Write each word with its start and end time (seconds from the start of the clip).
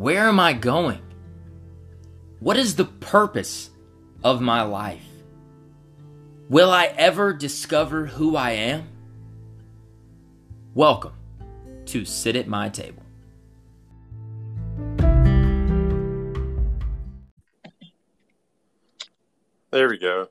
Where 0.00 0.28
am 0.28 0.40
I 0.40 0.54
going? 0.54 1.02
What 2.38 2.56
is 2.56 2.74
the 2.74 2.86
purpose 2.86 3.68
of 4.24 4.40
my 4.40 4.62
life? 4.62 5.04
Will 6.48 6.70
I 6.70 6.86
ever 6.86 7.34
discover 7.34 8.06
who 8.06 8.34
I 8.34 8.52
am? 8.52 8.88
Welcome 10.72 11.12
to 11.84 12.06
Sit 12.06 12.34
at 12.34 12.48
My 12.48 12.70
Table. 12.70 13.02
There 19.70 19.90
we 19.90 19.98
go. 19.98 20.28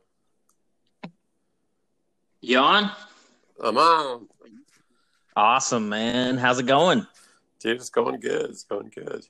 You 2.41 2.57
on? 2.57 2.89
I'm 3.63 3.77
on. 3.77 4.27
Awesome, 5.35 5.89
man. 5.89 6.37
How's 6.39 6.57
it 6.57 6.65
going? 6.65 7.05
Dude, 7.59 7.75
it's 7.75 7.91
going 7.91 8.19
good. 8.19 8.49
It's 8.49 8.63
going 8.63 8.89
good. 8.95 9.27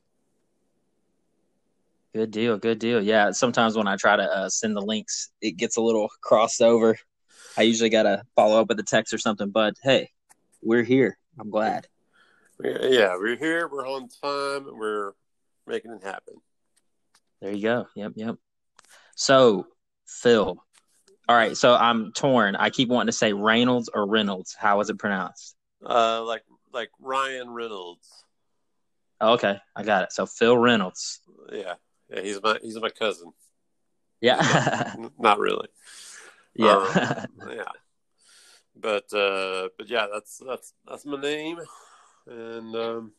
Good 2.14 2.32
deal. 2.32 2.58
Good 2.58 2.80
deal. 2.80 3.02
Yeah. 3.02 3.32
Sometimes 3.32 3.78
when 3.78 3.88
I 3.88 3.96
try 3.96 4.16
to 4.16 4.24
uh, 4.24 4.50
send 4.50 4.76
the 4.76 4.82
links, 4.82 5.30
it 5.42 5.58
gets 5.58 5.78
a 5.78 5.82
little 5.82 6.10
crossed 6.22 6.62
over. 6.62 6.98
I 7.58 7.64
usually 7.64 7.90
got 7.90 8.04
to 8.04 8.24
follow 8.36 8.60
up 8.60 8.70
with 8.70 8.80
a 8.80 8.84
text 8.84 9.14
or 9.14 9.18
something, 9.18 9.50
but 9.50 9.76
hey, 9.84 10.10
we're 10.62 10.84
here. 10.84 11.18
I'm 11.40 11.50
glad. 11.50 11.88
Yeah, 12.64 13.16
we're 13.16 13.38
here. 13.38 13.68
We're 13.68 13.88
on 13.88 14.10
time. 14.24 14.68
We're 14.76 15.14
making 15.68 15.92
it 15.92 16.04
happen. 16.04 16.36
There 17.42 17.54
you 17.54 17.62
go. 17.62 17.88
Yep. 17.96 18.14
Yep. 18.16 18.36
So, 19.16 19.68
Phil. 20.08 20.58
All 21.28 21.36
right. 21.36 21.56
So 21.56 21.76
I'm 21.76 22.12
torn. 22.12 22.56
I 22.56 22.70
keep 22.70 22.90
wanting 22.90 23.08
to 23.08 23.18
say 23.18 23.34
Reynolds 23.34 23.90
or 23.94 24.08
Reynolds. 24.08 24.56
How 24.60 24.80
is 24.82 24.90
it 24.90 24.98
pronounced? 24.98 25.56
Uh, 25.86 26.24
like 26.24 26.44
like 26.74 26.90
Ryan 27.00 27.50
Reynolds. 27.52 28.08
Okay, 29.22 29.58
I 29.76 29.84
got 29.84 30.04
it. 30.04 30.12
So 30.12 30.26
Phil 30.26 30.58
Reynolds. 30.58 31.20
Yeah, 31.52 31.76
yeah, 32.10 32.22
he's 32.22 32.42
my 32.42 32.58
he's 32.62 32.80
my 32.80 32.90
cousin. 32.90 33.32
Yeah, 34.22 34.94
not, 34.98 35.12
not, 35.20 35.40
really. 35.40 35.68
Yeah, 36.56 36.76
um, 36.76 37.50
yeah. 37.52 37.64
But 38.76 39.14
uh, 39.14 39.70
but 39.78 39.88
yeah, 39.88 40.08
that's 40.12 40.42
that's 40.46 40.74
that's 40.88 41.06
my 41.06 41.20
name, 41.20 41.60
and 42.28 42.76
um, 42.76 43.12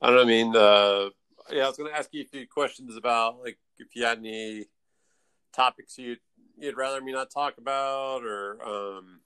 I 0.00 0.06
don't 0.06 0.16
know. 0.16 0.22
I 0.22 0.24
mean, 0.24 0.56
uh, 0.56 1.08
yeah, 1.50 1.64
I 1.64 1.68
was 1.68 1.76
going 1.76 1.90
to 1.90 1.98
ask 1.98 2.12
you 2.12 2.22
a 2.22 2.26
few 2.26 2.46
questions 2.46 2.96
about 2.96 3.40
like 3.40 3.58
if 3.78 3.94
you 3.94 4.04
had 4.04 4.18
any 4.18 4.66
topics 5.52 5.98
you'd 5.98 6.20
you'd 6.58 6.76
rather 6.76 7.00
me 7.00 7.12
not 7.12 7.30
talk 7.30 7.58
about, 7.58 8.22
or 8.24 8.58
um, 8.64 9.20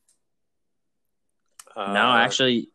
uh, 1.76 1.92
no, 1.92 2.12
actually, 2.12 2.70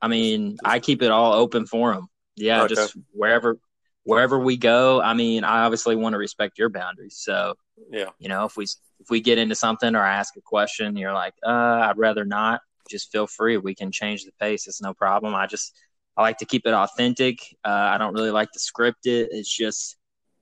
I 0.00 0.08
mean, 0.08 0.58
I 0.64 0.80
keep 0.80 1.02
it 1.02 1.10
all 1.10 1.32
open 1.32 1.66
for 1.66 1.94
them. 1.94 2.08
Yeah, 2.36 2.62
okay. 2.62 2.74
just 2.74 2.96
wherever 3.12 3.58
wherever 4.06 4.38
we 4.38 4.56
go. 4.56 5.02
I 5.02 5.14
mean, 5.14 5.42
I 5.42 5.64
obviously 5.64 5.96
want 5.96 6.14
to 6.14 6.18
respect 6.18 6.58
your 6.58 6.68
boundaries. 6.68 7.18
So, 7.18 7.54
yeah, 7.90 8.10
you 8.18 8.28
know, 8.28 8.44
if 8.44 8.56
we 8.56 8.64
if 8.64 9.10
we 9.10 9.20
get 9.20 9.36
into 9.36 9.56
something 9.56 9.94
or 9.94 10.00
I 10.00 10.14
ask 10.14 10.34
a 10.36 10.40
question, 10.40 10.96
you're 10.96 11.12
like, 11.12 11.34
uh, 11.44 11.50
I'd 11.50 11.98
rather 11.98 12.24
not. 12.24 12.60
Just 12.88 13.10
feel 13.10 13.26
free. 13.26 13.56
We 13.56 13.74
can 13.74 13.90
change 13.90 14.24
the 14.24 14.30
pace. 14.40 14.68
It's 14.68 14.80
no 14.80 14.94
problem. 14.94 15.34
I 15.34 15.46
just 15.46 15.76
I 16.16 16.22
like 16.22 16.38
to 16.38 16.46
keep 16.46 16.66
it 16.66 16.72
authentic. 16.72 17.40
Uh, 17.64 17.90
I 17.94 17.98
don't 17.98 18.14
really 18.14 18.30
like 18.30 18.52
to 18.52 18.60
script 18.60 19.06
it. 19.06 19.28
It's 19.32 19.54
just, 19.54 19.96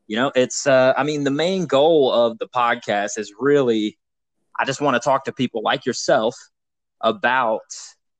you 0.06 0.16
know, 0.16 0.30
it's. 0.34 0.66
Uh, 0.66 0.92
I 0.96 1.02
mean, 1.02 1.24
the 1.24 1.30
main 1.30 1.64
goal 1.64 2.12
of 2.12 2.38
the 2.38 2.48
podcast 2.48 3.18
is 3.18 3.32
really, 3.40 3.98
I 4.60 4.66
just 4.66 4.82
want 4.82 4.94
to 4.94 5.00
talk 5.00 5.24
to 5.24 5.32
people 5.32 5.62
like 5.62 5.86
yourself 5.86 6.36
about 7.00 7.62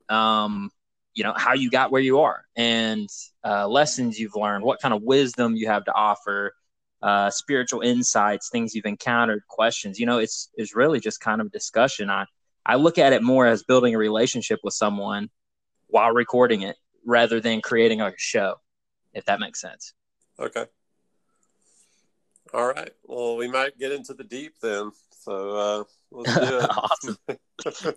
um, 0.08 0.70
you 1.14 1.22
know 1.24 1.32
how 1.36 1.54
you 1.54 1.70
got 1.70 1.90
where 1.90 2.02
you 2.02 2.20
are 2.20 2.44
and 2.56 3.08
uh, 3.44 3.66
lessons 3.66 4.18
you've 4.18 4.36
learned 4.36 4.64
what 4.64 4.80
kind 4.80 4.94
of 4.94 5.02
wisdom 5.02 5.54
you 5.54 5.66
have 5.66 5.84
to 5.84 5.92
offer 5.92 6.54
uh, 7.02 7.30
spiritual 7.30 7.80
insights 7.80 8.48
things 8.50 8.74
you've 8.74 8.86
encountered 8.86 9.42
questions 9.48 9.98
you 9.98 10.06
know 10.06 10.18
it's 10.18 10.50
it's 10.54 10.74
really 10.74 11.00
just 11.00 11.20
kind 11.20 11.40
of 11.40 11.50
discussion. 11.52 12.10
I 12.10 12.24
i 12.66 12.76
look 12.76 12.98
at 12.98 13.12
it 13.12 13.22
more 13.22 13.46
as 13.46 13.62
building 13.62 13.94
a 13.94 13.98
relationship 13.98 14.60
with 14.62 14.74
someone 14.74 15.30
while 15.88 16.12
recording 16.12 16.62
it 16.62 16.76
rather 17.04 17.40
than 17.40 17.60
creating 17.60 18.00
a 18.00 18.12
show 18.16 18.56
if 19.12 19.24
that 19.26 19.38
makes 19.38 19.60
sense. 19.60 19.94
Okay 20.38 20.66
all 22.52 22.66
right 22.66 22.90
well 23.04 23.36
we 23.36 23.48
might 23.48 23.78
get 23.78 23.92
into 23.92 24.14
the 24.14 24.24
deep 24.24 24.54
then 24.60 24.90
so 25.24 25.56
uh, 25.56 25.84
let's 26.10 26.34
do 26.34 26.58
it. 26.58 26.70
awesome. 26.76 27.16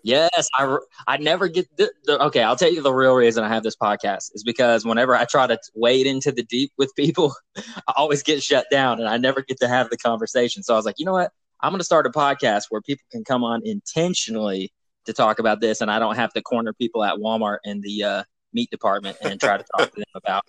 yes, 0.01 0.49
I 0.57 0.77
I 1.07 1.17
never 1.17 1.49
get 1.49 1.67
the, 1.75 1.91
the, 2.05 2.23
okay. 2.25 2.41
I'll 2.41 2.55
tell 2.55 2.71
you 2.71 2.81
the 2.81 2.93
real 2.93 3.15
reason 3.15 3.43
I 3.43 3.49
have 3.49 3.63
this 3.63 3.75
podcast 3.75 4.33
is 4.33 4.43
because 4.45 4.85
whenever 4.85 5.13
I 5.13 5.25
try 5.25 5.45
to 5.45 5.59
wade 5.75 6.07
into 6.07 6.31
the 6.31 6.43
deep 6.43 6.71
with 6.77 6.95
people, 6.95 7.35
I 7.57 7.93
always 7.97 8.23
get 8.23 8.41
shut 8.41 8.67
down 8.71 8.99
and 8.99 9.09
I 9.09 9.17
never 9.17 9.41
get 9.41 9.59
to 9.59 9.67
have 9.67 9.89
the 9.89 9.97
conversation. 9.97 10.63
So 10.63 10.73
I 10.73 10.77
was 10.77 10.85
like, 10.85 10.95
you 10.99 11.05
know 11.05 11.11
what? 11.11 11.31
I'm 11.59 11.71
going 11.71 11.79
to 11.79 11.85
start 11.85 12.05
a 12.05 12.09
podcast 12.09 12.65
where 12.69 12.81
people 12.81 13.03
can 13.11 13.25
come 13.25 13.43
on 13.43 13.61
intentionally 13.65 14.71
to 15.05 15.11
talk 15.11 15.39
about 15.39 15.59
this, 15.59 15.81
and 15.81 15.91
I 15.91 15.99
don't 15.99 16.15
have 16.15 16.31
to 16.33 16.41
corner 16.41 16.71
people 16.71 17.03
at 17.03 17.15
Walmart 17.15 17.57
in 17.65 17.81
the 17.81 18.03
uh, 18.03 18.23
meat 18.53 18.69
department 18.69 19.17
and 19.21 19.39
try 19.39 19.57
to 19.57 19.65
talk 19.75 19.91
to 19.91 19.97
them 19.97 20.05
about 20.15 20.43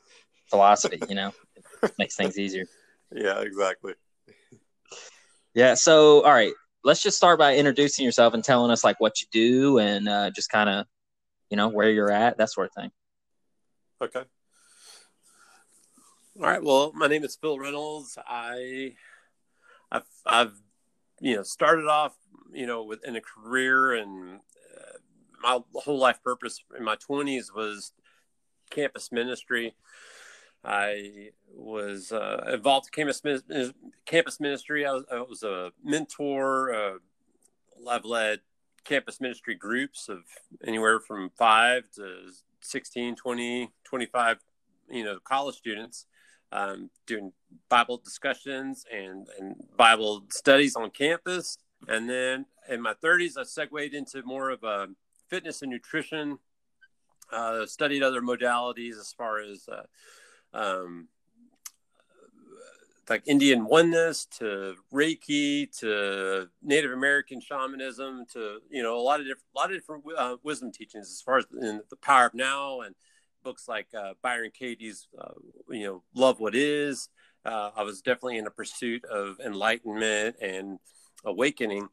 philosophy. 0.49 1.01
You 1.09 1.15
know, 1.17 1.33
it 1.83 1.93
makes 1.99 2.15
things 2.15 2.39
easier. 2.39 2.67
Yeah, 3.13 3.41
exactly. 3.41 3.95
Yeah. 5.55 5.75
So, 5.75 6.23
all 6.25 6.33
right 6.33 6.53
let's 6.85 7.03
just 7.03 7.17
start 7.17 7.39
by 7.39 7.57
introducing 7.57 8.05
yourself 8.05 8.35
and 8.35 8.45
telling 8.45 8.71
us 8.71 8.85
like 8.85 9.01
what 9.01 9.21
you 9.21 9.27
do 9.31 9.79
and 9.79 10.09
uh, 10.09 10.31
just 10.31 10.51
kind 10.51 10.71
of 10.71 10.87
you 11.51 11.57
know 11.57 11.69
where 11.69 11.91
you're 11.91 12.11
at 12.11 12.39
that 12.39 12.51
sort 12.51 12.67
of 12.69 12.83
thing 12.83 12.91
okay 14.03 14.23
all 16.39 16.47
right 16.47 16.63
well 16.63 16.93
my 16.95 17.07
name 17.07 17.25
is 17.25 17.37
phil 17.37 17.59
reynolds 17.59 18.17
i 18.27 18.95
i've 19.91 20.07
i've 20.27 20.55
you 21.21 21.35
know 21.37 21.43
started 21.43 21.87
off 21.87 22.17
you 22.53 22.67
know 22.67 22.85
within 22.85 23.17
a 23.17 23.21
career 23.21 23.93
and 23.93 24.41
uh, 24.79 24.99
my 25.43 25.59
whole 25.75 25.99
life 25.99 26.23
purpose 26.23 26.63
in 26.77 26.85
my 26.85 26.97
20s 26.97 27.55
was 27.55 27.93
campus 28.71 29.11
ministry 29.11 29.75
I 30.65 31.31
was 31.55 32.13
uh, 32.13 32.51
involved 32.53 32.89
in 32.89 33.05
campus, 33.07 33.23
campus 34.05 34.41
ministry. 34.41 34.87
I 34.87 34.93
was, 34.93 35.05
I 35.11 35.21
was 35.21 35.43
a 35.43 35.71
mentor. 35.85 36.75
Uh, 36.75 36.99
I've 37.89 38.05
led 38.05 38.41
campus 38.85 39.21
ministry 39.21 39.55
groups 39.55 40.09
of 40.09 40.21
anywhere 40.67 41.01
from 41.01 41.31
five 41.37 41.85
to 41.97 42.33
16, 42.61 43.17
20, 43.17 43.71
25, 43.85 44.39
you 44.91 45.05
know, 45.05 45.19
college 45.25 45.57
students 45.57 46.07
um, 46.53 46.91
doing 47.07 47.33
Bible 47.69 47.99
discussions 47.99 48.85
and, 48.93 49.29
and 49.39 49.57
Bible 49.77 50.25
studies 50.31 50.77
on 50.77 50.91
campus. 50.91 51.59
And 51.87 52.09
then 52.09 52.47
in 52.69 52.81
my 52.83 52.95
30s, 52.95 53.37
I 53.39 53.45
segued 53.45 53.95
into 53.95 54.23
more 54.23 54.51
of 54.51 54.65
a 54.65 54.89
fitness 55.29 55.63
and 55.63 55.71
nutrition, 55.71 56.39
uh, 57.33 57.67
studied 57.67 58.03
other 58.03 58.23
modalities 58.23 58.99
as 58.99 59.13
far 59.17 59.41
as 59.41 59.69
uh, 59.71 59.83
um, 60.55 61.09
like 63.09 63.23
Indian 63.27 63.65
oneness 63.65 64.27
to 64.39 64.75
Reiki 64.93 65.71
to 65.79 66.49
Native 66.63 66.93
American 66.93 67.41
shamanism 67.41 68.27
to 68.33 68.59
you 68.71 68.83
know 68.83 68.99
a 68.99 69.01
lot 69.01 69.21
of 69.21 69.27
different 69.27 69.45
a 69.55 69.59
lot 69.59 69.71
of 69.71 69.77
different 69.77 70.05
uh, 70.17 70.37
wisdom 70.43 70.73
teachings 70.73 71.11
as 71.11 71.23
far 71.23 71.39
as 71.39 71.47
in 71.61 71.81
the 71.91 71.97
power 71.97 72.27
of 72.27 72.35
now 72.35 72.81
and 72.81 72.95
books 73.43 73.69
like 73.69 73.87
uh, 73.99 74.15
Byron 74.23 74.51
Katie's 74.57 75.09
uh, 75.19 75.33
you 75.71 75.85
know 75.85 76.03
love 76.15 76.41
what 76.41 76.55
is. 76.55 77.09
Uh, 77.45 77.71
I 77.77 77.83
was 77.83 78.03
definitely 78.03 78.39
in 78.39 78.47
a 78.47 78.51
pursuit 78.51 79.05
of 79.05 79.41
enlightenment 79.41 80.37
and 80.43 80.79
awakening, 81.25 81.89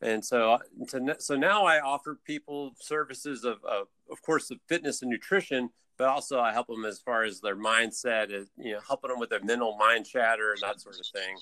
and 0.00 0.24
so 0.24 0.58
so 1.18 1.36
now 1.36 1.66
I 1.66 1.80
offer 1.80 2.18
people 2.24 2.72
services 2.80 3.44
of, 3.44 3.58
of 3.64 4.22
course 4.22 4.50
of 4.50 4.58
fitness 4.66 5.02
and 5.02 5.10
nutrition, 5.10 5.70
but 5.98 6.08
also 6.08 6.40
I 6.40 6.52
help 6.52 6.68
them 6.68 6.84
as 6.84 7.00
far 7.00 7.24
as 7.24 7.40
their 7.40 7.56
mindset, 7.56 8.30
is, 8.30 8.48
you 8.56 8.72
know, 8.72 8.80
helping 8.86 9.10
them 9.10 9.18
with 9.18 9.30
their 9.30 9.42
mental 9.42 9.76
mind 9.76 10.06
chatter 10.06 10.52
and 10.52 10.62
that 10.62 10.80
sort 10.80 10.96
of 10.98 11.06
thing. 11.12 11.36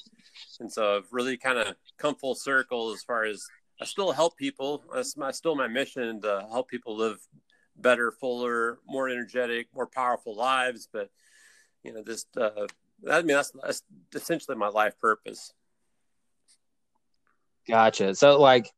And 0.61 0.73
so 0.73 0.97
I've 0.97 1.13
really 1.13 1.37
kind 1.37 1.59
of 1.59 1.77
come 1.99 2.15
full 2.15 2.35
circle 2.35 2.93
as 2.93 3.03
far 3.03 3.25
as 3.25 3.47
I 3.81 3.85
still 3.85 4.13
help 4.13 4.37
people. 4.37 4.83
That's 4.93 5.17
my, 5.17 5.31
still 5.31 5.55
my 5.55 5.69
mission 5.69 6.23
to 6.23 6.47
help 6.51 6.69
people 6.69 6.97
live 6.97 7.19
better, 7.77 8.11
fuller, 8.11 8.79
more 8.87 9.09
energetic, 9.11 9.69
more 9.75 9.87
powerful 9.87 10.35
lives. 10.35 10.89
But 10.91 11.11
you 11.83 11.93
know, 11.93 12.03
just 12.03 12.35
uh, 12.37 12.67
I 13.11 13.19
mean, 13.23 13.37
that's, 13.37 13.53
that's 13.63 13.83
essentially 14.15 14.57
my 14.57 14.69
life 14.69 14.99
purpose. 14.99 15.53
Gotcha. 17.69 18.15
So, 18.15 18.41
like, 18.41 18.71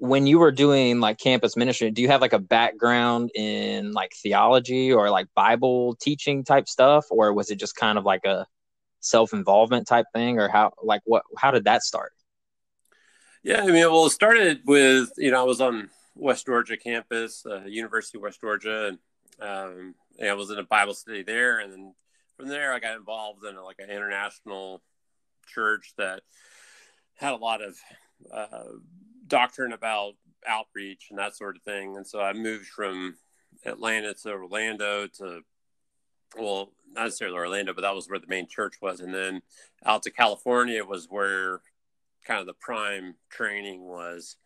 when 0.00 0.26
you 0.26 0.38
were 0.38 0.52
doing 0.52 1.00
like 1.00 1.18
campus 1.18 1.56
ministry, 1.56 1.90
do 1.90 2.02
you 2.02 2.08
have 2.08 2.20
like 2.20 2.32
a 2.32 2.38
background 2.38 3.30
in 3.34 3.92
like 3.92 4.12
theology 4.14 4.92
or 4.92 5.10
like 5.10 5.26
Bible 5.34 5.96
teaching 5.96 6.44
type 6.44 6.68
stuff, 6.68 7.06
or 7.10 7.32
was 7.32 7.50
it 7.50 7.56
just 7.56 7.76
kind 7.76 7.98
of 7.98 8.04
like 8.04 8.24
a 8.24 8.46
self 9.00 9.32
involvement 9.32 9.86
type 9.86 10.06
thing, 10.14 10.38
or 10.38 10.48
how 10.48 10.72
like 10.82 11.02
what 11.04 11.22
how 11.36 11.50
did 11.50 11.64
that 11.64 11.82
start? 11.82 12.12
Yeah, 13.42 13.62
I 13.62 13.66
mean, 13.66 13.90
well, 13.90 14.06
it 14.06 14.10
started 14.10 14.60
with 14.66 15.10
you 15.16 15.30
know 15.30 15.40
I 15.40 15.44
was 15.44 15.60
on 15.60 15.90
West 16.14 16.46
Georgia 16.46 16.76
campus, 16.76 17.44
uh, 17.46 17.64
University 17.64 18.18
of 18.18 18.22
West 18.22 18.40
Georgia, 18.40 18.88
and 18.88 18.98
um, 19.40 19.94
and 20.18 20.28
I 20.28 20.34
was 20.34 20.50
in 20.50 20.58
a 20.58 20.64
Bible 20.64 20.94
study 20.94 21.22
there, 21.22 21.58
and 21.60 21.72
then 21.72 21.94
from 22.36 22.48
there 22.48 22.72
I 22.72 22.78
got 22.78 22.96
involved 22.96 23.44
in 23.44 23.56
a, 23.56 23.62
like 23.62 23.78
an 23.78 23.90
international 23.90 24.82
church 25.46 25.92
that 25.98 26.22
had 27.16 27.32
a 27.32 27.36
lot 27.36 27.62
of 27.62 27.76
uh, 28.32 28.64
doctrine 29.28 29.72
about 29.72 30.14
outreach 30.46 31.08
and 31.10 31.18
that 31.18 31.36
sort 31.36 31.56
of 31.56 31.62
thing. 31.62 31.96
And 31.96 32.06
so 32.06 32.20
I 32.20 32.32
moved 32.32 32.66
from 32.66 33.16
Atlanta 33.64 34.14
to 34.14 34.32
Orlando 34.32 35.06
to, 35.18 35.42
well, 36.36 36.72
not 36.92 37.04
necessarily 37.04 37.36
Orlando, 37.36 37.74
but 37.74 37.82
that 37.82 37.94
was 37.94 38.08
where 38.08 38.18
the 38.18 38.26
main 38.26 38.48
church 38.48 38.74
was. 38.80 39.00
And 39.00 39.14
then 39.14 39.42
out 39.84 40.02
to 40.04 40.10
California 40.10 40.84
was 40.84 41.06
where 41.08 41.60
kind 42.24 42.40
of 42.40 42.46
the 42.46 42.54
prime 42.54 43.14
training 43.30 43.82
was. 43.82 44.36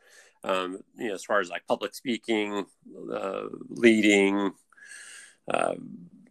Um, 0.44 0.78
you 0.96 1.08
know, 1.08 1.14
as 1.14 1.24
far 1.24 1.38
as 1.38 1.50
like 1.50 1.66
public 1.68 1.94
speaking, 1.94 2.66
uh, 3.12 3.44
leading, 3.68 4.52
uh, 5.52 5.74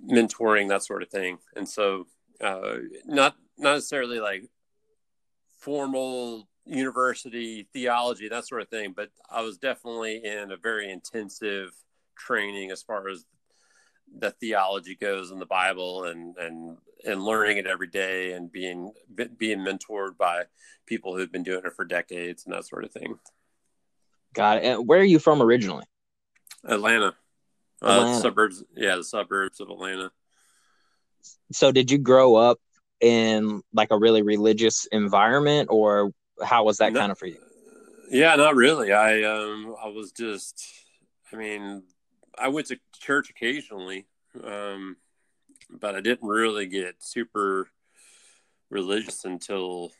mentoring, 0.06 0.68
that 0.68 0.84
sort 0.84 1.02
of 1.02 1.10
thing. 1.10 1.38
And 1.56 1.68
so, 1.68 2.08
uh, 2.42 2.78
not 3.06 3.36
not 3.58 3.76
necessarily 3.76 4.20
like 4.20 4.50
formal 5.60 6.50
university 6.66 7.68
theology, 7.74 8.30
that 8.30 8.48
sort 8.48 8.62
of 8.62 8.70
thing, 8.70 8.94
but 8.96 9.10
I 9.30 9.42
was 9.42 9.58
definitely 9.58 10.24
in 10.24 10.52
a 10.52 10.58
very 10.58 10.92
intensive 10.92 11.72
training 12.18 12.72
as 12.72 12.84
far 12.84 13.08
as 13.10 13.26
the 14.20 14.32
theology 14.32 14.96
goes 14.96 15.32
in 15.32 15.40
the 15.40 15.46
Bible 15.46 16.04
and 16.04 16.36
and 16.38 16.78
and 17.06 17.24
learning 17.24 17.58
it 17.58 17.66
every 17.66 17.88
day 17.88 18.34
and 18.34 18.52
being 18.52 18.92
being 19.38 19.60
mentored 19.60 20.18
by 20.18 20.44
people 20.86 21.16
who've 21.16 21.32
been 21.32 21.44
doing 21.44 21.62
it 21.66 21.74
for 21.74 21.86
decades 21.86 22.46
and 22.46 22.54
that 22.54 22.66
sort 22.66 22.84
of 22.84 22.92
thing. 22.92 23.18
Got 24.34 24.58
it. 24.58 24.66
And 24.66 24.88
where 24.88 25.00
are 25.00 25.04
you 25.04 25.20
from 25.20 25.42
originally? 25.42 25.86
Atlanta. 26.64 27.16
Uh, 27.82 28.20
suburbs, 28.20 28.64
yeah, 28.76 28.96
the 28.96 29.04
suburbs 29.04 29.60
of 29.60 29.70
Atlanta. 29.70 30.12
So, 31.52 31.72
did 31.72 31.90
you 31.90 31.98
grow 31.98 32.36
up 32.36 32.60
in 33.00 33.64
like 33.74 33.90
a 33.90 33.98
really 33.98 34.22
religious 34.22 34.86
environment, 34.92 35.70
or 35.72 36.12
how 36.44 36.64
was 36.64 36.78
that 36.78 36.94
no, 36.94 37.00
kind 37.00 37.12
of 37.12 37.18
for 37.18 37.28
you? 37.28 37.40
Yeah, 38.10 38.36
not 38.36 38.56
really. 38.56 38.92
I 38.92 39.24
um, 39.24 39.76
I 39.82 39.88
was 39.88 40.12
just, 40.12 40.64
I 41.32 41.36
mean, 41.36 41.84
I 42.38 42.50
went 42.50 42.68
to 42.68 42.80
church 43.00 43.30
occasionally, 43.30 44.06
um, 44.44 44.98
but 45.70 45.96
I 45.96 46.02
didn't 46.02 46.28
really 46.28 46.68
get 46.68 46.96
super 47.00 47.70
religious 48.70 49.26
until 49.26 49.92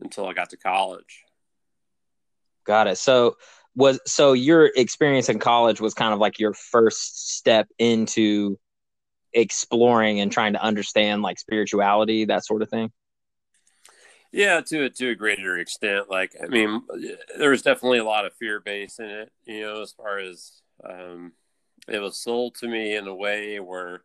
until 0.00 0.26
I 0.26 0.32
got 0.32 0.50
to 0.50 0.56
college. 0.56 1.24
Got 2.64 2.88
it. 2.88 2.98
So 2.98 3.36
was 3.74 4.00
so 4.06 4.32
your 4.32 4.70
experience 4.76 5.28
in 5.28 5.38
college 5.38 5.80
was 5.80 5.94
kind 5.94 6.12
of 6.12 6.18
like 6.18 6.38
your 6.38 6.54
first 6.54 7.36
step 7.36 7.68
into 7.78 8.58
exploring 9.32 10.20
and 10.20 10.32
trying 10.32 10.54
to 10.54 10.62
understand 10.62 11.22
like 11.22 11.38
spirituality, 11.38 12.24
that 12.26 12.44
sort 12.44 12.62
of 12.62 12.68
thing. 12.68 12.90
Yeah, 14.32 14.60
to 14.60 14.84
a, 14.84 14.90
to 14.90 15.10
a 15.10 15.14
greater 15.14 15.58
extent. 15.58 16.08
Like, 16.08 16.36
I 16.42 16.46
mean, 16.46 16.82
there 17.36 17.50
was 17.50 17.62
definitely 17.62 17.98
a 17.98 18.04
lot 18.04 18.26
of 18.26 18.34
fear 18.34 18.60
base 18.60 18.98
in 18.98 19.06
it. 19.06 19.32
You 19.44 19.62
know, 19.62 19.82
as 19.82 19.92
far 19.92 20.18
as 20.18 20.62
um, 20.88 21.32
it 21.88 21.98
was 21.98 22.16
sold 22.16 22.54
to 22.56 22.68
me 22.68 22.94
in 22.94 23.08
a 23.08 23.14
way 23.14 23.58
where, 23.58 24.02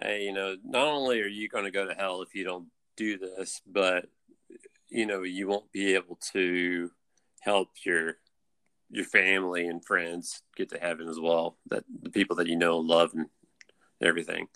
hey, 0.00 0.24
you 0.24 0.32
know, 0.32 0.56
not 0.64 0.88
only 0.88 1.20
are 1.20 1.28
you 1.28 1.48
going 1.48 1.64
to 1.64 1.70
go 1.70 1.86
to 1.86 1.94
hell 1.94 2.22
if 2.22 2.34
you 2.34 2.44
don't 2.44 2.66
do 2.96 3.18
this, 3.18 3.60
but 3.66 4.06
you 4.88 5.06
know, 5.06 5.22
you 5.22 5.46
won't 5.46 5.72
be 5.72 5.94
able 5.94 6.18
to 6.32 6.90
help 7.40 7.70
your 7.84 8.16
your 8.90 9.06
family 9.06 9.66
and 9.66 9.84
friends 9.84 10.42
get 10.54 10.68
to 10.70 10.78
heaven 10.78 11.08
as 11.08 11.18
well. 11.18 11.56
That 11.70 11.84
the 12.02 12.10
people 12.10 12.36
that 12.36 12.48
you 12.48 12.56
know 12.56 12.78
love 12.78 13.12
and 13.14 13.26
everything. 14.02 14.48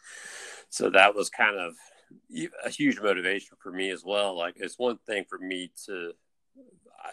So 0.68 0.90
that 0.90 1.14
was 1.14 1.30
kind 1.30 1.56
of 1.56 1.74
a 2.64 2.70
huge 2.70 3.00
motivation 3.00 3.56
for 3.60 3.70
me 3.70 3.90
as 3.90 4.04
well. 4.04 4.36
Like 4.36 4.54
it's 4.56 4.78
one 4.78 4.98
thing 5.06 5.24
for 5.28 5.38
me 5.38 5.70
to, 5.86 6.12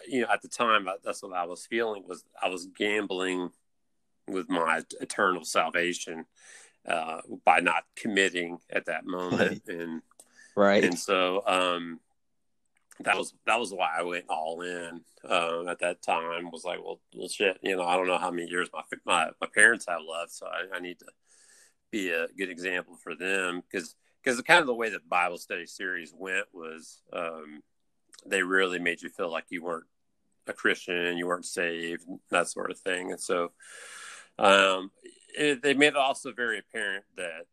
you 0.08 0.22
know, 0.22 0.28
at 0.32 0.42
the 0.42 0.48
time 0.48 0.88
that's 1.04 1.22
what 1.22 1.36
I 1.36 1.44
was 1.44 1.66
feeling 1.66 2.04
was 2.06 2.24
I 2.42 2.48
was 2.48 2.66
gambling 2.76 3.50
with 4.28 4.48
my 4.48 4.82
eternal 5.00 5.44
salvation 5.44 6.24
uh, 6.88 7.20
by 7.44 7.60
not 7.60 7.84
committing 7.96 8.58
at 8.70 8.86
that 8.86 9.06
moment, 9.06 9.62
and 9.68 10.02
right, 10.56 10.84
and 10.84 10.98
so 10.98 11.42
um, 11.46 12.00
that 13.00 13.16
was 13.16 13.34
that 13.46 13.58
was 13.58 13.72
why 13.72 13.90
I 13.98 14.02
went 14.02 14.26
all 14.28 14.62
in 14.62 15.00
um, 15.28 15.68
at 15.68 15.78
that 15.80 16.02
time. 16.02 16.50
Was 16.50 16.64
like, 16.64 16.82
well, 16.82 17.00
well, 17.14 17.28
shit, 17.28 17.58
you 17.62 17.76
know, 17.76 17.84
I 17.84 17.96
don't 17.96 18.06
know 18.06 18.18
how 18.18 18.30
many 18.30 18.48
years 18.48 18.68
my 18.72 18.82
my, 19.04 19.30
my 19.40 19.48
parents 19.54 19.86
have 19.88 20.00
left, 20.08 20.32
so 20.32 20.46
I, 20.46 20.76
I 20.76 20.80
need 20.80 20.98
to 21.00 21.06
be 21.90 22.10
a 22.10 22.26
good 22.36 22.50
example 22.50 22.96
for 22.96 23.14
them 23.14 23.62
because 23.70 23.94
because 24.24 24.36
the 24.38 24.42
kind 24.42 24.60
of 24.60 24.66
the 24.66 24.74
way 24.74 24.88
the 24.88 25.00
Bible 25.08 25.36
study 25.36 25.66
series 25.66 26.14
went 26.16 26.46
was 26.54 27.02
um, 27.12 27.62
they 28.26 28.42
really 28.42 28.78
made 28.78 29.02
you 29.02 29.10
feel 29.10 29.30
like 29.30 29.44
you 29.50 29.62
weren't 29.62 29.84
a 30.46 30.52
Christian, 30.52 31.18
you 31.18 31.26
weren't 31.26 31.44
saved, 31.44 32.04
that 32.30 32.48
sort 32.48 32.70
of 32.70 32.78
thing, 32.78 33.10
and 33.10 33.20
so 33.20 33.52
um, 34.38 34.90
it, 35.36 35.62
they 35.62 35.74
made 35.74 35.88
it 35.88 35.96
also 35.96 36.32
very 36.32 36.58
apparent 36.58 37.04
that 37.16 37.46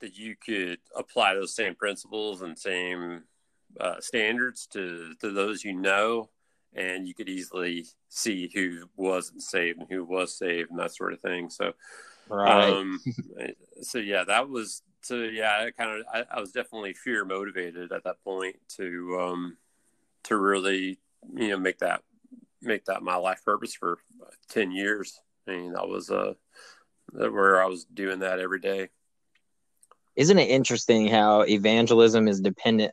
that 0.00 0.18
you 0.18 0.36
could 0.36 0.78
apply 0.96 1.34
those 1.34 1.54
same 1.54 1.74
principles 1.74 2.42
and 2.42 2.58
same 2.58 3.22
uh, 3.80 4.00
standards 4.00 4.66
to 4.66 5.14
to 5.20 5.30
those 5.30 5.64
you 5.64 5.72
know, 5.72 6.28
and 6.74 7.06
you 7.06 7.14
could 7.14 7.28
easily 7.28 7.86
see 8.08 8.50
who 8.54 8.88
wasn't 8.96 9.42
saved 9.42 9.78
and 9.78 9.88
who 9.88 10.04
was 10.04 10.36
saved 10.36 10.70
and 10.70 10.78
that 10.78 10.94
sort 10.94 11.12
of 11.12 11.20
thing. 11.20 11.50
So, 11.50 11.72
right. 12.28 12.70
Um, 12.70 13.00
so 13.82 13.98
yeah, 13.98 14.24
that 14.24 14.48
was 14.48 14.82
so 15.02 15.16
yeah. 15.16 15.66
I 15.66 15.70
kind 15.70 16.00
of 16.00 16.06
I, 16.12 16.24
I, 16.36 16.40
was 16.40 16.52
definitely 16.52 16.94
fear 16.94 17.24
motivated 17.24 17.92
at 17.92 18.04
that 18.04 18.22
point 18.24 18.56
to 18.76 19.18
um 19.20 19.56
to 20.24 20.36
really 20.36 20.98
you 21.34 21.48
know 21.48 21.58
make 21.58 21.78
that 21.78 22.02
make 22.62 22.84
that 22.86 23.02
my 23.02 23.16
life 23.16 23.44
purpose 23.44 23.74
for 23.74 23.98
ten 24.48 24.72
years. 24.72 25.20
I 25.46 25.52
mean, 25.52 25.72
that 25.72 25.88
was 25.88 26.10
uh 26.10 26.34
where 27.12 27.62
I 27.62 27.66
was 27.66 27.84
doing 27.84 28.20
that 28.20 28.40
every 28.40 28.60
day. 28.60 28.88
Isn't 30.16 30.38
it 30.38 30.48
interesting 30.48 31.08
how 31.08 31.42
evangelism 31.42 32.26
is 32.26 32.40
dependent 32.40 32.92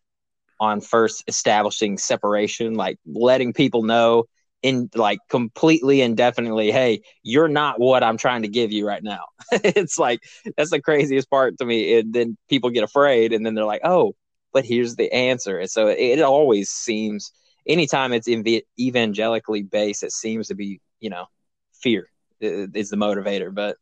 on 0.59 0.81
first 0.81 1.23
establishing 1.27 1.97
separation, 1.97 2.73
like 2.75 2.97
letting 3.05 3.53
people 3.53 3.83
know 3.83 4.25
in 4.63 4.89
like 4.95 5.19
completely 5.29 6.01
and 6.01 6.15
definitely, 6.15 6.71
hey, 6.71 7.01
you're 7.21 7.49
not 7.49 7.79
what 7.79 8.01
I'm 8.01 8.17
trying 8.17 8.43
to 8.43 8.47
give 8.47 8.71
you 8.71 8.87
right 8.87 9.03
now. 9.03 9.25
it's 9.51 9.99
like 9.99 10.21
that's 10.57 10.71
the 10.71 10.81
craziest 10.81 11.29
part 11.29 11.57
to 11.57 11.65
me. 11.65 11.99
And 11.99 12.13
then 12.13 12.37
people 12.49 12.69
get 12.69 12.83
afraid, 12.83 13.33
and 13.33 13.45
then 13.45 13.53
they're 13.53 13.65
like, 13.65 13.81
oh, 13.83 14.15
but 14.53 14.65
here's 14.65 14.95
the 14.95 15.13
answer. 15.13 15.59
And 15.59 15.69
so 15.69 15.89
it, 15.89 15.99
it 15.99 16.21
always 16.21 16.69
seems, 16.69 17.31
anytime 17.67 18.13
it's 18.13 18.29
evangelically 18.79 19.63
based, 19.63 20.03
it 20.03 20.13
seems 20.13 20.47
to 20.47 20.55
be, 20.55 20.79
you 20.99 21.09
know, 21.09 21.25
fear 21.73 22.07
is 22.39 22.89
the 22.89 22.97
motivator. 22.97 23.53
But 23.53 23.77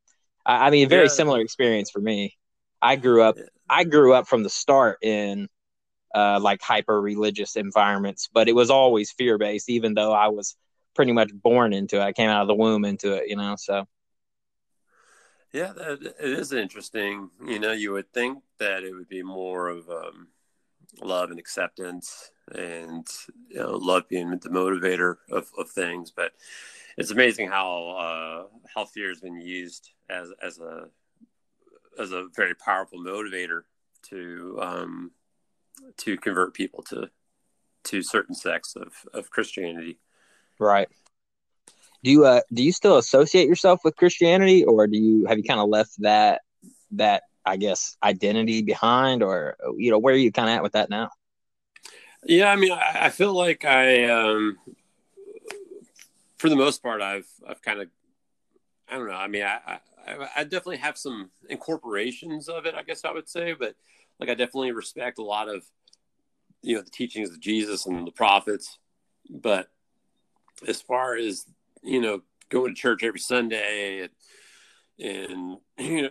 I, 0.46 0.68
I 0.68 0.70
mean, 0.72 0.90
very 0.90 1.04
yeah. 1.04 1.10
similar 1.10 1.42
experience 1.42 1.92
for 1.92 2.00
me. 2.00 2.38
I 2.82 2.96
grew 2.96 3.22
up. 3.22 3.38
I 3.70 3.84
grew 3.84 4.14
up 4.14 4.28
from 4.28 4.42
the 4.42 4.50
start 4.50 4.98
in 5.04 5.48
uh, 6.16 6.40
like 6.42 6.62
hyper 6.62 7.00
religious 7.00 7.56
environments, 7.56 8.30
but 8.34 8.50
it 8.50 8.56
was 8.56 8.72
always 8.72 9.12
fear 9.12 9.38
based, 9.38 9.70
even 9.70 9.94
though 9.94 10.12
I 10.12 10.30
was 10.30 10.56
pretty 10.96 11.12
much 11.12 11.32
born 11.34 11.74
into 11.74 11.98
it. 11.98 12.04
I 12.04 12.14
came 12.14 12.30
out 12.30 12.42
of 12.42 12.48
the 12.48 12.56
womb 12.56 12.86
into 12.86 13.14
it, 13.14 13.30
you 13.30 13.36
know. 13.36 13.56
So, 13.58 13.88
yeah, 15.54 15.74
it 15.78 16.16
is 16.20 16.54
interesting. 16.54 17.30
You 17.46 17.60
know, 17.60 17.72
you 17.72 17.92
would 17.92 18.12
think 18.14 18.44
that 18.60 18.84
it 18.84 18.94
would 18.94 19.10
be 19.10 19.24
more 19.24 19.68
of 19.68 19.90
um, 19.90 20.30
love 21.02 21.30
and 21.30 21.40
acceptance, 21.40 22.32
and 22.54 23.08
you 23.50 23.60
know, 23.60 23.72
love 23.72 24.08
being 24.10 24.32
the 24.32 24.50
motivator 24.50 25.18
of, 25.30 25.50
of 25.58 25.70
things. 25.70 26.12
But 26.12 26.34
it's 26.98 27.12
amazing 27.12 27.50
how 27.50 27.90
uh, 27.90 28.58
how 28.74 28.86
fear 28.86 29.10
has 29.10 29.20
been 29.20 29.40
used 29.40 29.92
as 30.10 30.30
as 30.42 30.60
a 30.60 30.88
as 32.00 32.12
a 32.12 32.28
very 32.36 32.56
powerful 32.56 33.00
motivator 33.00 33.64
to 34.04 34.60
um, 34.62 35.12
to 35.98 36.18
convert 36.18 36.54
people 36.54 36.84
to 36.84 37.10
to 37.84 38.02
certain 38.02 38.36
sects 38.36 38.76
of, 38.76 38.94
of 39.14 39.32
Christianity. 39.32 39.98
Right. 40.62 40.88
Do 42.04 42.12
you 42.12 42.26
uh 42.26 42.42
do 42.54 42.62
you 42.64 42.72
still 42.72 42.98
associate 42.98 43.48
yourself 43.48 43.82
with 43.84 43.96
Christianity 43.96 44.64
or 44.64 44.86
do 44.86 44.98
you 44.98 45.26
have 45.26 45.40
you 45.40 45.44
kind 45.44 45.60
of 45.60 45.70
left 45.70 46.00
that 46.04 46.42
that 46.92 47.24
I 47.44 47.58
guess 47.58 47.98
identity 48.04 48.62
behind 48.62 49.24
or 49.24 49.58
you 49.76 49.90
know 49.90 49.98
where 49.98 50.14
are 50.14 50.18
you 50.18 50.32
kind 50.32 50.50
of 50.50 50.56
at 50.56 50.64
with 50.64 50.74
that 50.74 50.92
now? 50.92 51.10
Yeah, 52.24 52.52
I 52.52 52.58
mean 52.58 52.72
I, 52.72 53.06
I 53.06 53.10
feel 53.10 53.34
like 53.34 53.66
I 53.66 54.06
um 54.06 54.60
for 56.38 56.50
the 56.50 56.56
most 56.56 56.84
part 56.84 57.02
I've 57.02 57.28
I've 57.48 57.64
kind 57.64 57.82
of 57.82 57.90
I 58.88 58.98
don't 58.98 59.08
know. 59.08 59.16
I 59.16 59.28
mean 59.28 59.44
I, 59.44 59.80
I 60.06 60.30
I 60.38 60.44
definitely 60.44 60.78
have 60.78 60.98
some 60.98 61.32
incorporations 61.50 62.50
of 62.50 62.68
it, 62.68 62.76
I 62.76 62.84
guess 62.84 63.04
I 63.04 63.12
would 63.12 63.30
say, 63.30 63.54
but 63.54 63.76
like 64.20 64.30
I 64.30 64.36
definitely 64.36 64.74
respect 64.74 65.18
a 65.18 65.24
lot 65.24 65.50
of 65.50 65.64
you 66.62 66.76
know 66.76 66.84
the 66.84 66.92
teachings 66.92 67.32
of 67.32 67.40
Jesus 67.40 67.88
and 67.88 68.06
the 68.06 68.12
prophets, 68.12 68.78
but 69.30 69.68
as 70.68 70.82
far 70.82 71.16
as 71.16 71.46
you 71.82 72.02
know 72.02 72.22
going 72.50 72.74
to 72.76 72.80
church 72.80 73.04
every 73.04 73.20
Sunday 73.20 74.08
and, 75.00 75.10
and 75.10 75.58
you 75.78 76.02
know 76.04 76.10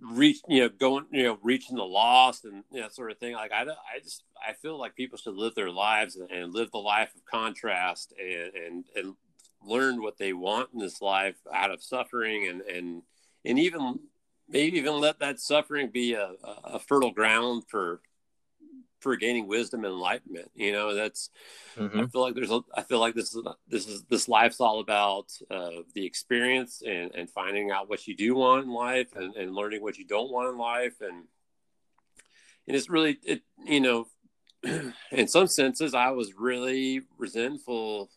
reach 0.00 0.38
you 0.48 0.60
know 0.60 0.68
going 0.68 1.06
you 1.10 1.24
know 1.24 1.38
reaching 1.42 1.76
the 1.76 1.82
lost 1.82 2.44
and 2.44 2.62
you 2.70 2.80
know, 2.80 2.86
that 2.86 2.94
sort 2.94 3.10
of 3.10 3.18
thing. 3.18 3.34
Like 3.34 3.52
i 3.52 3.62
i 3.62 3.98
just 4.02 4.22
i 4.46 4.52
feel 4.52 4.78
like 4.78 4.94
people 4.94 5.18
should 5.18 5.34
live 5.34 5.54
their 5.54 5.70
lives 5.70 6.16
and, 6.16 6.30
and 6.30 6.54
live 6.54 6.70
the 6.70 6.78
life 6.78 7.10
of 7.14 7.24
contrast 7.24 8.12
and 8.20 8.54
and 8.54 8.84
and 8.94 9.14
learn 9.64 10.00
what 10.00 10.18
they 10.18 10.32
want 10.32 10.70
in 10.72 10.78
this 10.78 11.02
life 11.02 11.36
out 11.52 11.70
of 11.70 11.82
suffering 11.82 12.46
and 12.46 12.60
and 12.62 13.02
and 13.44 13.58
even 13.58 13.98
maybe 14.48 14.78
even 14.78 15.00
let 15.00 15.18
that 15.18 15.40
suffering 15.40 15.90
be 15.90 16.14
a, 16.14 16.32
a 16.64 16.78
fertile 16.78 17.10
ground 17.10 17.64
for 17.68 18.00
for 19.00 19.16
gaining 19.16 19.46
wisdom 19.46 19.84
and 19.84 19.92
enlightenment. 19.92 20.50
You 20.54 20.72
know, 20.72 20.94
that's 20.94 21.30
mm-hmm. 21.76 22.00
I 22.00 22.06
feel 22.06 22.20
like 22.20 22.34
there's 22.34 22.50
a 22.50 22.60
I 22.74 22.82
feel 22.82 23.00
like 23.00 23.14
this 23.14 23.34
is 23.34 23.46
this 23.68 23.86
is 23.86 24.04
this 24.04 24.28
life's 24.28 24.60
all 24.60 24.80
about 24.80 25.26
uh, 25.50 25.82
the 25.94 26.04
experience 26.04 26.82
and 26.86 27.14
and 27.14 27.30
finding 27.30 27.70
out 27.70 27.88
what 27.88 28.06
you 28.06 28.16
do 28.16 28.34
want 28.34 28.64
in 28.64 28.70
life 28.70 29.14
and, 29.16 29.34
and 29.34 29.54
learning 29.54 29.82
what 29.82 29.98
you 29.98 30.04
don't 30.04 30.32
want 30.32 30.48
in 30.48 30.58
life 30.58 31.00
and 31.00 31.24
and 32.66 32.76
it's 32.76 32.90
really 32.90 33.18
it 33.24 33.42
you 33.64 33.80
know 33.80 34.06
in 35.12 35.28
some 35.28 35.46
senses 35.46 35.94
I 35.94 36.10
was 36.10 36.34
really 36.34 37.02
resentful 37.16 38.10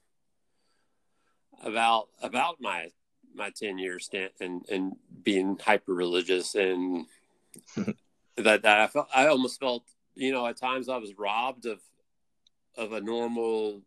about 1.64 2.08
about 2.22 2.58
my 2.60 2.88
my 3.34 3.52
10 3.52 3.78
years 3.78 4.06
stint 4.06 4.32
and 4.40 4.66
and 4.70 4.94
being 5.24 5.58
hyper 5.64 5.94
religious 5.94 6.56
and 6.56 7.06
that, 8.38 8.64
that 8.64 8.80
I 8.80 8.88
felt 8.88 9.08
I 9.14 9.28
almost 9.28 9.60
felt 9.60 9.86
you 10.16 10.32
know, 10.32 10.46
at 10.46 10.58
times 10.58 10.90
I 10.90 10.98
was 10.98 11.18
robbed 11.18 11.66
of 11.66 11.80
of 12.78 12.94
a 12.94 13.02
normal 13.02 13.82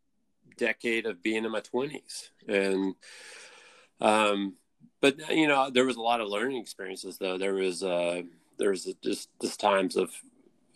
decade 0.57 1.07
of 1.07 1.23
being 1.23 1.45
in 1.45 1.51
my 1.51 1.61
twenties, 1.61 2.31
and 2.49 2.95
um, 4.01 4.55
but 5.01 5.31
you 5.31 5.49
know, 5.49 5.71
there 5.71 5.85
was 5.85 5.97
a 5.97 6.03
lot 6.03 6.21
of 6.21 6.29
learning 6.29 6.61
experiences 6.61 7.19
though. 7.19 7.39
There 7.39 7.55
was 7.55 7.83
uh, 7.83 8.23
there 8.59 8.71
was 8.71 8.89
just 9.03 9.29
just 9.41 9.61
times 9.61 9.97
of 9.97 10.11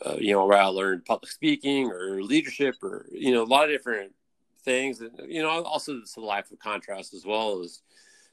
uh, 0.05 0.17
you 0.19 0.33
know 0.33 0.47
where 0.47 0.59
I 0.59 0.67
learned 0.67 1.05
public 1.05 1.31
speaking 1.31 1.91
or 1.91 2.23
leadership 2.23 2.77
or 2.83 3.07
you 3.11 3.33
know 3.33 3.43
a 3.43 3.45
lot 3.45 3.65
of 3.65 3.71
different 3.71 4.13
things. 4.65 5.01
And 5.01 5.13
you 5.27 5.43
know, 5.43 5.63
also 5.63 6.01
a 6.17 6.21
life 6.21 6.51
of 6.51 6.59
contrast 6.59 7.15
as 7.15 7.25
well 7.25 7.63
as 7.63 7.83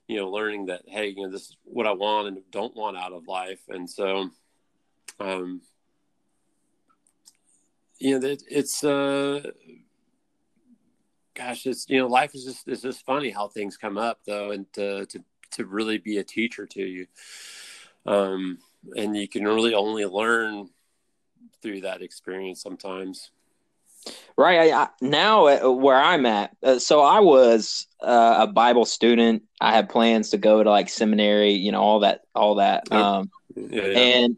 you 0.07 0.17
know 0.17 0.29
learning 0.29 0.67
that 0.67 0.81
hey, 0.85 1.09
you 1.09 1.23
know, 1.23 1.31
this 1.31 1.49
is 1.49 1.57
what 1.63 1.87
I 1.87 1.93
want 1.93 2.27
and 2.27 2.37
don't 2.51 2.75
want 2.75 2.97
out 2.97 3.13
of 3.13 3.27
life, 3.27 3.61
and 3.69 3.89
so 3.89 4.29
um 5.19 5.61
you 7.99 8.19
know, 8.19 8.27
it, 8.27 8.43
it's 8.49 8.83
uh, 8.83 9.41
gosh, 11.33 11.65
it's 11.65 11.87
you 11.89 11.99
know, 11.99 12.07
life 12.07 12.35
is 12.35 12.45
just 12.45 12.67
it's 12.67 12.81
just 12.81 13.05
funny 13.05 13.29
how 13.29 13.47
things 13.47 13.77
come 13.77 13.97
up 13.97 14.19
though, 14.25 14.51
and 14.51 14.71
to 14.73 15.05
to 15.07 15.23
to 15.51 15.65
really 15.65 15.97
be 15.97 16.17
a 16.17 16.23
teacher 16.23 16.65
to 16.65 16.81
you, 16.81 17.07
um, 18.05 18.57
and 18.95 19.15
you 19.15 19.27
can 19.27 19.43
really 19.43 19.73
only 19.73 20.05
learn 20.05 20.69
through 21.61 21.81
that 21.81 22.01
experience 22.01 22.61
sometimes. 22.61 23.31
Right 24.37 24.71
I, 24.71 24.83
I, 24.83 24.87
now, 25.01 25.47
uh, 25.47 25.71
where 25.71 25.99
I'm 25.99 26.27
at, 26.27 26.55
uh, 26.61 26.77
so 26.77 27.01
I 27.01 27.21
was 27.21 27.87
uh, 28.01 28.35
a 28.41 28.47
Bible 28.47 28.85
student. 28.85 29.43
I 29.59 29.73
had 29.73 29.89
plans 29.89 30.29
to 30.31 30.37
go 30.37 30.61
to 30.61 30.69
like 30.69 30.89
seminary, 30.89 31.53
you 31.53 31.71
know, 31.71 31.81
all 31.81 32.01
that, 32.01 32.21
all 32.35 32.55
that. 32.55 32.91
Um, 32.91 33.31
yeah, 33.55 33.81
yeah. 33.81 33.97
And 33.97 34.37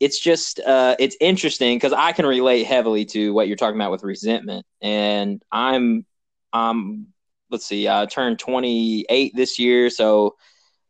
it's 0.00 0.20
just 0.20 0.60
uh, 0.60 0.96
it's 0.98 1.16
interesting 1.20 1.76
because 1.76 1.92
I 1.92 2.12
can 2.12 2.26
relate 2.26 2.64
heavily 2.64 3.04
to 3.06 3.32
what 3.32 3.48
you're 3.48 3.56
talking 3.56 3.76
about 3.76 3.90
with 3.90 4.02
resentment, 4.02 4.66
and 4.80 5.42
I'm 5.50 6.04
um 6.52 7.08
let's 7.50 7.66
see, 7.66 7.88
I 7.88 8.06
turned 8.06 8.38
28 8.38 9.32
this 9.34 9.58
year, 9.58 9.88
so 9.90 10.34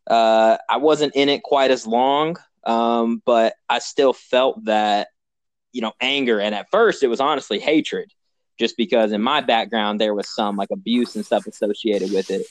uh, 0.06 0.56
I 0.68 0.78
wasn't 0.78 1.14
in 1.14 1.28
it 1.28 1.42
quite 1.42 1.70
as 1.70 1.86
long, 1.86 2.36
um, 2.64 3.22
but 3.24 3.54
I 3.68 3.78
still 3.78 4.12
felt 4.12 4.64
that 4.64 5.08
you 5.72 5.82
know 5.82 5.92
anger, 6.00 6.40
and 6.40 6.54
at 6.54 6.70
first 6.70 7.02
it 7.02 7.08
was 7.08 7.20
honestly 7.20 7.58
hatred, 7.58 8.12
just 8.58 8.76
because 8.76 9.12
in 9.12 9.22
my 9.22 9.40
background 9.40 10.00
there 10.00 10.14
was 10.14 10.28
some 10.34 10.56
like 10.56 10.70
abuse 10.72 11.16
and 11.16 11.24
stuff 11.24 11.46
associated 11.46 12.12
with 12.12 12.30
it. 12.30 12.46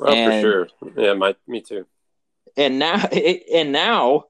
Oh, 0.00 0.12
and, 0.12 0.32
for 0.32 0.40
sure. 0.40 0.68
Yeah, 0.96 1.14
my 1.14 1.34
me 1.46 1.60
too. 1.60 1.86
And 2.56 2.78
now, 2.78 3.08
it, 3.12 3.44
and 3.54 3.72
now 3.72 4.24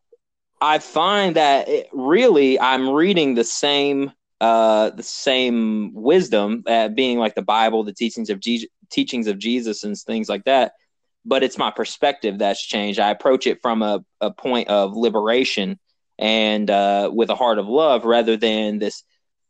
I 0.60 0.78
find 0.78 1.36
that 1.36 1.68
it, 1.68 1.88
really 1.92 2.58
I'm 2.58 2.88
reading 2.90 3.34
the 3.34 3.44
same 3.44 4.12
uh, 4.40 4.90
the 4.90 5.02
same 5.02 5.94
wisdom, 5.94 6.64
uh, 6.66 6.88
being 6.88 7.18
like 7.18 7.34
the 7.34 7.42
Bible, 7.42 7.84
the 7.84 7.94
teachings 7.94 8.28
of 8.28 8.40
Je- 8.40 8.68
teachings 8.90 9.26
of 9.26 9.38
Jesus, 9.38 9.84
and 9.84 9.96
things 9.96 10.28
like 10.28 10.44
that. 10.44 10.72
But 11.24 11.42
it's 11.42 11.56
my 11.56 11.70
perspective 11.70 12.38
that's 12.38 12.64
changed. 12.64 13.00
I 13.00 13.10
approach 13.10 13.46
it 13.46 13.62
from 13.62 13.82
a, 13.82 14.04
a 14.20 14.30
point 14.30 14.68
of 14.68 14.96
liberation 14.96 15.78
and 16.18 16.70
uh, 16.70 17.10
with 17.12 17.30
a 17.30 17.34
heart 17.34 17.58
of 17.58 17.68
love, 17.68 18.04
rather 18.04 18.36
than 18.36 18.78
this 18.78 19.02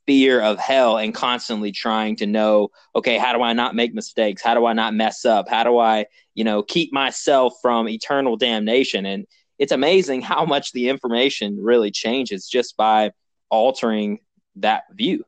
fear 0.06 0.40
of 0.40 0.58
hell 0.58 0.98
and 0.98 1.14
constantly 1.14 1.72
trying 1.72 2.16
to 2.16 2.26
know, 2.26 2.68
okay, 2.94 3.18
how 3.18 3.32
do 3.32 3.42
I 3.42 3.52
not 3.52 3.74
make 3.74 3.94
mistakes? 3.94 4.42
How 4.42 4.54
do 4.54 4.66
I 4.66 4.74
not 4.74 4.94
mess 4.94 5.24
up? 5.24 5.48
How 5.48 5.64
do 5.64 5.78
I, 5.78 6.06
you 6.34 6.44
know, 6.44 6.62
keep 6.62 6.92
myself 6.92 7.54
from 7.62 7.88
eternal 7.88 8.36
damnation? 8.36 9.06
And 9.06 9.26
it's 9.58 9.72
amazing 9.72 10.22
how 10.22 10.44
much 10.44 10.72
the 10.72 10.88
information 10.88 11.62
really 11.62 11.90
changes 11.90 12.48
just 12.48 12.76
by 12.76 13.12
altering 13.50 14.18
that 14.56 14.84
view. 14.92 15.24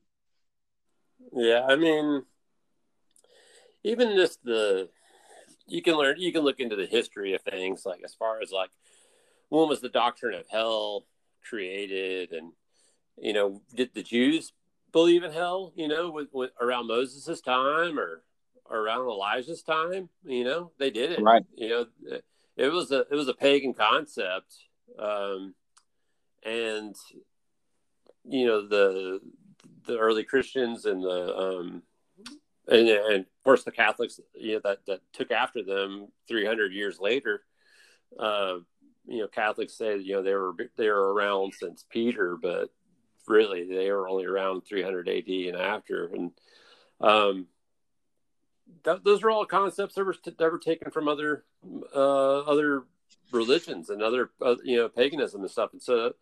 Yeah, 1.33 1.66
I 1.68 1.76
mean, 1.76 2.25
even 3.85 4.16
just 4.16 4.42
the 4.42 4.88
you 5.66 5.83
can 5.83 5.95
learn 5.95 6.16
you 6.18 6.33
can 6.33 6.42
look 6.42 6.61
into 6.61 6.76
the 6.76 6.87
history 6.87 7.35
of 7.35 7.42
things 7.42 7.85
like 7.85 8.00
as 8.04 8.14
far 8.14 8.40
as 8.40 8.50
like 8.50 8.71
when 9.49 9.68
was 9.68 9.80
the 9.80 9.88
doctrine 9.88 10.35
of 10.35 10.47
hell 10.49 11.06
created 11.49 12.33
and 12.33 12.52
you 13.18 13.33
know 13.33 13.61
did 13.75 13.90
the 13.95 14.02
jews 14.02 14.52
believe 14.92 15.23
in 15.23 15.33
hell 15.33 15.73
you 15.76 15.88
know 15.88 16.11
with, 16.11 16.28
with 16.33 16.50
around 16.61 16.87
moses' 16.87 17.40
time 17.40 17.99
or, 17.99 18.23
or 18.64 18.78
around 18.80 19.09
elijah's 19.09 19.62
time? 19.62 20.09
You 20.25 20.45
know 20.45 20.73
they 20.78 20.90
did 20.90 21.12
it 21.12 21.23
right. 21.23 21.45
You 21.54 21.68
know 21.68 21.87
it 22.56 22.68
was 22.68 22.90
a 22.90 23.00
it 23.10 23.14
was 23.14 23.28
a 23.28 23.34
pagan 23.34 23.75
concept, 23.75 24.54
um, 24.98 25.54
and 26.44 26.94
you 28.25 28.46
know 28.46 28.66
the 28.66 29.20
the 29.86 29.98
early 29.98 30.25
Christians 30.25 30.84
and 30.84 31.02
the 31.02 31.36
um, 31.36 31.82
and, 32.68 32.88
and 32.88 33.20
of 33.20 33.44
course 33.44 33.64
the 33.64 33.70
Catholics 33.70 34.20
you 34.34 34.54
know 34.54 34.60
that 34.64 34.86
that 34.86 35.00
took 35.12 35.30
after 35.30 35.62
them 35.62 36.08
300 36.28 36.72
years 36.72 36.98
later. 36.98 37.42
Uh, 38.18 38.58
you 39.06 39.20
know, 39.20 39.28
Catholics 39.28 39.76
say 39.76 39.98
you 39.98 40.14
know 40.14 40.22
they 40.22 40.34
were 40.34 40.54
they 40.76 40.88
were 40.88 41.12
around 41.12 41.54
since 41.54 41.84
Peter, 41.88 42.36
but 42.40 42.70
really 43.28 43.64
they 43.64 43.90
were 43.90 44.08
only 44.08 44.25
around 44.25 44.62
300 44.62 45.08
AD 45.08 45.28
and 45.28 45.56
after. 45.56 46.06
And 46.06 46.30
um, 47.00 47.46
that, 48.85 49.04
those 49.04 49.23
are 49.23 49.30
all 49.30 49.44
concepts 49.44 49.94
that 49.94 50.04
were, 50.04 50.16
that 50.25 50.52
were 50.52 50.58
taken 50.58 50.90
from 50.90 51.08
other 51.08 51.44
uh, 51.94 52.40
other 52.40 52.85
religions 53.32 53.90
and 53.90 54.02
other 54.02 54.30
uh, 54.40 54.56
you 54.64 54.76
know 54.76 54.88
paganism 54.88 55.42
and 55.42 55.50
stuff. 55.50 55.73
And 55.73 55.82
so 55.82 56.14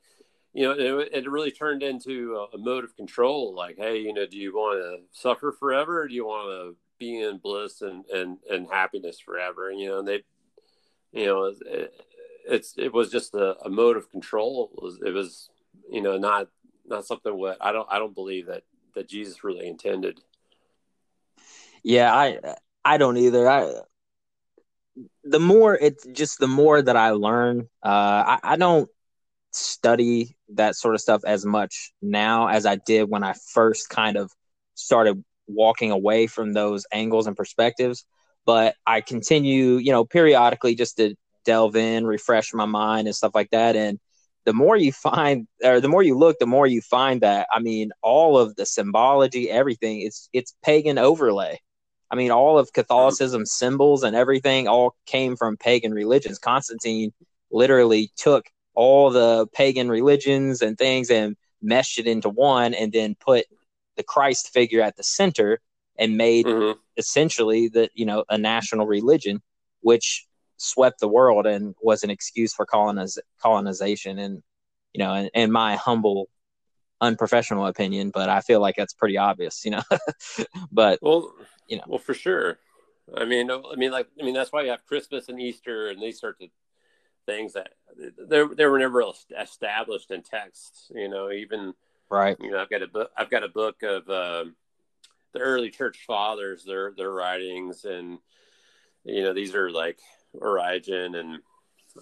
you 0.52 0.64
know 0.64 0.72
it, 0.72 1.10
it 1.12 1.30
really 1.30 1.50
turned 1.50 1.82
into 1.82 2.46
a, 2.52 2.58
mode 2.58 2.84
of 2.84 2.96
control. 2.96 3.54
Like, 3.54 3.76
hey, 3.76 3.98
you 3.98 4.12
know, 4.12 4.26
do 4.26 4.36
you 4.36 4.52
want 4.54 4.80
to 4.80 5.18
suffer 5.18 5.52
forever, 5.52 6.02
or 6.02 6.08
do 6.08 6.14
you 6.14 6.26
want 6.26 6.48
to 6.48 6.76
be 6.98 7.20
in 7.20 7.38
bliss 7.38 7.82
and 7.82 8.04
and 8.06 8.38
and 8.50 8.68
happiness 8.70 9.20
forever? 9.20 9.70
And, 9.70 9.80
you 9.80 9.88
know, 9.88 9.98
and 10.00 10.08
they, 10.08 10.22
you 11.12 11.26
know, 11.26 11.54
it, 11.66 11.94
it's 12.46 12.74
it 12.76 12.92
was 12.92 13.10
just 13.10 13.34
a, 13.34 13.56
a 13.64 13.70
mode 13.70 13.96
of 13.96 14.10
control. 14.10 14.70
It 14.76 14.82
was, 14.82 14.98
it 15.04 15.10
was 15.12 15.48
you 15.90 16.02
know 16.02 16.18
not 16.18 16.48
not 16.86 17.06
something 17.06 17.34
what 17.36 17.58
I 17.60 17.72
don't 17.72 17.88
I 17.90 17.98
don't 17.98 18.14
believe 18.14 18.46
that 18.46 18.64
that 18.94 19.08
Jesus 19.08 19.44
really 19.44 19.66
intended. 19.66 20.20
Yeah, 21.84 22.12
I 22.14 22.38
I 22.84 22.96
don't 22.98 23.16
either. 23.16 23.48
I 23.48 23.80
the 25.24 25.40
more 25.40 25.74
it's 25.74 26.06
just 26.12 26.38
the 26.38 26.48
more 26.48 26.80
that 26.80 26.96
I 26.96 27.10
learn. 27.10 27.68
Uh, 27.84 28.38
I, 28.38 28.38
I 28.42 28.56
don't 28.56 28.88
study 29.52 30.36
that 30.54 30.76
sort 30.76 30.94
of 30.94 31.00
stuff 31.00 31.22
as 31.26 31.46
much 31.46 31.92
now 32.02 32.48
as 32.48 32.66
I 32.66 32.76
did 32.76 33.10
when 33.10 33.24
I 33.24 33.34
first 33.54 33.90
kind 33.90 34.16
of 34.16 34.32
started 34.74 35.24
walking 35.48 35.90
away 35.90 36.26
from 36.26 36.52
those 36.52 36.86
angles 36.92 37.26
and 37.26 37.36
perspectives. 37.36 38.04
But 38.46 38.76
I 38.86 39.02
continue, 39.02 39.76
you 39.76 39.92
know, 39.92 40.04
periodically 40.04 40.74
just 40.76 40.98
to 40.98 41.16
delve 41.44 41.76
in, 41.76 42.06
refresh 42.06 42.54
my 42.54 42.66
mind 42.66 43.08
and 43.08 43.16
stuff 43.16 43.34
like 43.34 43.50
that. 43.52 43.76
And 43.76 44.00
the 44.46 44.54
more 44.54 44.76
you 44.76 44.92
find 44.92 45.48
or 45.64 45.80
the 45.80 45.88
more 45.88 46.02
you 46.02 46.18
look, 46.18 46.38
the 46.40 46.46
more 46.46 46.66
you 46.66 46.82
find 46.82 47.22
that 47.22 47.48
I 47.52 47.60
mean 47.60 47.92
all 48.02 48.38
of 48.38 48.56
the 48.56 48.66
symbology, 48.66 49.50
everything, 49.50 50.02
it's 50.02 50.28
it's 50.32 50.54
pagan 50.64 50.98
overlay. 50.98 51.60
I 52.14 52.16
mean, 52.16 52.30
all 52.30 52.60
of 52.60 52.72
Catholicism 52.72 53.44
symbols 53.44 54.04
and 54.04 54.14
everything 54.14 54.68
all 54.68 54.94
came 55.04 55.34
from 55.34 55.56
pagan 55.56 55.92
religions. 55.92 56.38
Constantine 56.38 57.12
literally 57.50 58.12
took 58.16 58.48
all 58.72 59.10
the 59.10 59.48
pagan 59.52 59.88
religions 59.88 60.62
and 60.62 60.78
things 60.78 61.10
and 61.10 61.34
meshed 61.60 61.98
it 61.98 62.06
into 62.06 62.28
one 62.28 62.72
and 62.72 62.92
then 62.92 63.16
put 63.18 63.46
the 63.96 64.04
Christ 64.04 64.52
figure 64.52 64.80
at 64.80 64.96
the 64.96 65.02
center 65.02 65.58
and 65.98 66.16
made 66.16 66.46
mm-hmm. 66.46 66.78
essentially 66.96 67.66
the 67.66 67.90
you 67.94 68.06
know 68.06 68.22
a 68.28 68.38
national 68.38 68.86
religion 68.86 69.42
which 69.80 70.24
swept 70.56 71.00
the 71.00 71.08
world 71.08 71.46
and 71.46 71.74
was 71.82 72.04
an 72.04 72.10
excuse 72.10 72.54
for 72.54 72.64
coloniz- 72.64 73.18
colonization. 73.42 74.20
And 74.20 74.40
you 74.92 75.02
know, 75.02 75.14
in, 75.14 75.30
in 75.34 75.50
my 75.50 75.74
humble, 75.74 76.28
unprofessional 77.00 77.66
opinion, 77.66 78.10
but 78.14 78.28
I 78.28 78.40
feel 78.40 78.60
like 78.60 78.76
that's 78.76 78.94
pretty 78.94 79.18
obvious, 79.18 79.64
you 79.64 79.72
know. 79.72 79.82
but 80.70 81.00
well, 81.02 81.34
you 81.68 81.76
know, 81.76 81.84
well 81.86 81.98
for 81.98 82.14
sure. 82.14 82.58
I 83.16 83.24
mean, 83.24 83.50
I 83.50 83.76
mean, 83.76 83.90
like, 83.90 84.08
I 84.20 84.24
mean, 84.24 84.34
that's 84.34 84.52
why 84.52 84.62
you 84.62 84.70
have 84.70 84.86
Christmas 84.86 85.28
and 85.28 85.40
Easter 85.40 85.88
and 85.88 86.00
these 86.02 86.20
sorts 86.20 86.40
of 86.40 86.48
things 87.26 87.52
that 87.54 87.70
they 87.96 88.44
they 88.54 88.66
were 88.66 88.78
never 88.78 89.04
established 89.38 90.10
in 90.10 90.22
text. 90.22 90.90
You 90.94 91.08
know, 91.08 91.30
even 91.30 91.74
right. 92.10 92.36
You 92.40 92.50
know, 92.50 92.60
I've 92.60 92.70
got 92.70 92.82
a 92.82 92.88
book. 92.88 93.10
I've 93.16 93.30
got 93.30 93.44
a 93.44 93.48
book 93.48 93.82
of 93.82 94.08
uh, 94.08 94.44
the 95.32 95.40
early 95.40 95.70
church 95.70 96.04
fathers, 96.06 96.64
their 96.64 96.92
their 96.96 97.10
writings, 97.10 97.84
and 97.84 98.18
you 99.04 99.22
know, 99.22 99.34
these 99.34 99.54
are 99.54 99.70
like 99.70 99.98
Origen 100.32 101.14
and 101.14 101.40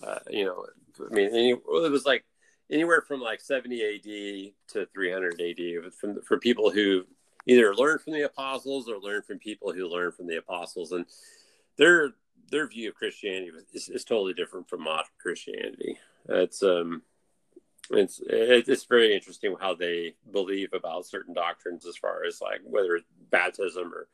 uh, 0.02 0.18
you 0.30 0.44
know, 0.44 0.66
I 1.00 1.14
mean, 1.14 1.28
any, 1.30 1.50
it 1.50 1.62
was 1.66 2.06
like 2.06 2.24
anywhere 2.70 3.02
from 3.02 3.20
like 3.20 3.40
70 3.40 3.82
AD 3.82 4.72
to 4.72 4.86
300 4.86 5.40
AD 5.40 5.94
from 5.94 6.22
for 6.22 6.38
people 6.38 6.70
who 6.70 7.04
either 7.46 7.74
learn 7.74 7.98
from 7.98 8.12
the 8.12 8.22
apostles 8.22 8.88
or 8.88 8.98
learn 8.98 9.22
from 9.22 9.38
people 9.38 9.72
who 9.72 9.88
learn 9.88 10.12
from 10.12 10.26
the 10.26 10.36
apostles, 10.36 10.92
and 10.92 11.06
their 11.76 12.12
their 12.50 12.68
view 12.68 12.90
of 12.90 12.94
Christianity 12.94 13.50
is, 13.72 13.88
is 13.88 14.04
totally 14.04 14.34
different 14.34 14.68
from 14.68 14.82
modern 14.82 15.06
Christianity. 15.20 15.98
It's 16.28 16.62
um, 16.62 17.02
it's 17.90 18.20
it's 18.26 18.84
very 18.84 19.14
interesting 19.14 19.56
how 19.60 19.74
they 19.74 20.14
believe 20.30 20.72
about 20.72 21.06
certain 21.06 21.34
doctrines 21.34 21.86
as 21.86 21.96
far 21.96 22.24
as 22.24 22.40
like 22.40 22.60
whether 22.64 22.96
it's 22.96 23.06
baptism 23.30 23.92
or 23.92 24.08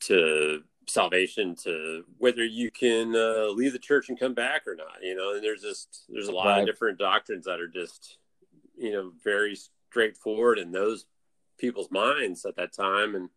to 0.00 0.62
salvation 0.86 1.54
to 1.54 2.04
whether 2.18 2.44
you 2.44 2.70
can 2.70 3.14
uh, 3.14 3.46
leave 3.54 3.72
the 3.72 3.78
church 3.78 4.08
and 4.08 4.18
come 4.18 4.34
back 4.34 4.66
or 4.66 4.74
not 4.74 4.96
you 5.02 5.14
know 5.14 5.34
and 5.34 5.44
there's 5.44 5.62
just 5.62 6.04
there's 6.08 6.28
a 6.28 6.32
lot 6.32 6.46
right. 6.46 6.60
of 6.60 6.66
different 6.66 6.98
doctrines 6.98 7.44
that 7.44 7.60
are 7.60 7.68
just 7.68 8.18
you 8.76 8.92
know 8.92 9.12
very 9.22 9.56
straightforward 9.88 10.58
and 10.58 10.74
those 10.74 11.06
people's 11.60 11.90
minds 11.90 12.44
at 12.44 12.56
that 12.56 12.72
time 12.72 13.14
and 13.14 13.28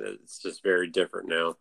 it's 0.00 0.38
just 0.38 0.62
very 0.62 0.88
different 0.88 1.28
now. 1.28 1.56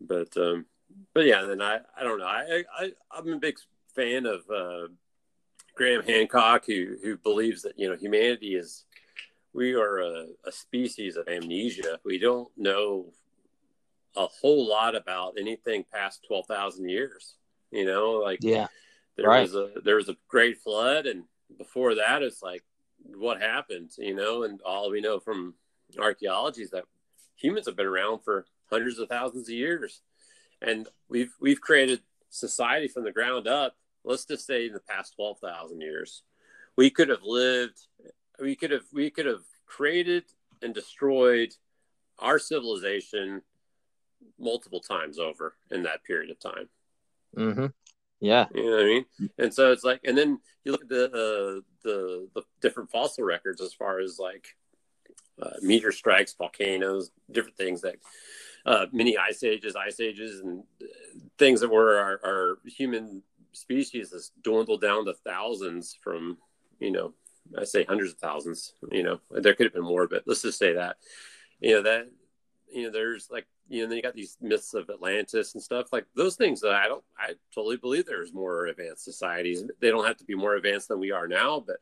But 0.00 0.36
um 0.36 0.66
but 1.14 1.24
yeah 1.24 1.42
then 1.42 1.60
i 1.60 1.78
i 1.98 2.02
don't 2.02 2.18
know. 2.18 2.26
I 2.26 2.64
i 2.78 2.92
i'm 3.10 3.32
a 3.32 3.38
big 3.38 3.56
fan 3.94 4.26
of 4.26 4.42
uh 4.50 4.88
graham 5.74 6.02
hancock 6.02 6.64
who 6.66 6.96
who 7.02 7.16
believes 7.16 7.62
that 7.62 7.78
you 7.78 7.88
know 7.88 7.96
humanity 7.96 8.54
is 8.54 8.84
we 9.52 9.74
are 9.74 9.98
a, 10.00 10.26
a 10.44 10.52
species 10.52 11.16
of 11.16 11.28
amnesia. 11.28 11.98
We 12.04 12.18
don't 12.18 12.48
know 12.58 13.06
a 14.14 14.26
whole 14.26 14.66
lot 14.66 14.94
about 14.94 15.34
anything 15.38 15.84
past 15.92 16.24
12,000 16.26 16.88
years 16.88 17.34
you 17.70 17.84
know 17.84 18.12
like 18.12 18.38
yeah. 18.42 18.66
there 19.16 19.28
right. 19.28 19.42
was 19.42 19.54
a 19.54 19.70
there 19.84 19.96
was 19.96 20.08
a 20.08 20.16
great 20.28 20.58
flood 20.58 21.06
and 21.06 21.24
before 21.58 21.96
that 21.96 22.22
it's 22.22 22.42
like 22.42 22.64
what 23.14 23.40
happened 23.40 23.90
you 23.98 24.14
know 24.14 24.42
and 24.42 24.60
all 24.62 24.90
we 24.90 25.00
know 25.00 25.18
from 25.18 25.54
archaeology 25.98 26.62
is 26.62 26.70
that 26.70 26.84
humans 27.36 27.66
have 27.66 27.76
been 27.76 27.86
around 27.86 28.20
for 28.20 28.46
hundreds 28.70 28.98
of 28.98 29.08
thousands 29.08 29.48
of 29.48 29.54
years 29.54 30.02
and 30.62 30.88
we've 31.08 31.34
we've 31.40 31.60
created 31.60 32.00
society 32.30 32.88
from 32.88 33.04
the 33.04 33.12
ground 33.12 33.46
up 33.46 33.76
let's 34.04 34.24
just 34.24 34.46
say 34.46 34.66
in 34.66 34.72
the 34.72 34.80
past 34.80 35.14
12,000 35.16 35.80
years 35.80 36.22
we 36.76 36.90
could 36.90 37.08
have 37.08 37.22
lived 37.22 37.86
we 38.40 38.54
could 38.56 38.70
have 38.70 38.84
we 38.92 39.10
could 39.10 39.26
have 39.26 39.42
created 39.66 40.24
and 40.62 40.74
destroyed 40.74 41.54
our 42.18 42.38
civilization 42.38 43.42
multiple 44.38 44.80
times 44.80 45.18
over 45.18 45.54
in 45.70 45.82
that 45.82 46.04
period 46.04 46.30
of 46.30 46.38
time. 46.40 46.68
Mm-hmm. 47.36 47.66
Yeah, 48.20 48.46
you 48.54 48.64
know 48.64 48.76
what 48.76 48.80
I 48.80 48.84
mean. 48.84 49.04
And 49.38 49.52
so 49.52 49.72
it's 49.72 49.84
like, 49.84 50.00
and 50.04 50.16
then 50.16 50.38
you 50.64 50.72
look 50.72 50.82
at 50.82 50.88
the 50.88 51.04
uh, 51.06 51.60
the 51.82 52.28
the 52.34 52.42
different 52.62 52.90
fossil 52.90 53.24
records 53.24 53.60
as 53.60 53.74
far 53.74 54.00
as 54.00 54.18
like 54.18 54.46
uh, 55.40 55.50
meteor 55.60 55.92
strikes, 55.92 56.34
volcanoes, 56.34 57.10
different 57.30 57.56
things 57.56 57.82
that 57.82 57.96
uh, 58.64 58.86
mini 58.92 59.18
ice 59.18 59.44
ages, 59.44 59.76
ice 59.76 60.00
ages, 60.00 60.40
and 60.40 60.64
things 61.38 61.60
that 61.60 61.70
were 61.70 61.98
our, 61.98 62.20
our 62.24 62.58
human 62.64 63.22
species 63.52 64.12
has 64.12 64.32
dwindled 64.42 64.80
down 64.80 65.04
to 65.04 65.14
thousands 65.24 65.96
from 66.02 66.38
you 66.80 66.90
know 66.90 67.12
I 67.58 67.64
say 67.64 67.84
hundreds 67.84 68.12
of 68.12 68.18
thousands. 68.18 68.72
You 68.90 69.02
know, 69.02 69.20
there 69.30 69.54
could 69.54 69.66
have 69.66 69.74
been 69.74 69.84
more, 69.84 70.08
but 70.08 70.24
let's 70.26 70.42
just 70.42 70.58
say 70.58 70.72
that. 70.72 70.96
You 71.60 71.74
know 71.76 71.82
that 71.82 72.08
you 72.72 72.84
know 72.84 72.90
there's 72.90 73.28
like 73.30 73.46
you 73.68 73.82
know 73.82 73.88
then 73.88 73.96
you 73.96 74.02
got 74.02 74.14
these 74.14 74.36
myths 74.40 74.74
of 74.74 74.88
Atlantis 74.90 75.54
and 75.54 75.62
stuff 75.62 75.92
like 75.92 76.06
those 76.14 76.36
things 76.36 76.60
that 76.60 76.72
I 76.72 76.86
don't 76.88 77.04
I 77.18 77.32
totally 77.54 77.76
believe 77.76 78.06
there's 78.06 78.32
more 78.32 78.66
advanced 78.66 79.04
societies. 79.04 79.64
They 79.80 79.90
don't 79.90 80.06
have 80.06 80.16
to 80.18 80.24
be 80.24 80.34
more 80.34 80.54
advanced 80.54 80.88
than 80.88 81.00
we 81.00 81.10
are 81.10 81.28
now, 81.28 81.60
but 81.66 81.76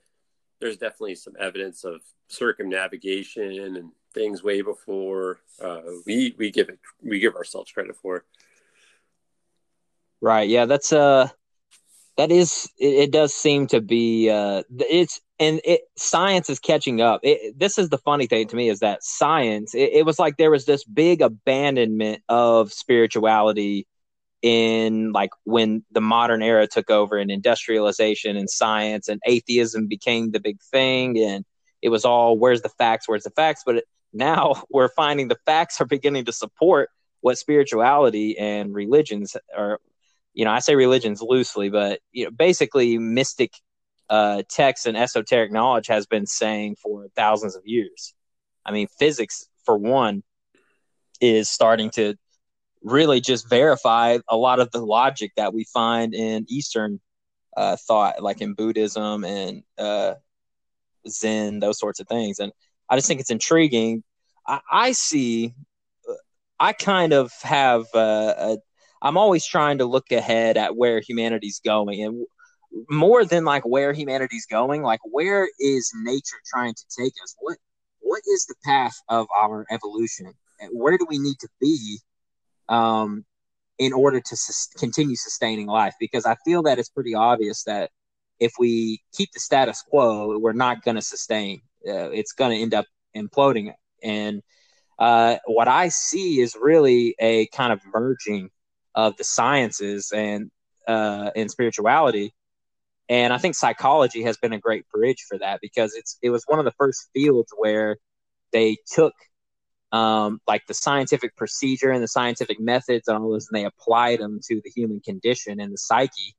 there's 0.61 0.77
definitely 0.77 1.17
some 1.17 1.35
evidence 1.39 1.85
of 1.85 2.01
circumnavigation 2.29 3.77
and 3.77 3.91
things 4.15 4.43
way 4.43 4.63
before 4.63 5.41
uh, 5.61 5.81
we 6.07 6.35
we 6.39 6.51
give 6.51 6.69
it 6.69 6.79
we 7.03 7.19
give 7.19 7.35
ourselves 7.35 7.71
credit 7.73 7.97
for. 7.97 8.25
Right. 10.21 10.49
Yeah. 10.49 10.65
That's 10.65 10.93
uh 10.93 11.29
that 12.17 12.31
is 12.31 12.71
it, 12.79 12.95
it 12.95 13.11
does 13.11 13.35
seem 13.35 13.67
to 13.69 13.81
be 13.81 14.31
uh 14.31 14.63
it's 14.79 15.21
and 15.41 15.61
it 15.65 15.83
science 15.97 16.49
is 16.49 16.59
catching 16.59 17.01
up. 17.01 17.21
It, 17.23 17.59
this 17.59 17.79
is 17.79 17.89
the 17.89 17.99
funny 17.99 18.27
thing 18.27 18.47
to 18.49 18.57
me 18.57 18.69
is 18.69 18.81
that 18.81 19.03
science 19.03 19.75
it, 19.75 19.91
it, 19.93 20.07
was 20.07 20.19
like 20.19 20.37
there 20.37 20.51
was 20.51 20.65
this 20.65 20.85
big 20.85 21.21
abandonment 21.21 22.23
of 22.29 22.73
spirituality 22.73 23.87
in 24.43 25.13
like 25.13 25.31
when 25.45 25.85
the 25.91 26.01
modern 26.01 26.43
era 26.43 26.67
took 26.67 26.91
over 26.91 27.17
and 27.17 27.31
industrialization 27.31 28.37
and 28.37 28.51
science 28.51 29.09
and 29.09 29.21
atheism 29.27 29.87
became 29.87 30.33
the 30.33 30.41
big 30.41 30.61
thing 30.71 31.19
and 31.19 31.45
it 31.81 31.89
was 31.89 32.05
all 32.05 32.39
where's 32.39 32.63
the 32.63 32.69
facts 32.69 33.09
where's 33.09 33.25
the 33.25 33.31
facts? 33.31 33.63
But 33.65 33.77
it, 33.77 33.85
now 34.13 34.63
we're 34.71 34.89
finding 34.89 35.29
the 35.29 35.39
facts 35.47 35.81
are 35.81 35.87
beginning 35.87 36.25
to 36.27 36.33
support 36.33 36.91
what 37.21 37.39
spirituality 37.39 38.39
and 38.39 38.75
religions 38.75 39.37
are 39.57 39.81
you 40.35 40.45
know 40.45 40.51
i 40.51 40.59
say 40.59 40.75
religions 40.75 41.23
loosely 41.23 41.71
but 41.71 42.01
you 42.13 42.25
know 42.25 42.31
basically 42.31 42.99
mystic 42.99 43.53
uh, 44.11 44.43
text 44.49 44.87
and 44.87 44.97
esoteric 44.97 45.53
knowledge 45.53 45.87
has 45.87 46.07
been 46.07 46.27
saying 46.27 46.77
for 46.83 47.09
thousands 47.17 47.57
of 47.57 47.63
years. 47.65 48.15
I 48.65 48.73
mean, 48.73 48.89
physics, 48.99 49.47
for 49.65 49.77
one, 49.77 50.23
is 51.21 51.49
starting 51.49 51.91
to 51.91 52.15
really 52.83 53.21
just 53.21 53.49
verify 53.49 54.19
a 54.29 54.37
lot 54.37 54.61
of 54.61 54.71
the 54.71 54.85
logic 54.85 55.33
that 55.37 55.55
we 55.55 55.65
find 55.65 56.15
in 56.15 56.45
Eastern 56.49 57.01
uh, 57.57 57.77
thought, 57.77 58.23
like 58.23 58.41
in 58.41 58.55
Buddhism 58.55 59.25
and 59.25 59.63
uh, 59.79 60.15
Zen, 61.09 61.61
those 61.61 61.79
sorts 61.79 62.01
of 62.01 62.09
things. 62.09 62.39
And 62.39 62.53
I 62.89 62.97
just 62.97 63.09
think 63.09 63.21
it's 63.21 63.31
intriguing. 63.31 64.03
I, 64.47 64.61
I 64.71 64.93
see, 64.93 65.55
I 66.61 66.73
kind 66.73 67.13
of 67.13 67.33
have, 67.43 67.87
uh, 67.95 68.35
a, 68.39 68.59
I'm 69.01 69.17
always 69.17 69.47
trying 69.47 69.79
to 69.79 69.87
look 69.87 70.13
ahead 70.13 70.57
at 70.57 70.77
where 70.77 71.01
humanity's 71.01 71.61
going. 71.65 72.03
And 72.03 72.27
more 72.91 73.25
than 73.25 73.45
like 73.45 73.65
where 73.65 73.93
humanity's 73.93 74.47
going, 74.47 74.83
like 74.83 75.01
where 75.05 75.49
is 75.59 75.93
nature 76.03 76.41
trying 76.47 76.75
to 76.75 76.85
take 76.99 77.13
us? 77.23 77.35
What 77.39 77.59
what 78.01 78.23
is 78.29 78.47
the 78.47 78.55
path 78.65 78.95
of 79.09 79.27
our 79.41 79.67
evolution? 79.71 80.33
Where 80.73 80.99
do 80.99 81.07
we 81.09 81.19
need 81.19 81.39
to 81.41 81.49
be 81.61 81.99
um, 82.69 83.25
in 83.79 83.93
order 83.93 84.21
to 84.21 84.37
sus- 84.37 84.69
continue 84.79 85.17
sustaining 85.17 85.67
life? 85.67 85.95
Because 85.99 86.27
I 86.27 86.37
feel 86.45 86.63
that 86.65 86.79
it's 86.79 86.91
pretty 86.91 87.15
obvious 87.15 87.65
that 87.65 87.91
if 88.39 88.53
we 88.59 89.01
keep 89.15 89.33
the 89.33 89.41
status 89.41 89.83
quo, 89.83 90.39
we're 90.39 90.53
not 90.53 90.85
going 90.85 90.97
to 90.97 91.03
sustain. 91.03 91.63
Uh, 91.87 92.11
it's 92.11 92.33
going 92.33 92.51
to 92.51 92.63
end 92.63 92.75
up 92.75 92.87
imploding. 93.17 93.73
And 94.03 94.43
uh, 94.99 95.37
what 95.47 95.69
I 95.69 95.89
see 95.89 96.41
is 96.41 96.57
really 96.61 97.15
a 97.19 97.47
kind 97.49 97.73
of 97.73 97.81
merging 97.93 98.51
of 98.95 99.17
the 99.17 99.25
sciences 99.25 100.13
and 100.15 100.51
uh, 100.87 101.31
and 101.35 101.51
spirituality 101.51 102.35
and 103.09 103.33
I 103.33 103.39
think 103.39 103.55
psychology 103.55 104.23
has 104.23 104.37
been 104.37 104.53
a 104.53 104.59
great 104.59 104.89
bridge 104.89 105.25
for 105.29 105.39
that 105.39 105.61
because 105.61 105.95
it's 105.95 106.19
it 106.23 106.31
was 106.31 106.45
one 106.47 106.59
of 106.59 106.65
the 106.65 106.73
first 106.73 107.09
fields 107.13 107.53
where 107.57 107.99
they 108.53 108.77
took 108.87 109.15
um, 109.93 110.41
like 110.49 110.67
the 110.67 110.75
scientific 110.75 111.37
procedure 111.37 111.91
and 111.91 112.03
the 112.03 112.09
scientific 112.09 112.59
methods 112.59 113.09
and 113.09 113.17
all 113.19 113.31
those, 113.31 113.49
and 113.49 113.59
they 113.59 113.67
applied 113.67 114.21
them 114.21 114.41
to 114.49 114.61
the 114.65 114.71
human 114.71 115.01
condition 115.01 115.61
and 115.61 115.73
the 115.73 115.79
psyche 115.79 116.35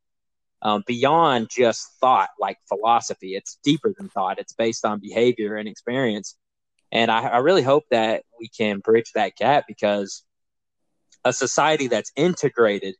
um, 0.61 0.83
beyond 0.87 1.49
just 1.49 1.87
thought, 2.01 2.29
like 2.39 2.57
philosophy. 2.67 3.35
It's 3.35 3.59
deeper 3.63 3.93
than 3.97 4.09
thought. 4.09 4.39
It's 4.39 4.53
based 4.53 4.85
on 4.85 4.99
behavior 4.99 5.55
and 5.55 5.69
experience. 5.69 6.35
And 6.91 7.11
I, 7.11 7.27
I 7.27 7.37
really 7.37 7.61
hope 7.61 7.83
that 7.91 8.23
we 8.39 8.49
can 8.49 8.79
bridge 8.79 9.11
that 9.13 9.35
gap 9.35 9.65
because 9.67 10.23
a 11.23 11.31
society 11.31 11.87
that's 11.87 12.11
integrated 12.15 12.95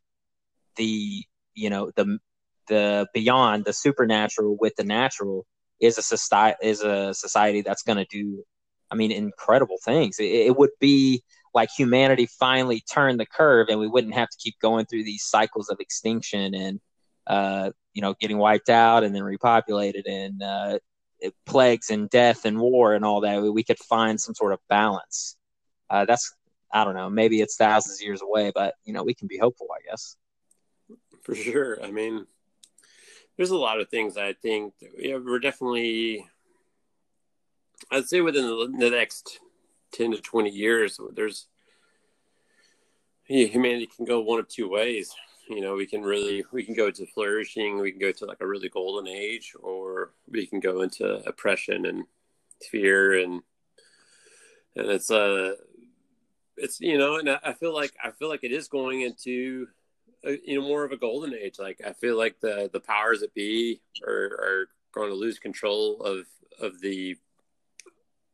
the 0.76 1.24
you 1.54 1.70
know 1.70 1.90
the 1.96 2.18
the 2.68 3.06
beyond 3.14 3.64
the 3.64 3.72
supernatural 3.72 4.56
with 4.60 4.74
the 4.76 4.84
natural 4.84 5.46
is 5.80 5.98
a 5.98 6.02
society 6.02 6.56
is 6.62 6.82
a 6.82 7.12
society 7.14 7.62
that's 7.62 7.82
going 7.82 7.98
to 7.98 8.06
do 8.10 8.42
i 8.90 8.94
mean 8.94 9.12
incredible 9.12 9.78
things. 9.84 10.18
It, 10.18 10.24
it, 10.24 10.56
would 10.56 10.70
be 10.80 11.22
like 11.54 11.70
humanity 11.76 12.26
finally 12.26 12.80
turned 12.80 13.18
the 13.18 13.26
curve 13.26 13.68
and 13.68 13.80
we 13.80 13.88
wouldn't 13.88 14.14
have 14.14 14.28
to 14.28 14.36
keep 14.38 14.58
going 14.60 14.86
through 14.86 15.04
these 15.04 15.24
cycles 15.24 15.68
of 15.68 15.78
extinction 15.80 16.54
and 16.54 16.80
uh, 17.26 17.70
you 17.94 18.02
know 18.02 18.14
getting 18.20 18.38
wiped 18.38 18.68
out 18.68 19.02
and 19.04 19.14
then 19.14 19.22
repopulated 19.22 20.02
and 20.06 20.42
uh, 20.42 20.78
plagues 21.46 21.90
and 21.90 22.10
death 22.10 22.44
and 22.44 22.60
war 22.60 22.94
and 22.94 23.04
all 23.04 23.20
that. 23.22 23.40
We 23.42 23.64
could 23.64 23.78
find 23.78 24.20
some 24.20 24.34
sort 24.34 24.52
of 24.52 24.60
balance. 24.68 25.36
Uh, 25.90 26.04
that's 26.04 26.32
i 26.72 26.84
don't 26.84 26.96
know 26.96 27.08
maybe 27.08 27.40
it's 27.40 27.56
thousands 27.56 28.00
of 28.00 28.04
years 28.04 28.20
away 28.20 28.50
but 28.52 28.74
you 28.84 28.92
know 28.92 29.04
we 29.04 29.14
can 29.14 29.28
be 29.28 29.38
hopeful 29.38 29.68
i 29.72 29.80
guess. 29.88 30.16
For 31.22 31.34
sure. 31.34 31.82
I 31.82 31.90
mean 31.90 32.26
there's 33.36 33.50
a 33.50 33.56
lot 33.56 33.80
of 33.80 33.88
things 33.88 34.16
i 34.16 34.32
think 34.32 34.74
yeah, 34.98 35.16
we're 35.16 35.38
definitely 35.38 36.26
i'd 37.90 38.08
say 38.08 38.20
within 38.20 38.46
the, 38.78 38.90
next 38.90 39.40
10 39.92 40.12
to 40.12 40.20
20 40.20 40.50
years 40.50 40.98
there's 41.14 41.48
humanity 43.26 43.86
can 43.86 44.04
go 44.04 44.20
one 44.20 44.38
of 44.38 44.48
two 44.48 44.68
ways. 44.68 45.14
You 45.48 45.60
know 45.60 45.76
we 45.76 45.86
can 45.86 46.02
really 46.02 46.44
we 46.52 46.64
can 46.64 46.74
go 46.74 46.90
to 46.90 47.06
flourishing 47.06 47.78
we 47.78 47.92
can 47.92 48.00
go 48.00 48.10
to 48.10 48.26
like 48.26 48.40
a 48.40 48.46
really 48.46 48.68
golden 48.68 49.06
age 49.06 49.52
or 49.60 50.10
we 50.28 50.44
can 50.44 50.58
go 50.58 50.82
into 50.82 51.22
oppression 51.24 51.86
and 51.86 52.04
fear 52.68 53.22
and 53.22 53.42
and 54.74 54.90
it's 54.90 55.08
uh 55.08 55.54
it's 56.56 56.80
you 56.80 56.98
know 56.98 57.18
and 57.18 57.30
i 57.30 57.52
feel 57.52 57.72
like 57.72 57.92
i 58.02 58.10
feel 58.10 58.28
like 58.28 58.42
it 58.42 58.50
is 58.50 58.66
going 58.66 59.02
into 59.02 59.68
a, 59.68 59.85
Uh, 60.26 60.32
you 60.44 60.60
know 60.60 60.66
more 60.66 60.84
of 60.84 60.92
a 60.92 60.96
golden 60.96 61.34
age. 61.34 61.58
Like 61.58 61.80
i 61.86 61.92
feel 61.92 62.16
like 62.16 62.40
the 62.40 62.68
the 62.72 62.80
powers 62.80 63.20
that 63.20 63.34
be 63.34 63.80
are, 64.06 64.12
are 64.12 64.68
going 64.92 65.10
to 65.10 65.14
lose 65.16 65.38
control 65.38 66.02
of 66.02 66.26
of 66.60 66.80
the 66.80 67.16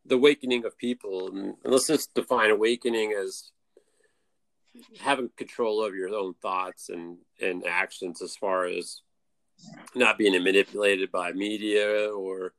the 0.07 0.15
awakening 0.15 0.65
of 0.65 0.79
people. 0.79 1.29
And, 1.29 1.55
let's 1.65 1.87
just 1.87 2.15
define 2.15 2.51
awakening 2.51 3.13
as 3.13 3.53
having 5.01 5.31
control 5.37 5.81
over 5.81 5.95
your 5.95 6.15
own 6.15 6.35
thoughts 6.41 6.89
and 6.89 7.19
and 7.41 7.67
actions 7.67 8.23
as 8.23 8.37
far 8.37 8.65
as 8.65 9.03
not 9.95 10.19
being 10.19 10.33
manipulated 10.43 11.13
by 11.13 11.33
media 11.33 12.09
or 12.11 12.55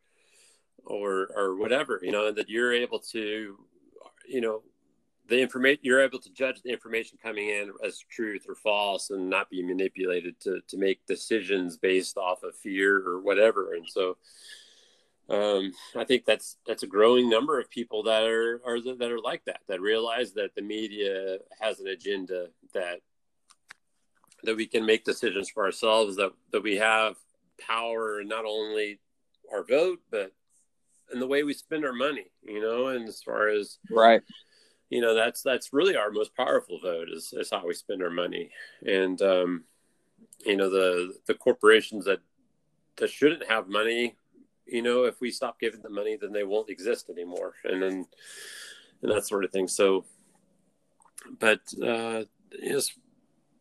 or 0.85 1.29
or 1.35 1.55
whatever 1.55 1.99
you 2.03 2.11
know 2.11 2.31
that 2.31 2.49
you're 2.49 2.73
able 2.73 2.99
to 2.99 3.57
you 4.27 4.41
know 4.41 4.61
the 5.27 5.39
information 5.39 5.79
you're 5.83 6.03
able 6.03 6.19
to 6.19 6.33
judge 6.33 6.61
the 6.61 6.71
information 6.71 7.17
coming 7.21 7.47
in 7.47 7.71
as 7.83 7.99
truth 7.99 8.45
or 8.47 8.55
false 8.55 9.09
and 9.09 9.29
not 9.29 9.49
be 9.49 9.63
manipulated 9.63 10.39
to 10.41 10.61
to 10.67 10.77
make 10.77 11.05
decisions 11.05 11.77
based 11.77 12.17
off 12.17 12.43
of 12.43 12.55
fear 12.55 12.97
or 13.07 13.21
whatever. 13.21 13.73
And 13.73 13.87
so 13.87 14.17
um, 15.29 15.71
I 15.95 16.03
think 16.03 16.25
that's 16.25 16.57
that's 16.67 16.83
a 16.83 16.87
growing 16.87 17.29
number 17.29 17.59
of 17.59 17.69
people 17.69 18.03
that 18.03 18.23
are, 18.23 18.61
are 18.65 18.81
that 18.81 19.11
are 19.11 19.21
like 19.21 19.45
that 19.45 19.61
that 19.67 19.79
realize 19.79 20.33
that 20.33 20.55
the 20.55 20.61
media 20.61 21.37
has 21.59 21.79
an 21.79 21.87
agenda 21.87 22.47
that 22.73 22.99
that 24.43 24.57
we 24.57 24.65
can 24.65 24.85
make 24.85 25.05
decisions 25.05 25.49
for 25.49 25.63
ourselves 25.63 26.17
that 26.17 26.31
that 26.51 26.63
we 26.63 26.75
have 26.75 27.15
power 27.57 28.21
not 28.25 28.43
only 28.43 28.99
our 29.53 29.63
vote 29.63 29.99
but 30.11 30.33
in 31.13 31.19
the 31.19 31.27
way 31.27 31.43
we 31.43 31.53
spend 31.53 31.85
our 31.85 31.93
money 31.93 32.25
you 32.41 32.59
know 32.59 32.87
and 32.87 33.07
as 33.07 33.21
far 33.21 33.47
as 33.47 33.77
right 33.89 34.21
you 34.93 35.01
know 35.01 35.13
that's 35.13 35.41
that's 35.41 35.73
really 35.73 35.95
our 35.95 36.11
most 36.11 36.35
powerful 36.35 36.79
vote 36.79 37.09
is, 37.09 37.33
is 37.33 37.49
how 37.51 37.65
we 37.65 37.73
spend 37.73 38.03
our 38.03 38.09
money. 38.09 38.49
And 38.85 39.21
um 39.21 39.63
you 40.45 40.57
know 40.57 40.69
the 40.69 41.13
the 41.27 41.33
corporations 41.33 42.05
that 42.05 42.19
that 42.97 43.09
shouldn't 43.09 43.49
have 43.49 43.67
money 43.67 44.15
you 44.65 44.81
know, 44.81 45.03
if 45.03 45.19
we 45.19 45.31
stop 45.31 45.59
giving 45.59 45.81
them 45.81 45.93
money, 45.93 46.17
then 46.19 46.31
they 46.31 46.43
won't 46.43 46.69
exist 46.69 47.09
anymore, 47.09 47.53
and 47.63 47.81
then 47.81 48.05
and 49.01 49.11
that 49.11 49.27
sort 49.27 49.43
of 49.43 49.51
thing. 49.51 49.67
So, 49.67 50.05
but 51.39 51.61
uh, 51.83 52.23
yes, 52.61 52.91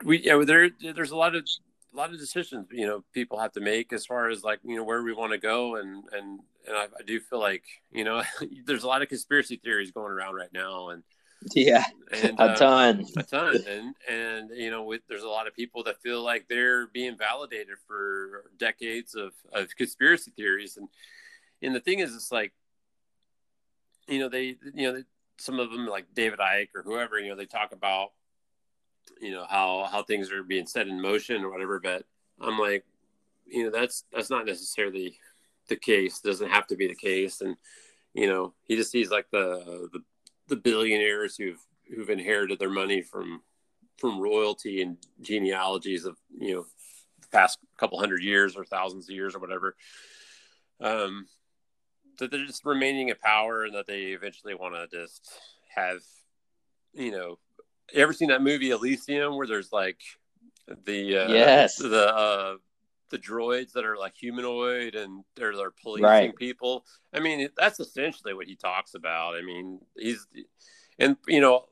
we 0.04 0.20
yeah, 0.20 0.42
there 0.44 0.70
there's 0.94 1.10
a 1.10 1.16
lot 1.16 1.34
of 1.34 1.44
a 1.92 1.96
lot 1.96 2.12
of 2.12 2.18
decisions 2.18 2.66
you 2.72 2.86
know 2.86 3.04
people 3.12 3.38
have 3.38 3.52
to 3.52 3.60
make 3.60 3.92
as 3.92 4.06
far 4.06 4.30
as 4.30 4.42
like 4.42 4.60
you 4.64 4.76
know 4.76 4.84
where 4.84 5.02
we 5.02 5.12
want 5.12 5.32
to 5.32 5.38
go. 5.38 5.76
And 5.76 6.04
and 6.12 6.40
and 6.66 6.76
I, 6.76 6.84
I 6.84 7.02
do 7.04 7.18
feel 7.20 7.40
like 7.40 7.64
you 7.90 8.04
know 8.04 8.22
there's 8.64 8.84
a 8.84 8.88
lot 8.88 9.02
of 9.02 9.08
conspiracy 9.08 9.60
theories 9.62 9.90
going 9.90 10.12
around 10.12 10.34
right 10.34 10.52
now. 10.52 10.90
And 10.90 11.02
yeah, 11.54 11.84
and, 12.12 12.38
a 12.38 12.42
uh, 12.42 12.56
ton, 12.56 13.06
a 13.16 13.22
ton, 13.22 13.56
and 13.68 13.94
and 14.08 14.50
you 14.56 14.70
know, 14.70 14.82
with, 14.84 15.02
there's 15.08 15.22
a 15.22 15.28
lot 15.28 15.46
of 15.46 15.54
people 15.54 15.82
that 15.84 16.00
feel 16.02 16.22
like 16.22 16.46
they're 16.48 16.86
being 16.88 17.16
validated 17.16 17.76
for 17.86 18.44
decades 18.58 19.14
of 19.14 19.32
of 19.52 19.74
conspiracy 19.76 20.32
theories, 20.36 20.76
and 20.76 20.88
and 21.62 21.74
the 21.74 21.80
thing 21.80 22.00
is, 22.00 22.14
it's 22.14 22.32
like, 22.32 22.52
you 24.08 24.18
know, 24.18 24.28
they, 24.28 24.56
you 24.74 24.92
know, 24.92 25.02
some 25.38 25.60
of 25.60 25.70
them 25.70 25.86
like 25.86 26.06
David 26.14 26.40
Icke 26.40 26.68
or 26.74 26.82
whoever, 26.82 27.18
you 27.18 27.28
know, 27.28 27.36
they 27.36 27.46
talk 27.46 27.72
about, 27.72 28.10
you 29.20 29.30
know, 29.30 29.46
how 29.48 29.88
how 29.90 30.02
things 30.02 30.30
are 30.30 30.42
being 30.42 30.66
set 30.66 30.88
in 30.88 31.00
motion 31.00 31.42
or 31.42 31.50
whatever, 31.50 31.80
but 31.80 32.04
I'm 32.40 32.58
like, 32.58 32.84
you 33.46 33.64
know, 33.64 33.70
that's 33.70 34.04
that's 34.12 34.30
not 34.30 34.46
necessarily 34.46 35.18
the 35.68 35.76
case. 35.76 36.20
It 36.22 36.26
doesn't 36.26 36.50
have 36.50 36.66
to 36.68 36.76
be 36.76 36.88
the 36.88 36.94
case, 36.94 37.40
and 37.40 37.56
you 38.14 38.26
know, 38.26 38.54
he 38.64 38.76
just 38.76 38.90
sees 38.90 39.10
like 39.10 39.26
the 39.30 39.88
the 39.92 40.00
the 40.52 40.56
billionaires 40.56 41.34
who've 41.34 41.64
who've 41.88 42.10
inherited 42.10 42.58
their 42.58 42.68
money 42.68 43.00
from 43.00 43.40
from 43.96 44.20
royalty 44.20 44.82
and 44.82 44.98
genealogies 45.22 46.04
of 46.04 46.18
you 46.38 46.54
know 46.54 46.66
the 47.22 47.28
past 47.28 47.58
couple 47.78 47.98
hundred 47.98 48.22
years 48.22 48.54
or 48.54 48.62
thousands 48.66 49.08
of 49.08 49.14
years 49.14 49.34
or 49.34 49.38
whatever 49.38 49.74
um 50.82 51.26
that 52.18 52.30
they're 52.30 52.44
just 52.44 52.66
remaining 52.66 53.08
in 53.08 53.16
power 53.16 53.64
and 53.64 53.74
that 53.74 53.86
they 53.86 54.08
eventually 54.08 54.54
want 54.54 54.74
to 54.74 54.86
just 54.94 55.26
have 55.74 56.02
you 56.92 57.10
know 57.10 57.38
you 57.94 58.02
ever 58.02 58.12
seen 58.12 58.28
that 58.28 58.42
movie 58.42 58.72
elysium 58.72 59.38
where 59.38 59.46
there's 59.46 59.72
like 59.72 60.00
the 60.84 61.16
uh, 61.16 61.32
yes. 61.32 61.76
the 61.76 62.14
uh 62.14 62.56
the 63.12 63.18
droids 63.18 63.72
that 63.72 63.84
are 63.84 63.96
like 63.96 64.16
humanoid 64.16 64.96
and 64.96 65.22
they're 65.36 65.54
they're 65.54 65.70
policing 65.70 66.04
right. 66.04 66.36
people. 66.36 66.84
I 67.12 67.20
mean, 67.20 67.48
that's 67.56 67.78
essentially 67.78 68.34
what 68.34 68.46
he 68.46 68.56
talks 68.56 68.94
about. 68.94 69.36
I 69.36 69.42
mean, 69.42 69.78
he's 69.96 70.26
and 70.98 71.16
you 71.28 71.40
know 71.40 71.66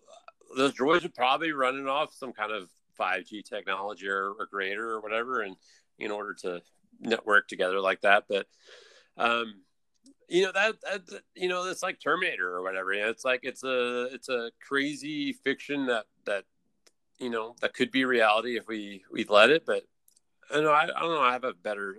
those 0.57 0.75
droids 0.75 1.05
are 1.05 1.11
probably 1.11 1.51
running 1.51 1.89
off 1.89 2.13
some 2.13 2.33
kind 2.33 2.53
of 2.53 2.69
5G 3.01 3.45
technology 3.45 4.09
or, 4.09 4.33
or 4.39 4.47
greater 4.51 4.91
or 4.91 5.01
whatever, 5.01 5.41
and 5.41 5.57
in 5.99 6.11
order 6.11 6.35
to 6.43 6.63
network 7.01 7.49
together 7.49 7.81
like 7.81 8.03
that. 8.03 8.25
But 8.29 8.47
um, 9.17 9.63
you 10.29 10.45
know 10.45 10.53
that, 10.53 10.77
that 10.83 11.23
you 11.35 11.49
know 11.49 11.69
it's 11.69 11.83
like 11.83 11.99
Terminator 12.01 12.55
or 12.55 12.63
whatever. 12.63 12.93
You 12.93 13.03
know, 13.03 13.09
it's 13.09 13.25
like 13.25 13.41
it's 13.43 13.65
a 13.65 14.05
it's 14.13 14.29
a 14.29 14.51
crazy 14.67 15.33
fiction 15.33 15.87
that 15.87 16.05
that 16.27 16.45
you 17.19 17.31
know 17.31 17.57
that 17.63 17.75
could 17.75 17.91
be 17.91 18.05
reality 18.05 18.59
if 18.59 18.69
we 18.69 19.03
we 19.11 19.25
let 19.25 19.51
it, 19.51 19.65
but 19.67 19.85
I 20.53 20.61
know 20.61 20.73
I, 20.73 20.85
I 20.85 21.01
don't 21.01 21.15
know. 21.15 21.21
I 21.21 21.33
have 21.33 21.45
a 21.45 21.53
better, 21.53 21.97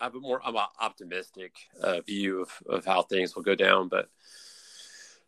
I 0.00 0.04
have 0.04 0.14
a 0.14 0.20
more 0.20 0.40
I'm 0.44 0.56
optimistic 0.56 1.54
uh, 1.82 2.00
view 2.00 2.42
of, 2.42 2.62
of 2.68 2.84
how 2.84 3.02
things 3.02 3.34
will 3.34 3.42
go 3.42 3.54
down. 3.54 3.88
But 3.88 4.08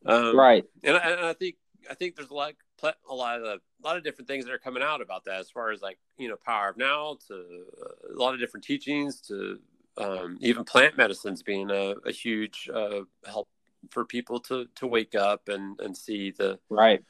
um, 0.06 0.36
right, 0.36 0.64
and 0.82 0.96
I, 0.96 1.10
and 1.10 1.26
I 1.26 1.32
think 1.32 1.56
I 1.90 1.94
think 1.94 2.16
there's 2.16 2.30
a 2.30 2.34
lot 2.34 2.54
a 2.82 3.14
lot 3.14 3.40
of 3.40 3.44
a 3.44 3.86
lot 3.86 3.96
of 3.96 4.04
different 4.04 4.28
things 4.28 4.44
that 4.44 4.52
are 4.52 4.58
coming 4.58 4.82
out 4.82 5.00
about 5.00 5.24
that 5.24 5.40
as 5.40 5.50
far 5.50 5.70
as 5.70 5.82
like 5.82 5.98
you 6.18 6.28
know 6.28 6.36
power 6.36 6.70
of 6.70 6.76
now 6.76 7.16
to 7.28 7.34
uh, 7.34 8.14
a 8.14 8.18
lot 8.18 8.34
of 8.34 8.40
different 8.40 8.64
teachings 8.64 9.20
to 9.22 9.58
um, 9.98 10.38
even 10.40 10.64
plant 10.64 10.96
medicines 10.96 11.42
being 11.42 11.70
a, 11.70 11.94
a 12.06 12.12
huge 12.12 12.68
uh, 12.72 13.00
help 13.26 13.48
for 13.90 14.04
people 14.04 14.40
to 14.40 14.66
to 14.76 14.86
wake 14.86 15.14
up 15.14 15.48
and 15.48 15.80
and 15.80 15.96
see 15.96 16.30
the 16.30 16.58
right 16.68 17.02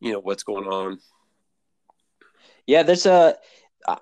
you 0.00 0.12
know 0.12 0.20
what's 0.20 0.42
going 0.42 0.66
on 0.66 0.98
yeah 2.66 2.82
there's 2.82 3.06
a 3.06 3.36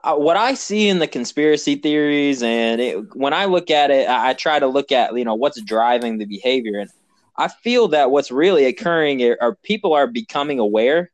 what 0.05 0.37
I 0.37 0.55
see 0.55 0.89
in 0.89 0.99
the 0.99 1.07
conspiracy 1.07 1.77
theories, 1.77 2.43
and 2.43 2.81
it, 2.81 3.17
when 3.17 3.33
I 3.33 3.47
look 3.47 3.71
at 3.71 3.91
it, 3.91 4.09
I, 4.09 4.31
I, 4.31 4.35
try 4.35 4.59
to 4.59 4.67
look 4.67 4.93
at 4.93 5.17
you 5.17 5.25
know 5.25 5.35
what's 5.35 5.61
driving 5.63 6.19
the 6.19 6.27
behavior, 6.27 6.79
and 6.79 6.91
I 7.37 7.49
feel 7.49 7.89
that 7.89 8.11
what's 8.11 8.31
really 8.31 8.67
occurring 8.67 9.23
are, 9.23 9.39
are 9.41 9.55
people 9.57 9.95
are 9.95 10.07
becoming 10.07 10.59
aware. 10.59 11.11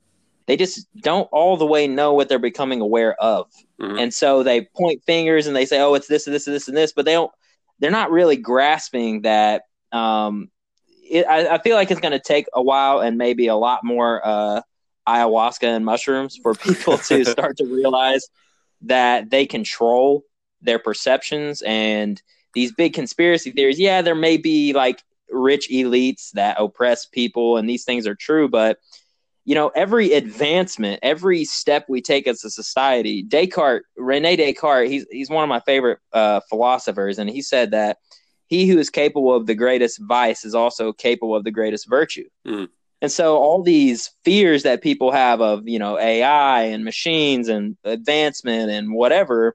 They 0.46 0.56
just 0.56 0.86
don't 1.00 1.28
all 1.32 1.56
the 1.56 1.66
way 1.66 1.86
know 1.86 2.14
what 2.14 2.28
they're 2.28 2.38
becoming 2.38 2.80
aware 2.80 3.14
of, 3.22 3.50
mm-hmm. 3.80 3.98
and 3.98 4.14
so 4.14 4.42
they 4.42 4.62
point 4.62 5.02
fingers 5.04 5.46
and 5.46 5.54
they 5.54 5.66
say, 5.66 5.80
"Oh, 5.80 5.94
it's 5.94 6.08
this 6.08 6.26
and 6.26 6.34
this 6.34 6.46
and 6.46 6.54
this 6.54 6.68
and 6.68 6.76
this," 6.76 6.92
but 6.92 7.04
they 7.04 7.12
don't. 7.12 7.32
They're 7.78 7.90
not 7.90 8.10
really 8.10 8.36
grasping 8.36 9.22
that. 9.22 9.62
Um, 9.92 10.50
it, 11.08 11.24
I, 11.26 11.54
I, 11.54 11.58
feel 11.58 11.76
like 11.76 11.92
it's 11.92 12.00
going 12.00 12.12
to 12.12 12.20
take 12.20 12.46
a 12.52 12.60
while 12.60 12.98
and 13.00 13.16
maybe 13.16 13.46
a 13.46 13.54
lot 13.54 13.84
more 13.84 14.20
uh, 14.26 14.60
ayahuasca 15.06 15.62
and 15.62 15.84
mushrooms 15.84 16.36
for 16.42 16.54
people 16.54 16.98
to 16.98 17.24
start 17.24 17.56
to 17.58 17.64
realize 17.64 18.26
that 18.82 19.30
they 19.30 19.46
control 19.46 20.24
their 20.62 20.78
perceptions 20.78 21.62
and 21.62 22.20
these 22.54 22.72
big 22.72 22.94
conspiracy 22.94 23.50
theories. 23.50 23.78
Yeah, 23.78 24.02
there 24.02 24.14
may 24.14 24.36
be 24.36 24.72
like 24.72 25.02
rich 25.30 25.68
elites 25.70 26.30
that 26.32 26.56
oppress 26.58 27.06
people 27.06 27.56
and 27.56 27.68
these 27.68 27.84
things 27.84 28.06
are 28.06 28.14
true, 28.14 28.48
but 28.48 28.78
you 29.46 29.54
know, 29.54 29.68
every 29.68 30.12
advancement, 30.12 30.98
every 31.04 31.44
step 31.44 31.86
we 31.88 32.02
take 32.02 32.26
as 32.26 32.42
a 32.44 32.50
society, 32.50 33.22
Descartes, 33.22 33.84
Rene 33.96 34.34
Descartes, 34.34 34.90
he's 34.90 35.06
he's 35.08 35.30
one 35.30 35.44
of 35.44 35.48
my 35.48 35.60
favorite 35.60 36.00
uh, 36.12 36.40
philosophers, 36.48 37.20
and 37.20 37.30
he 37.30 37.42
said 37.42 37.70
that 37.70 37.98
he 38.48 38.66
who 38.66 38.76
is 38.78 38.90
capable 38.90 39.34
of 39.34 39.46
the 39.46 39.54
greatest 39.54 40.00
vice 40.02 40.44
is 40.44 40.56
also 40.56 40.92
capable 40.92 41.36
of 41.36 41.44
the 41.44 41.52
greatest 41.52 41.88
virtue. 41.88 42.28
Mm. 42.44 42.68
And 43.06 43.12
so 43.12 43.36
all 43.36 43.62
these 43.62 44.10
fears 44.24 44.64
that 44.64 44.82
people 44.82 45.12
have 45.12 45.40
of, 45.40 45.68
you 45.68 45.78
know, 45.78 45.96
AI 45.96 46.62
and 46.62 46.84
machines 46.84 47.46
and 47.46 47.76
advancement 47.84 48.68
and 48.68 48.92
whatever, 48.92 49.54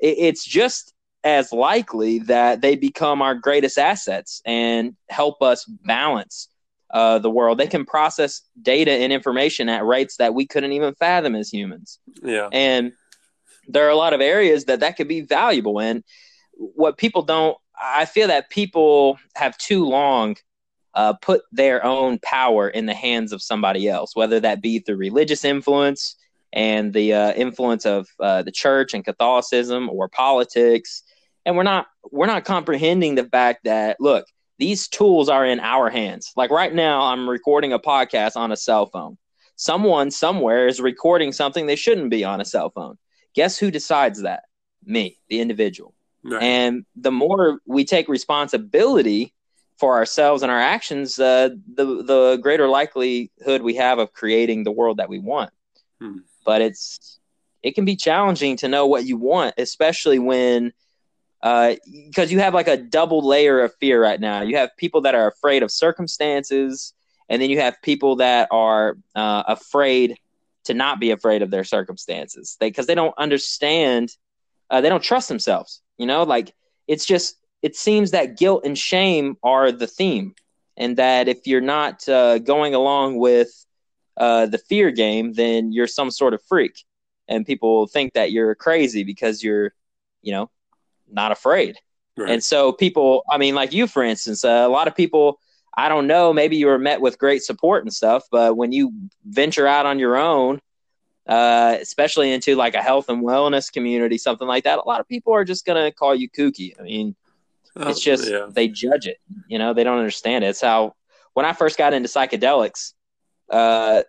it, 0.00 0.16
it's 0.18 0.44
just 0.44 0.92
as 1.22 1.52
likely 1.52 2.18
that 2.18 2.62
they 2.62 2.74
become 2.74 3.22
our 3.22 3.36
greatest 3.36 3.78
assets 3.78 4.42
and 4.44 4.96
help 5.08 5.40
us 5.40 5.64
balance 5.66 6.48
uh, 6.90 7.20
the 7.20 7.30
world. 7.30 7.58
They 7.58 7.68
can 7.68 7.86
process 7.86 8.42
data 8.60 8.90
and 8.90 9.12
information 9.12 9.68
at 9.68 9.86
rates 9.86 10.16
that 10.16 10.34
we 10.34 10.44
couldn't 10.44 10.72
even 10.72 10.92
fathom 10.96 11.36
as 11.36 11.48
humans. 11.48 12.00
Yeah. 12.24 12.48
And 12.50 12.90
there 13.68 13.86
are 13.86 13.90
a 13.90 13.94
lot 13.94 14.14
of 14.14 14.20
areas 14.20 14.64
that 14.64 14.80
that 14.80 14.96
could 14.96 15.06
be 15.06 15.20
valuable. 15.20 15.80
And 15.80 16.02
what 16.54 16.98
people 16.98 17.22
don't, 17.22 17.56
I 17.80 18.04
feel 18.04 18.26
that 18.26 18.50
people 18.50 19.16
have 19.36 19.56
too 19.58 19.84
long 19.84 20.34
uh, 20.94 21.14
put 21.14 21.42
their 21.52 21.84
own 21.84 22.18
power 22.20 22.68
in 22.68 22.86
the 22.86 22.94
hands 22.94 23.32
of 23.32 23.42
somebody 23.42 23.88
else, 23.88 24.16
whether 24.16 24.40
that 24.40 24.60
be 24.60 24.80
through 24.80 24.96
religious 24.96 25.44
influence 25.44 26.16
and 26.52 26.92
the 26.92 27.14
uh, 27.14 27.32
influence 27.32 27.86
of 27.86 28.08
uh, 28.18 28.42
the 28.42 28.50
church 28.50 28.94
and 28.94 29.04
Catholicism 29.04 29.88
or 29.88 30.08
politics. 30.08 31.02
And 31.46 31.56
we're 31.56 31.62
not 31.62 31.86
we're 32.10 32.26
not 32.26 32.44
comprehending 32.44 33.14
the 33.14 33.24
fact 33.24 33.64
that 33.64 33.96
look, 34.00 34.26
these 34.58 34.88
tools 34.88 35.28
are 35.28 35.46
in 35.46 35.60
our 35.60 35.88
hands. 35.90 36.32
Like 36.36 36.50
right 36.50 36.74
now, 36.74 37.02
I'm 37.02 37.28
recording 37.28 37.72
a 37.72 37.78
podcast 37.78 38.36
on 38.36 38.52
a 38.52 38.56
cell 38.56 38.86
phone. 38.86 39.16
Someone 39.56 40.10
somewhere 40.10 40.66
is 40.66 40.80
recording 40.80 41.32
something 41.32 41.66
they 41.66 41.76
shouldn't 41.76 42.10
be 42.10 42.24
on 42.24 42.40
a 42.40 42.44
cell 42.44 42.70
phone. 42.70 42.98
Guess 43.34 43.58
who 43.58 43.70
decides 43.70 44.22
that? 44.22 44.44
Me, 44.84 45.18
the 45.28 45.40
individual. 45.40 45.94
Right. 46.22 46.42
And 46.42 46.84
the 46.96 47.10
more 47.10 47.60
we 47.66 47.84
take 47.84 48.08
responsibility 48.08 49.32
for 49.80 49.94
ourselves 49.94 50.42
and 50.42 50.52
our 50.52 50.60
actions, 50.60 51.18
uh, 51.18 51.48
the 51.74 51.84
the 52.02 52.38
greater 52.40 52.68
likelihood 52.68 53.62
we 53.62 53.74
have 53.76 53.98
of 53.98 54.12
creating 54.12 54.62
the 54.62 54.70
world 54.70 54.98
that 54.98 55.08
we 55.08 55.18
want. 55.18 55.50
Hmm. 56.00 56.18
But 56.44 56.60
it's 56.60 57.18
it 57.62 57.74
can 57.74 57.86
be 57.86 57.96
challenging 57.96 58.58
to 58.58 58.68
know 58.68 58.86
what 58.86 59.06
you 59.06 59.16
want, 59.16 59.54
especially 59.58 60.18
when 60.18 60.72
because 61.42 62.28
uh, 62.28 62.32
you 62.32 62.38
have 62.40 62.52
like 62.52 62.68
a 62.68 62.76
double 62.76 63.26
layer 63.26 63.62
of 63.62 63.74
fear 63.80 64.02
right 64.02 64.20
now. 64.20 64.42
You 64.42 64.58
have 64.58 64.76
people 64.76 65.00
that 65.02 65.14
are 65.14 65.26
afraid 65.26 65.62
of 65.62 65.70
circumstances, 65.70 66.92
and 67.30 67.40
then 67.40 67.48
you 67.48 67.60
have 67.60 67.80
people 67.82 68.16
that 68.16 68.48
are 68.50 68.98
uh, 69.14 69.44
afraid 69.48 70.18
to 70.64 70.74
not 70.74 71.00
be 71.00 71.10
afraid 71.10 71.40
of 71.40 71.50
their 71.50 71.64
circumstances 71.64 72.58
because 72.60 72.86
they, 72.86 72.92
they, 72.92 72.94
don't 72.94 73.14
understand, 73.16 74.14
uh, 74.68 74.82
they 74.82 74.90
don't 74.90 75.02
trust 75.02 75.28
themselves. 75.28 75.80
You 75.96 76.04
know, 76.04 76.24
like 76.24 76.54
it's 76.86 77.06
just 77.06 77.36
it 77.62 77.76
seems 77.76 78.12
that 78.12 78.38
guilt 78.38 78.64
and 78.64 78.76
shame 78.76 79.36
are 79.42 79.70
the 79.72 79.86
theme, 79.86 80.34
and 80.76 80.96
that 80.96 81.28
if 81.28 81.46
you're 81.46 81.60
not 81.60 82.08
uh, 82.08 82.38
going 82.38 82.74
along 82.74 83.18
with 83.18 83.66
uh, 84.16 84.46
the 84.46 84.58
fear 84.58 84.90
game, 84.90 85.32
then 85.34 85.72
you're 85.72 85.86
some 85.86 86.10
sort 86.10 86.34
of 86.34 86.42
freak, 86.44 86.84
and 87.28 87.46
people 87.46 87.86
think 87.86 88.14
that 88.14 88.32
you're 88.32 88.54
crazy 88.54 89.04
because 89.04 89.42
you're, 89.42 89.72
you 90.22 90.32
know, 90.32 90.50
not 91.10 91.32
afraid. 91.32 91.76
Right. 92.16 92.30
And 92.30 92.44
so 92.44 92.72
people, 92.72 93.24
I 93.30 93.38
mean, 93.38 93.54
like 93.54 93.72
you, 93.72 93.86
for 93.86 94.02
instance, 94.02 94.44
uh, 94.44 94.64
a 94.66 94.68
lot 94.68 94.88
of 94.88 94.96
people. 94.96 95.38
I 95.72 95.88
don't 95.88 96.08
know. 96.08 96.32
Maybe 96.32 96.56
you 96.56 96.66
were 96.66 96.80
met 96.80 97.00
with 97.00 97.16
great 97.16 97.44
support 97.44 97.84
and 97.84 97.94
stuff, 97.94 98.24
but 98.30 98.56
when 98.56 98.72
you 98.72 98.92
venture 99.24 99.68
out 99.68 99.86
on 99.86 100.00
your 100.00 100.16
own, 100.16 100.60
uh, 101.28 101.76
especially 101.80 102.32
into 102.32 102.56
like 102.56 102.74
a 102.74 102.82
health 102.82 103.08
and 103.08 103.22
wellness 103.22 103.72
community, 103.72 104.18
something 104.18 104.48
like 104.48 104.64
that, 104.64 104.80
a 104.80 104.88
lot 104.88 104.98
of 105.00 105.06
people 105.06 105.32
are 105.32 105.44
just 105.44 105.64
gonna 105.64 105.92
call 105.92 106.12
you 106.12 106.28
kooky. 106.28 106.78
I 106.78 106.82
mean, 106.82 107.14
it's 107.76 108.00
just 108.00 108.30
yeah. 108.30 108.46
they 108.50 108.68
judge 108.68 109.06
it. 109.06 109.18
You 109.48 109.58
know, 109.58 109.74
they 109.74 109.84
don't 109.84 109.98
understand 109.98 110.44
it. 110.44 110.48
It's 110.48 110.60
how 110.60 110.94
when 111.34 111.46
I 111.46 111.52
first 111.52 111.78
got 111.78 111.94
into 111.94 112.08
psychedelics, 112.08 112.92
uh, 113.50 114.02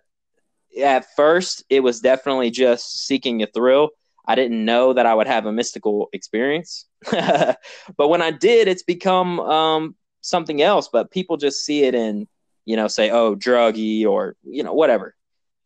at 0.82 1.06
first 1.16 1.64
it 1.68 1.80
was 1.80 2.00
definitely 2.00 2.50
just 2.50 3.06
seeking 3.06 3.42
a 3.42 3.46
thrill. 3.46 3.90
I 4.26 4.34
didn't 4.34 4.64
know 4.64 4.92
that 4.92 5.06
I 5.06 5.14
would 5.14 5.26
have 5.26 5.46
a 5.46 5.52
mystical 5.52 6.08
experience, 6.12 6.86
but 7.10 7.58
when 7.96 8.22
I 8.22 8.30
did, 8.30 8.68
it's 8.68 8.84
become 8.84 9.40
um, 9.40 9.96
something 10.20 10.62
else. 10.62 10.88
But 10.92 11.10
people 11.10 11.36
just 11.36 11.64
see 11.64 11.84
it 11.84 11.94
and 11.94 12.28
you 12.64 12.76
know 12.76 12.88
say, 12.88 13.10
"Oh, 13.10 13.34
druggy" 13.34 14.06
or 14.06 14.36
you 14.44 14.62
know 14.62 14.74
whatever, 14.74 15.16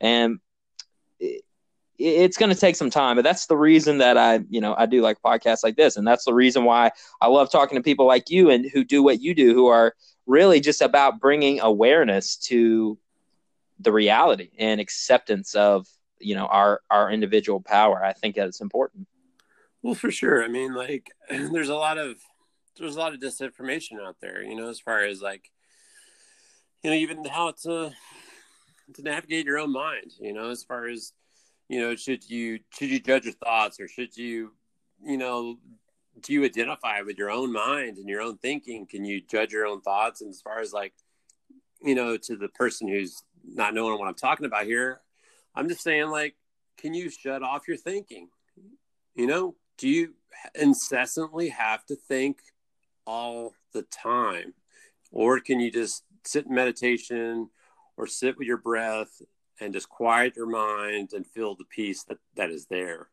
and 0.00 0.38
it's 1.98 2.36
going 2.36 2.52
to 2.52 2.58
take 2.58 2.76
some 2.76 2.90
time 2.90 3.16
but 3.16 3.22
that's 3.22 3.46
the 3.46 3.56
reason 3.56 3.98
that 3.98 4.18
i 4.18 4.40
you 4.50 4.60
know 4.60 4.74
i 4.76 4.86
do 4.86 5.00
like 5.00 5.20
podcasts 5.22 5.64
like 5.64 5.76
this 5.76 5.96
and 5.96 6.06
that's 6.06 6.24
the 6.24 6.34
reason 6.34 6.64
why 6.64 6.90
i 7.20 7.26
love 7.26 7.50
talking 7.50 7.76
to 7.76 7.82
people 7.82 8.06
like 8.06 8.28
you 8.28 8.50
and 8.50 8.70
who 8.70 8.84
do 8.84 9.02
what 9.02 9.20
you 9.20 9.34
do 9.34 9.54
who 9.54 9.66
are 9.66 9.94
really 10.26 10.60
just 10.60 10.82
about 10.82 11.20
bringing 11.20 11.60
awareness 11.60 12.36
to 12.36 12.98
the 13.80 13.92
reality 13.92 14.50
and 14.58 14.80
acceptance 14.80 15.54
of 15.54 15.86
you 16.18 16.34
know 16.34 16.46
our 16.46 16.80
our 16.90 17.10
individual 17.10 17.60
power. 17.60 18.04
I 18.04 18.12
think 18.12 18.36
that's 18.36 18.60
important. 18.60 19.06
Well 19.82 19.94
for 19.94 20.10
sure. 20.10 20.42
I 20.42 20.48
mean 20.48 20.74
like 20.74 21.10
there's 21.30 21.68
a 21.68 21.74
lot 21.74 21.98
of 21.98 22.16
there's 22.78 22.96
a 22.96 22.98
lot 22.98 23.14
of 23.14 23.20
disinformation 23.20 24.04
out 24.04 24.16
there 24.20 24.42
you 24.42 24.54
know 24.54 24.68
as 24.68 24.80
far 24.80 25.02
as 25.02 25.22
like 25.22 25.50
you 26.82 26.90
know 26.90 26.96
even 26.96 27.24
how 27.24 27.52
to 27.62 27.92
to 28.94 29.02
navigate 29.02 29.46
your 29.46 29.58
own 29.58 29.72
mind 29.72 30.12
you 30.20 30.32
know 30.32 30.50
as 30.50 30.62
far 30.62 30.86
as 30.86 31.12
you 31.68 31.80
know 31.80 31.96
should 31.96 32.28
you 32.28 32.60
should 32.70 32.90
you 32.90 33.00
judge 33.00 33.24
your 33.24 33.34
thoughts 33.34 33.80
or 33.80 33.88
should 33.88 34.16
you 34.16 34.52
you 35.04 35.16
know 35.16 35.58
do 36.20 36.32
you 36.32 36.44
identify 36.44 37.02
with 37.02 37.18
your 37.18 37.30
own 37.30 37.52
mind 37.52 37.98
and 37.98 38.08
your 38.08 38.22
own 38.22 38.38
thinking? 38.38 38.86
Can 38.86 39.04
you 39.04 39.20
judge 39.20 39.52
your 39.52 39.66
own 39.66 39.82
thoughts? 39.82 40.22
And 40.22 40.30
as 40.30 40.40
far 40.40 40.60
as 40.60 40.72
like 40.72 40.94
you 41.82 41.94
know 41.94 42.16
to 42.16 42.36
the 42.36 42.48
person 42.48 42.88
who's 42.88 43.22
not 43.44 43.74
knowing 43.74 43.98
what 43.98 44.08
i'm 44.08 44.14
talking 44.14 44.46
about 44.46 44.64
here 44.64 45.00
i'm 45.54 45.68
just 45.68 45.82
saying 45.82 46.08
like 46.08 46.34
can 46.78 46.94
you 46.94 47.08
shut 47.08 47.42
off 47.42 47.68
your 47.68 47.76
thinking? 47.76 48.28
You 49.14 49.26
know 49.26 49.54
do 49.78 49.88
you 49.88 50.14
incessantly 50.54 51.50
have 51.50 51.84
to 51.86 51.96
think 51.96 52.40
all 53.06 53.54
the 53.72 53.82
time? 53.82 54.54
Or 55.12 55.38
can 55.40 55.60
you 55.60 55.70
just 55.70 56.04
sit 56.24 56.46
in 56.46 56.54
meditation 56.54 57.50
or 57.96 58.06
sit 58.06 58.38
with 58.38 58.46
your 58.46 58.56
breath 58.56 59.22
and 59.60 59.72
just 59.72 59.88
quiet 59.88 60.36
your 60.36 60.46
mind 60.46 61.10
and 61.12 61.26
feel 61.26 61.54
the 61.54 61.64
peace 61.64 62.04
that, 62.04 62.18
that 62.34 62.50
is 62.50 62.66
there? 62.66 63.08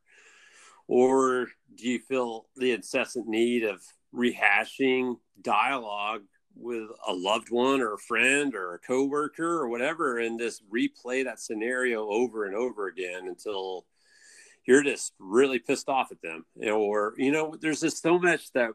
Or 0.87 1.47
do 1.75 1.87
you 1.87 1.99
feel 1.99 2.47
the 2.55 2.71
incessant 2.71 3.27
need 3.27 3.63
of 3.63 3.81
rehashing 4.13 5.15
dialogue 5.41 6.23
with 6.55 6.89
a 7.07 7.13
loved 7.13 7.49
one 7.49 7.81
or 7.81 7.93
a 7.93 7.99
friend 7.99 8.53
or 8.53 8.75
a 8.75 8.79
coworker 8.79 9.61
or 9.61 9.67
whatever 9.69 10.19
and 10.19 10.39
just 10.39 10.61
replay 10.69 11.23
that 11.23 11.39
scenario 11.39 12.07
over 12.07 12.45
and 12.45 12.55
over 12.55 12.87
again 12.87 13.27
until 13.27 13.85
you're 14.65 14.83
just 14.83 15.13
really 15.19 15.59
pissed 15.59 15.89
off 15.89 16.11
at 16.11 16.21
them 16.21 16.45
or 16.63 17.13
you 17.17 17.31
know 17.31 17.55
there's 17.59 17.81
just 17.81 18.01
so 18.01 18.19
much 18.19 18.51
that 18.53 18.69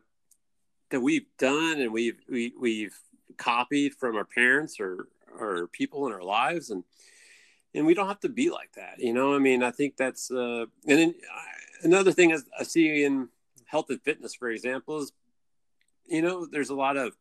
that 0.90 1.00
we've 1.00 1.26
done 1.38 1.80
and 1.80 1.92
we've 1.92 2.18
we, 2.28 2.52
we've 2.58 2.98
copied 3.36 3.94
from 3.94 4.16
our 4.16 4.24
parents 4.24 4.80
or 4.80 5.06
or 5.38 5.68
people 5.68 6.06
in 6.06 6.12
our 6.12 6.22
lives 6.22 6.70
and 6.70 6.82
and 7.74 7.86
we 7.86 7.94
don't 7.94 8.08
have 8.08 8.20
to 8.20 8.28
be 8.28 8.50
like 8.50 8.72
that 8.72 8.98
you 8.98 9.12
know? 9.12 9.34
I 9.34 9.38
mean 9.38 9.62
i 9.62 9.70
think 9.70 9.96
that's 9.96 10.30
uh 10.30 10.66
and 10.86 10.98
then 10.98 11.14
another 11.82 12.12
thing 12.12 12.30
is 12.30 12.44
i 12.58 12.62
see 12.62 13.04
in 13.04 13.28
health 13.66 13.90
and 13.90 14.02
fitness 14.02 14.34
for 14.34 14.48
example 14.50 14.98
is 14.98 15.12
you 16.06 16.22
know 16.22 16.46
there's 16.46 16.70
a 16.70 16.74
lot 16.74 16.96
of 16.96 17.14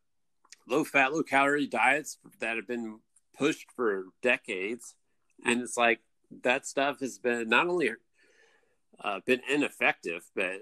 low 0.67 0.83
fat 0.83 1.13
low 1.13 1.23
calorie 1.23 1.67
diets 1.67 2.17
that 2.39 2.55
have 2.55 2.67
been 2.67 2.99
pushed 3.37 3.71
for 3.71 4.05
decades 4.21 4.95
and 5.45 5.61
it's 5.61 5.77
like 5.77 5.99
that 6.43 6.65
stuff 6.65 6.99
has 6.99 7.19
been 7.19 7.47
not 7.47 7.67
only 7.67 7.91
uh, 9.03 9.19
been 9.25 9.41
ineffective 9.49 10.23
but 10.35 10.59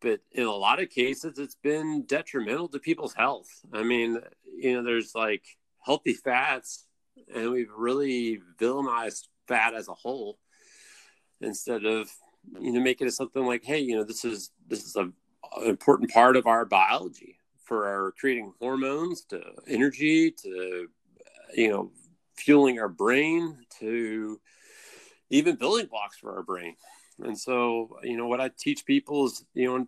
but 0.00 0.20
in 0.32 0.44
a 0.44 0.52
lot 0.52 0.80
of 0.80 0.90
cases 0.90 1.38
it's 1.38 1.56
been 1.56 2.04
detrimental 2.06 2.68
to 2.68 2.78
people's 2.78 3.14
health. 3.14 3.48
I 3.72 3.82
mean 3.82 4.18
you 4.56 4.74
know 4.74 4.82
there's 4.82 5.14
like 5.14 5.42
healthy 5.84 6.14
fats 6.14 6.85
and 7.34 7.50
we've 7.50 7.72
really 7.76 8.40
villainized 8.58 9.28
fat 9.48 9.74
as 9.74 9.88
a 9.88 9.94
whole 9.94 10.38
instead 11.40 11.84
of 11.84 12.10
you 12.60 12.72
know 12.72 12.80
making 12.80 13.06
it 13.06 13.12
something 13.12 13.44
like 13.44 13.64
hey 13.64 13.78
you 13.78 13.96
know 13.96 14.04
this 14.04 14.24
is 14.24 14.50
this 14.68 14.84
is 14.84 14.96
a, 14.96 15.02
an 15.02 15.12
important 15.64 16.10
part 16.10 16.36
of 16.36 16.46
our 16.46 16.64
biology 16.64 17.38
for 17.64 17.86
our 17.86 18.12
creating 18.12 18.52
hormones 18.60 19.24
to 19.24 19.40
energy 19.66 20.30
to 20.30 20.88
you 21.54 21.70
know 21.70 21.90
fueling 22.36 22.78
our 22.78 22.88
brain 22.88 23.56
to 23.80 24.40
even 25.30 25.56
building 25.56 25.86
blocks 25.86 26.18
for 26.18 26.36
our 26.36 26.42
brain. 26.42 26.76
And 27.22 27.38
so 27.38 27.98
you 28.02 28.16
know 28.16 28.28
what 28.28 28.40
i 28.40 28.50
teach 28.58 28.84
people 28.84 29.26
is 29.26 29.44
you 29.54 29.66
know 29.66 29.86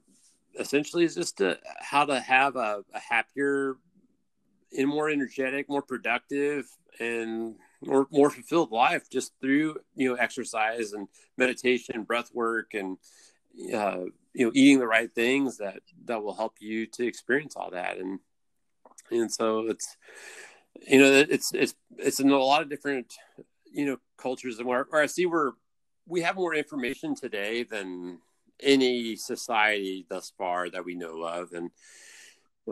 essentially 0.58 1.04
is 1.04 1.14
just 1.14 1.38
to, 1.38 1.58
how 1.78 2.04
to 2.04 2.18
have 2.18 2.56
a, 2.56 2.82
a 2.92 2.98
happier 2.98 3.76
and 4.76 4.88
more 4.88 5.08
energetic 5.08 5.68
more 5.68 5.82
productive 5.82 6.66
and 7.00 7.56
more 7.84 8.06
more 8.10 8.30
fulfilled 8.30 8.72
life 8.72 9.08
just 9.10 9.32
through 9.40 9.76
you 9.94 10.08
know 10.08 10.14
exercise 10.14 10.92
and 10.92 11.08
meditation, 11.36 12.02
breath 12.02 12.30
work, 12.34 12.74
and 12.74 12.98
uh, 13.74 14.04
you 14.34 14.46
know 14.46 14.52
eating 14.54 14.78
the 14.78 14.86
right 14.86 15.14
things 15.14 15.58
that 15.58 15.80
that 16.04 16.22
will 16.22 16.34
help 16.34 16.54
you 16.60 16.86
to 16.86 17.06
experience 17.06 17.54
all 17.56 17.70
that. 17.70 17.98
And 17.98 18.20
and 19.10 19.32
so 19.32 19.68
it's 19.68 19.96
you 20.86 20.98
know, 20.98 21.12
it's 21.12 21.52
it's 21.54 21.74
it's 21.96 22.20
in 22.20 22.30
a 22.30 22.38
lot 22.38 22.62
of 22.62 22.70
different 22.70 23.14
you 23.70 23.86
know 23.86 23.98
cultures 24.16 24.58
and 24.58 24.66
where, 24.66 24.86
where 24.90 25.02
I 25.02 25.06
see 25.06 25.26
where 25.26 25.52
we 26.06 26.22
have 26.22 26.36
more 26.36 26.54
information 26.54 27.14
today 27.14 27.62
than 27.62 28.18
any 28.60 29.14
society 29.14 30.06
thus 30.08 30.32
far 30.36 30.70
that 30.70 30.84
we 30.84 30.94
know 30.94 31.22
of, 31.22 31.52
and 31.52 31.70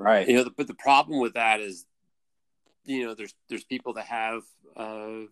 right, 0.02 0.28
you 0.28 0.36
know, 0.36 0.50
but 0.56 0.66
the 0.66 0.74
problem 0.74 1.20
with 1.20 1.34
that 1.34 1.60
is, 1.60 1.86
you 2.84 3.04
know, 3.04 3.14
there's 3.14 3.34
there's 3.48 3.64
people 3.64 3.94
that 3.94 4.06
have 4.06 4.42
uh, 4.76 5.26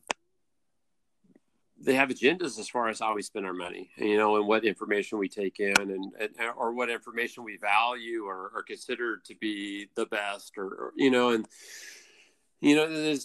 they 1.81 1.95
have 1.95 2.09
agendas 2.09 2.59
as 2.59 2.69
far 2.69 2.89
as 2.89 3.01
how 3.01 3.15
we 3.15 3.23
spend 3.23 3.47
our 3.47 3.53
money, 3.53 3.91
you 3.97 4.17
know, 4.17 4.37
and 4.37 4.47
what 4.47 4.65
information 4.65 5.19
we 5.19 5.29
take 5.29 5.61
in, 5.61 5.75
and, 5.79 6.13
and 6.19 6.31
or 6.57 6.73
what 6.73 6.89
information 6.91 7.45
we 7.45 7.57
value 7.57 8.25
or, 8.25 8.51
or 8.55 8.63
consider 8.63 9.19
to 9.27 9.35
be 9.35 9.89
the 9.95 10.07
best, 10.07 10.57
or, 10.57 10.67
or 10.67 10.93
you 10.97 11.11
know, 11.11 11.31
and 11.31 11.47
you 12.61 12.77
know, 12.77 12.85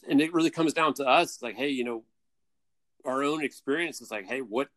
and 0.09 0.21
it 0.21 0.33
really 0.33 0.49
comes 0.49 0.73
down 0.73 0.93
to 0.95 1.05
us, 1.05 1.41
like, 1.41 1.55
hey, 1.55 1.69
you 1.69 1.85
know, 1.85 2.03
our 3.05 3.23
own 3.23 3.43
experience 3.43 4.01
is 4.01 4.11
like, 4.11 4.25
hey, 4.25 4.41
what 4.41 4.67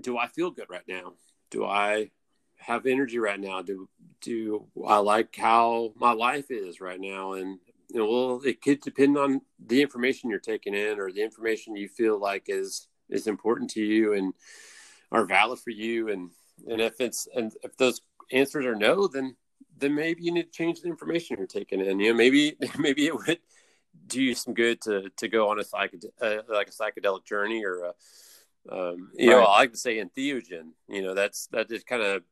do 0.00 0.18
I 0.18 0.26
feel 0.26 0.50
good 0.50 0.66
right 0.68 0.86
now? 0.86 1.14
Do 1.50 1.64
I 1.64 2.10
have 2.62 2.86
energy 2.86 3.18
right 3.18 3.40
now? 3.40 3.62
Do 3.62 3.88
do 4.20 4.66
I 4.86 4.98
like 4.98 5.34
how 5.36 5.92
my 5.96 6.12
life 6.12 6.50
is 6.50 6.80
right 6.80 7.00
now? 7.00 7.32
And 7.32 7.58
you 7.88 7.98
know, 7.98 8.10
well, 8.10 8.40
it 8.44 8.62
could 8.62 8.80
depend 8.80 9.18
on 9.18 9.42
the 9.64 9.82
information 9.82 10.30
you're 10.30 10.38
taking 10.38 10.74
in 10.74 10.98
or 10.98 11.12
the 11.12 11.22
information 11.22 11.76
you 11.76 11.88
feel 11.88 12.18
like 12.18 12.44
is 12.46 12.88
is 13.08 13.26
important 13.26 13.70
to 13.70 13.82
you 13.82 14.14
and 14.14 14.32
are 15.10 15.26
valid 15.26 15.58
for 15.58 15.70
you 15.70 16.08
and 16.08 16.30
and 16.68 16.80
if 16.80 17.00
it's 17.00 17.28
and 17.34 17.52
if 17.62 17.76
those 17.76 18.00
answers 18.32 18.64
are 18.64 18.74
no 18.74 19.06
then 19.06 19.36
then 19.76 19.94
maybe 19.94 20.22
you 20.22 20.32
need 20.32 20.44
to 20.44 20.50
change 20.50 20.80
the 20.80 20.88
information 20.88 21.36
you're 21.36 21.46
taking 21.46 21.80
in 21.80 22.00
you 22.00 22.10
know 22.10 22.16
maybe 22.16 22.56
maybe 22.78 23.06
it 23.06 23.14
would 23.14 23.38
do 24.06 24.22
you 24.22 24.34
some 24.34 24.54
good 24.54 24.80
to 24.80 25.10
to 25.16 25.28
go 25.28 25.50
on 25.50 25.60
a 25.60 25.62
psychedelic 25.62 26.10
uh, 26.22 26.42
like 26.48 26.68
a 26.68 26.70
psychedelic 26.70 27.24
journey 27.24 27.64
or 27.64 27.84
a, 27.84 27.92
um, 28.74 29.10
you 29.14 29.30
right. 29.30 29.40
know 29.40 29.44
I 29.44 29.58
like 29.58 29.72
to 29.72 29.78
say 29.78 30.02
entheogen 30.02 30.70
you 30.88 31.02
know 31.02 31.14
that's 31.14 31.48
that 31.48 31.68
just 31.68 31.86
kind 31.86 32.02
of 32.02 32.22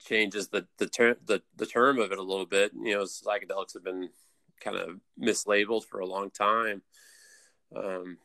changes 0.00 0.48
the 0.48 0.66
the 0.78 0.88
term 0.88 1.16
the, 1.26 1.42
the 1.56 1.66
term 1.66 1.98
of 1.98 2.12
it 2.12 2.18
a 2.18 2.22
little 2.22 2.46
bit 2.46 2.72
you 2.74 2.94
know 2.94 3.02
psychedelics 3.02 3.74
have 3.74 3.84
been 3.84 4.08
kind 4.60 4.76
of 4.76 5.00
mislabeled 5.20 5.84
for 5.84 6.00
a 6.00 6.06
long 6.06 6.30
time 6.30 6.82
um, 7.74 8.18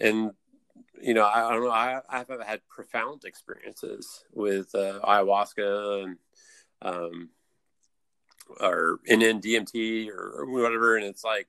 and 0.00 0.32
you 1.02 1.14
know, 1.14 1.24
I, 1.24 1.48
I, 1.48 1.52
don't 1.52 1.64
know. 1.64 1.70
I, 1.70 2.00
I've 2.08 2.28
had 2.46 2.60
profound 2.68 3.24
experiences 3.24 4.24
with 4.32 4.74
uh, 4.74 5.00
ayahuasca 5.02 6.04
and 6.04 6.16
um, 6.82 7.30
or 8.60 8.98
NNDMT 9.08 10.08
or, 10.08 10.40
or 10.40 10.50
whatever, 10.50 10.96
and 10.96 11.06
it's 11.06 11.24
like 11.24 11.48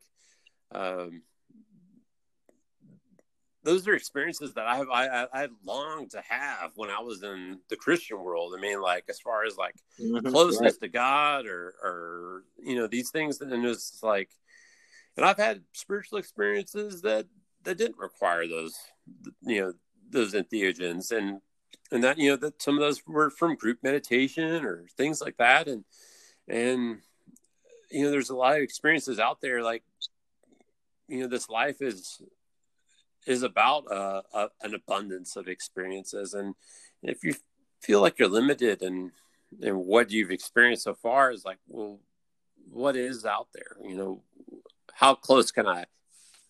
um, 0.72 1.24
those 3.64 3.88
are 3.88 3.94
experiences 3.94 4.54
that 4.54 4.66
I 4.66 4.78
have 4.78 4.90
I, 4.90 5.28
I 5.34 5.48
longed 5.64 6.12
to 6.12 6.22
have 6.28 6.72
when 6.76 6.90
I 6.90 7.00
was 7.00 7.22
in 7.24 7.60
the 7.70 7.76
Christian 7.76 8.20
world. 8.20 8.54
I 8.58 8.62
mean, 8.62 8.82
like 8.82 9.06
as 9.10 9.20
far 9.20 9.46
as 9.46 9.58
like 9.58 9.76
mm-hmm, 10.00 10.28
closeness 10.28 10.74
right. 10.74 10.82
to 10.82 10.88
God 10.88 11.46
or 11.46 11.76
or 11.84 12.44
you 12.64 12.76
know 12.76 12.88
these 12.88 13.12
things, 13.12 13.40
and 13.42 13.66
it's 13.66 14.02
like, 14.02 14.30
and 15.16 15.26
I've 15.26 15.38
had 15.38 15.62
spiritual 15.74 16.18
experiences 16.18 17.02
that 17.02 17.28
that 17.64 17.78
didn't 17.78 18.00
require 18.00 18.48
those, 18.48 18.76
you 19.44 19.62
know, 19.62 19.74
those 20.10 20.34
entheogens 20.34 21.12
and 21.12 21.40
and 21.92 22.04
that 22.04 22.18
you 22.18 22.32
know 22.32 22.38
that 22.38 22.62
some 22.62 22.76
of 22.76 22.82
those 22.82 23.02
were 23.06 23.30
from 23.30 23.56
group 23.56 23.80
meditation 23.84 24.66
or 24.66 24.86
things 24.98 25.22
like 25.22 25.38
that 25.38 25.68
and 25.68 25.84
and 26.48 27.00
you 27.92 28.04
know 28.04 28.12
there's 28.12 28.30
a 28.30 28.36
lot 28.36 28.56
of 28.56 28.62
experiences 28.62 29.20
out 29.20 29.42
there 29.42 29.62
like 29.62 29.84
you 31.08 31.20
know 31.20 31.28
this 31.28 31.50
life 31.50 31.82
is 31.82 32.22
is 33.28 33.44
about 33.44 33.92
uh, 33.92 34.22
a, 34.34 34.48
an 34.62 34.74
abundance 34.74 35.36
of 35.36 35.48
experiences. 35.48 36.34
And 36.34 36.56
if 37.04 37.24
you 37.24 37.36
feel 37.82 38.02
like 38.02 38.20
you're 38.20 38.28
limited 38.28 38.82
and 38.82 39.12
and 39.62 39.78
what 39.86 40.12
you've 40.12 40.32
experienced 40.32 40.84
so 40.84 40.94
far 40.94 41.30
is 41.32 41.44
like 41.44 41.58
well 41.68 42.00
what 42.70 42.96
is 42.96 43.26
out 43.26 43.48
there? 43.54 43.76
You 43.84 43.96
know 43.96 44.24
how 44.94 45.16
close 45.16 45.52
can 45.52 45.68
i 45.68 45.86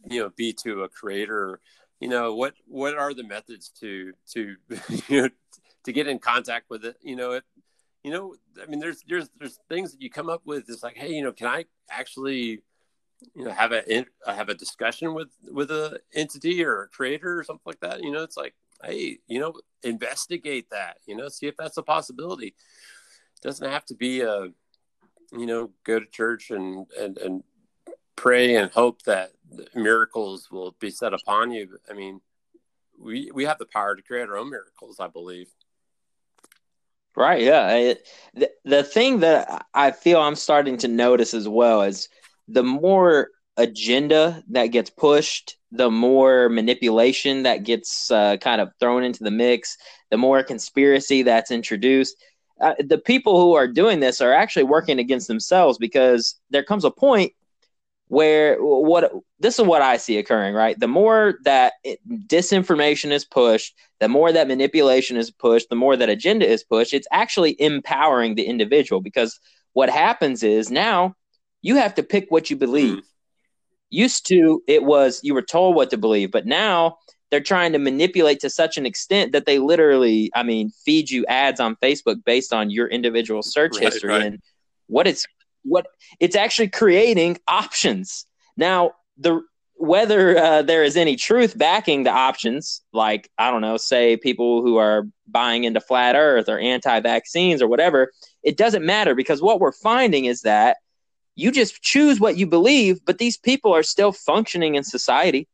you 0.10 0.22
know 0.22 0.30
be 0.36 0.54
to 0.64 0.84
a 0.84 0.90
creator? 0.90 1.60
You 2.00 2.10
know 2.10 2.36
what 2.36 2.54
what 2.68 2.98
are 2.98 3.14
the 3.14 3.24
methods 3.24 3.70
to 3.80 4.14
to 4.34 4.56
you 5.08 5.22
know 5.24 5.30
to 5.86 5.92
get 5.92 6.08
in 6.08 6.20
contact 6.20 6.70
with 6.70 6.86
it? 6.86 6.98
You 7.02 7.16
know 7.16 7.32
it 7.32 7.44
you 8.04 8.12
know 8.12 8.36
i 8.62 8.66
mean 8.66 8.80
there's 8.80 9.04
there's 9.08 9.30
there's 9.38 9.60
things 9.70 9.92
that 9.92 10.02
you 10.02 10.10
come 10.10 10.30
up 10.30 10.42
with. 10.46 10.70
It's 10.70 10.84
like 10.84 10.98
hey 10.98 11.12
you 11.12 11.24
know 11.24 11.32
can 11.32 11.48
i 11.48 11.66
actually 11.90 12.62
you 13.36 13.46
know 13.46 13.52
have 13.52 13.72
a 13.72 14.06
uh, 14.26 14.34
have 14.34 14.50
a 14.50 14.54
discussion 14.54 15.14
with 15.14 15.30
with 15.52 15.72
a 15.72 16.00
entity 16.14 16.64
or 16.64 16.84
a 16.84 16.88
creator 16.88 17.40
or 17.40 17.44
something 17.44 17.62
like 17.66 17.80
that 17.80 18.02
you 18.02 18.12
know 18.12 18.24
it's 18.24 18.38
like 18.38 18.56
hey 18.84 19.20
you 19.28 19.40
know 19.40 19.54
investigate 19.84 20.70
that 20.72 20.98
you 21.06 21.16
know 21.16 21.30
see 21.30 21.48
if 21.48 21.56
that's 21.58 21.78
a 21.78 21.84
possibility 21.84 22.48
it 22.48 23.42
doesn't 23.42 23.70
have 23.70 23.86
to 23.86 23.94
be 23.94 24.22
a 24.22 24.48
you 25.32 25.46
know 25.46 25.70
go 25.84 26.00
to 26.00 26.06
church 26.06 26.52
and 26.52 26.88
and 27.00 27.18
and 27.20 27.44
pray 28.22 28.56
and 28.56 28.72
hope 28.72 29.02
that 29.04 29.32
miracles 29.74 30.52
will 30.52 30.76
be 30.80 30.92
set 30.92 31.12
upon 31.14 31.52
you. 31.52 31.80
I 31.90 31.94
mean, 31.94 32.22
we 33.00 33.32
we 33.34 33.46
have 33.46 33.58
the 33.58 33.66
power 33.66 33.96
to 33.96 34.02
create 34.02 34.30
our 34.30 34.38
own 34.38 34.52
miracles, 34.52 35.00
I 35.00 35.08
believe. 35.08 35.48
Right. 37.16 37.42
Yeah. 37.42 37.76
It, 37.76 38.08
the 38.36 38.52
the 38.64 38.84
thing 38.84 39.20
that 39.22 39.66
I 39.74 39.92
feel 39.92 40.22
I'm 40.22 40.36
starting 40.36 40.78
to 40.78 40.88
notice 40.88 41.34
as 41.34 41.48
well 41.48 41.82
is 41.82 42.10
the 42.52 42.64
more 42.64 43.30
agenda 43.58 44.44
that 44.50 44.68
gets 44.68 44.90
pushed, 44.90 45.58
the 45.72 45.90
more 45.90 46.50
manipulation 46.50 47.44
that 47.44 47.64
gets 47.64 48.12
uh, 48.12 48.38
kind 48.38 48.62
of 48.62 48.72
thrown 48.80 49.04
into 49.04 49.24
the 49.24 49.32
mix, 49.32 49.78
the 50.10 50.18
more 50.18 50.44
conspiracy 50.44 51.24
that's 51.24 51.52
introduced. 51.52 52.16
Uh, 52.60 52.76
the 52.80 52.98
people 52.98 53.40
who 53.42 53.54
are 53.54 53.68
doing 53.68 54.00
this 54.00 54.22
are 54.22 54.34
actually 54.34 54.64
working 54.64 55.00
against 55.00 55.28
themselves 55.28 55.78
because 55.78 56.40
there 56.50 56.64
comes 56.64 56.86
a 56.86 56.92
point 56.92 57.34
where 58.08 58.58
what 58.58 59.10
this 59.40 59.58
is 59.58 59.66
what 59.66 59.82
I 59.82 59.96
see 59.96 60.18
occurring, 60.18 60.54
right? 60.54 60.78
The 60.78 60.88
more 60.88 61.36
that 61.44 61.74
it, 61.86 62.00
disinformation 62.28 63.12
is 63.12 63.24
pushed, 63.24 63.74
the 64.02 64.10
more 64.10 64.34
that 64.34 64.50
manipulation 64.50 65.16
is 65.16 65.32
pushed, 65.32 65.70
the 65.70 65.78
more 65.78 65.96
that 65.96 66.10
agenda 66.10 66.46
is 66.46 66.62
pushed, 66.62 66.94
it's 66.94 67.08
actually 67.12 67.60
empowering 67.62 68.36
the 68.36 68.44
individual 68.44 69.00
because 69.00 69.40
what 69.72 69.90
happens 69.90 70.44
is 70.44 70.70
now 70.70 71.16
you 71.62 71.76
have 71.76 71.96
to 71.96 72.04
pick 72.04 72.28
what 72.30 72.50
you 72.50 72.56
believe. 72.56 72.98
Mm. 72.98 73.04
Used 73.90 74.28
to, 74.28 74.64
it 74.68 74.84
was 74.84 75.20
you 75.24 75.34
were 75.34 75.42
told 75.42 75.76
what 75.76 75.90
to 75.90 75.98
believe, 75.98 76.32
but 76.32 76.46
now 76.46 76.98
they're 77.30 77.40
trying 77.40 77.72
to 77.74 77.80
manipulate 77.80 78.40
to 78.42 78.50
such 78.50 78.78
an 78.78 78.86
extent 78.86 79.32
that 79.32 79.46
they 79.46 79.60
literally, 79.60 80.32
I 80.36 80.44
mean, 80.44 80.72
feed 80.86 81.10
you 81.10 81.26
ads 81.28 81.60
on 81.60 81.76
Facebook 81.78 82.24
based 82.26 82.54
on 82.54 82.70
your 82.70 82.88
individual 82.88 83.42
search 83.42 83.76
right, 83.76 83.84
history. 83.84 84.10
Right. 84.10 84.24
And 84.24 84.40
what 84.88 85.08
it's 85.08 85.26
what 85.64 85.88
it's 86.20 86.36
actually 86.36 86.70
creating 86.70 87.38
options. 87.48 88.26
Now, 88.58 88.92
the 89.18 89.42
whether 89.76 90.38
uh, 90.38 90.62
there 90.62 90.84
is 90.84 90.96
any 90.96 91.16
truth 91.16 91.58
backing 91.58 92.04
the 92.04 92.12
options, 92.12 92.82
like 92.94 93.30
I 93.38 93.50
don't 93.50 93.62
know, 93.62 93.78
say 93.78 94.16
people 94.16 94.62
who 94.62 94.78
are 94.78 95.08
buying 95.28 95.64
into 95.64 95.82
flat 95.82 96.16
Earth 96.16 96.50
or 96.50 96.60
anti-vaccines 96.60 97.62
or 97.62 97.68
whatever, 97.68 98.12
it 98.44 98.58
doesn't 98.58 98.86
matter 98.86 99.16
because 99.16 99.42
what 99.42 99.60
we're 99.60 99.72
finding 99.72 100.26
is 100.26 100.42
that 100.42 100.78
you 101.36 101.52
just 101.52 101.82
choose 101.82 102.20
what 102.20 102.38
you 102.38 102.48
believe, 102.48 103.04
but 103.06 103.18
these 103.18 103.38
people 103.38 103.74
are 103.74 103.84
still 103.84 104.12
functioning 104.12 104.76
in 104.76 104.84
society. 104.84 105.48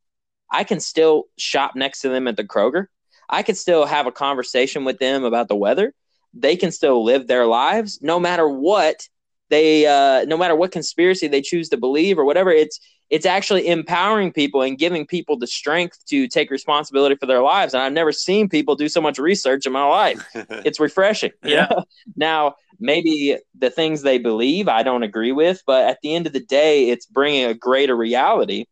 I 0.51 0.63
can 0.63 0.79
still 0.79 1.25
shop 1.37 1.75
next 1.75 2.01
to 2.01 2.09
them 2.09 2.27
at 2.27 2.37
the 2.37 2.43
Kroger. 2.43 2.87
I 3.29 3.43
can 3.43 3.55
still 3.55 3.85
have 3.85 4.07
a 4.07 4.11
conversation 4.11 4.85
with 4.85 4.99
them 4.99 5.23
about 5.23 5.49
the 5.49 5.55
weather. 5.55 5.93
They 6.33 6.55
can 6.55 6.71
still 6.71 7.03
live 7.03 7.27
their 7.27 7.45
lives 7.45 7.99
no 8.01 8.19
matter 8.19 8.47
what 8.47 9.07
they 9.49 9.85
uh, 9.85 10.25
no 10.25 10.37
matter 10.37 10.55
what 10.55 10.71
conspiracy 10.71 11.27
they 11.27 11.41
choose 11.41 11.69
to 11.69 11.77
believe 11.77 12.17
or 12.17 12.25
whatever 12.25 12.51
it's 12.51 12.79
it's 13.09 13.25
actually 13.25 13.67
empowering 13.67 14.33
people 14.33 14.61
and 14.61 14.77
giving 14.77 15.05
people 15.05 15.37
the 15.37 15.47
strength 15.47 16.03
to 16.05 16.27
take 16.27 16.51
responsibility 16.51 17.15
for 17.15 17.25
their 17.25 17.41
lives 17.41 17.73
and 17.73 17.81
i've 17.81 17.93
never 17.93 18.11
seen 18.11 18.49
people 18.49 18.75
do 18.75 18.89
so 18.89 18.99
much 18.99 19.17
research 19.17 19.65
in 19.65 19.71
my 19.71 19.85
life 19.85 20.25
it's 20.33 20.79
refreshing 20.79 21.31
yeah 21.43 21.69
now 22.15 22.55
maybe 22.79 23.37
the 23.57 23.69
things 23.69 24.01
they 24.01 24.17
believe 24.17 24.67
i 24.67 24.83
don't 24.83 25.03
agree 25.03 25.31
with 25.31 25.61
but 25.65 25.85
at 25.85 25.99
the 26.01 26.13
end 26.13 26.27
of 26.27 26.33
the 26.33 26.45
day 26.45 26.89
it's 26.89 27.05
bringing 27.05 27.45
a 27.45 27.53
greater 27.53 27.95
reality 27.95 28.65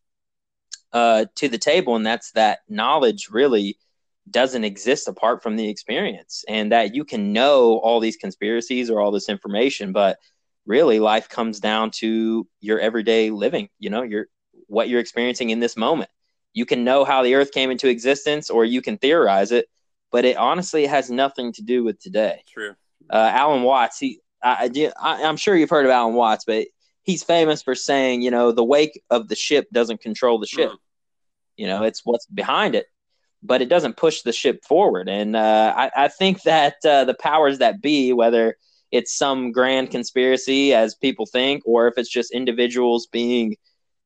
uh, 0.94 1.26
to 1.36 1.50
the 1.50 1.58
table 1.58 1.96
and 1.96 2.06
that's 2.06 2.32
that 2.32 2.60
knowledge 2.70 3.30
really 3.30 3.78
doesn't 4.32 4.64
exist 4.64 5.08
apart 5.08 5.44
from 5.44 5.56
the 5.56 5.68
experience 5.68 6.46
and 6.48 6.72
that 6.72 6.96
you 6.96 7.04
can 7.04 7.34
know 7.34 7.78
all 7.80 8.00
these 8.00 8.16
conspiracies 8.16 8.90
or 8.90 9.02
all 9.02 9.12
this 9.12 9.30
information 9.30 9.92
but 9.92 10.18
really 10.66 11.00
life 11.00 11.28
comes 11.30 11.60
down 11.60 11.92
to 11.92 12.48
your 12.62 12.80
everyday 12.80 13.30
living 13.30 13.68
you 13.78 13.90
know 13.90 14.04
your 14.04 14.28
what 14.68 14.90
you're 14.90 15.00
experiencing 15.00 15.50
in 15.50 15.60
this 15.60 15.78
moment. 15.78 16.10
You 16.54 16.66
can 16.66 16.84
know 16.84 17.04
how 17.04 17.24
the 17.24 17.36
earth 17.36 17.52
came 17.52 17.72
into 17.72 17.90
existence 17.90 18.50
or 18.50 18.66
you 18.66 18.82
can 18.82 18.98
theorize 18.98 19.52
it 19.52 19.68
but 20.12 20.24
it 20.24 20.38
honestly 20.38 20.86
has 20.86 21.10
nothing 21.10 21.52
to 21.54 21.62
do 21.62 21.84
with 21.84 22.00
today. 22.00 22.44
True 22.48 22.76
uh, 23.10 23.32
alan 23.34 23.64
watts 23.64 24.00
he 24.00 24.20
I, 24.44 24.70
I, 25.00 25.24
i'm 25.24 25.38
sure 25.38 25.56
you've 25.56 25.70
heard 25.70 25.86
of 25.86 25.92
alan 25.92 26.16
watts 26.16 26.46
but 26.46 26.68
he's 27.06 27.24
famous 27.24 27.62
for 27.62 27.76
saying, 27.76 28.24
you 28.24 28.32
know, 28.32 28.52
the 28.52 28.64
wake 28.64 29.02
of 29.10 29.28
the 29.30 29.36
ship 29.36 29.68
doesn't 29.72 30.02
control 30.02 30.40
the 30.40 30.48
ship. 30.48 30.72
Mm. 30.72 30.78
You 31.56 31.68
know, 31.68 31.84
it's 31.84 32.02
what's 32.04 32.26
behind 32.26 32.76
it, 32.76 32.88
but 33.42 33.62
it 33.62 33.70
doesn't 33.70 33.96
push 33.96 34.24
the 34.24 34.34
ship 34.34 34.66
forward. 34.66 35.08
And 35.08 35.36
uh, 35.36 35.74
I, 35.78 35.92
I 35.96 36.08
think 36.10 36.42
that 36.44 36.76
uh, 36.84 37.06
the 37.06 37.14
powers 37.14 37.60
that 37.60 37.82
be, 37.82 38.12
whether 38.12 38.58
it's 38.92 39.16
some 39.16 39.52
grand 39.52 39.92
conspiracy 39.92 40.74
as 40.74 40.96
people 40.96 41.26
think, 41.28 41.62
or 41.66 41.88
if 41.88 41.94
it's 41.98 42.10
just 42.10 42.32
individuals 42.32 43.06
being 43.06 43.56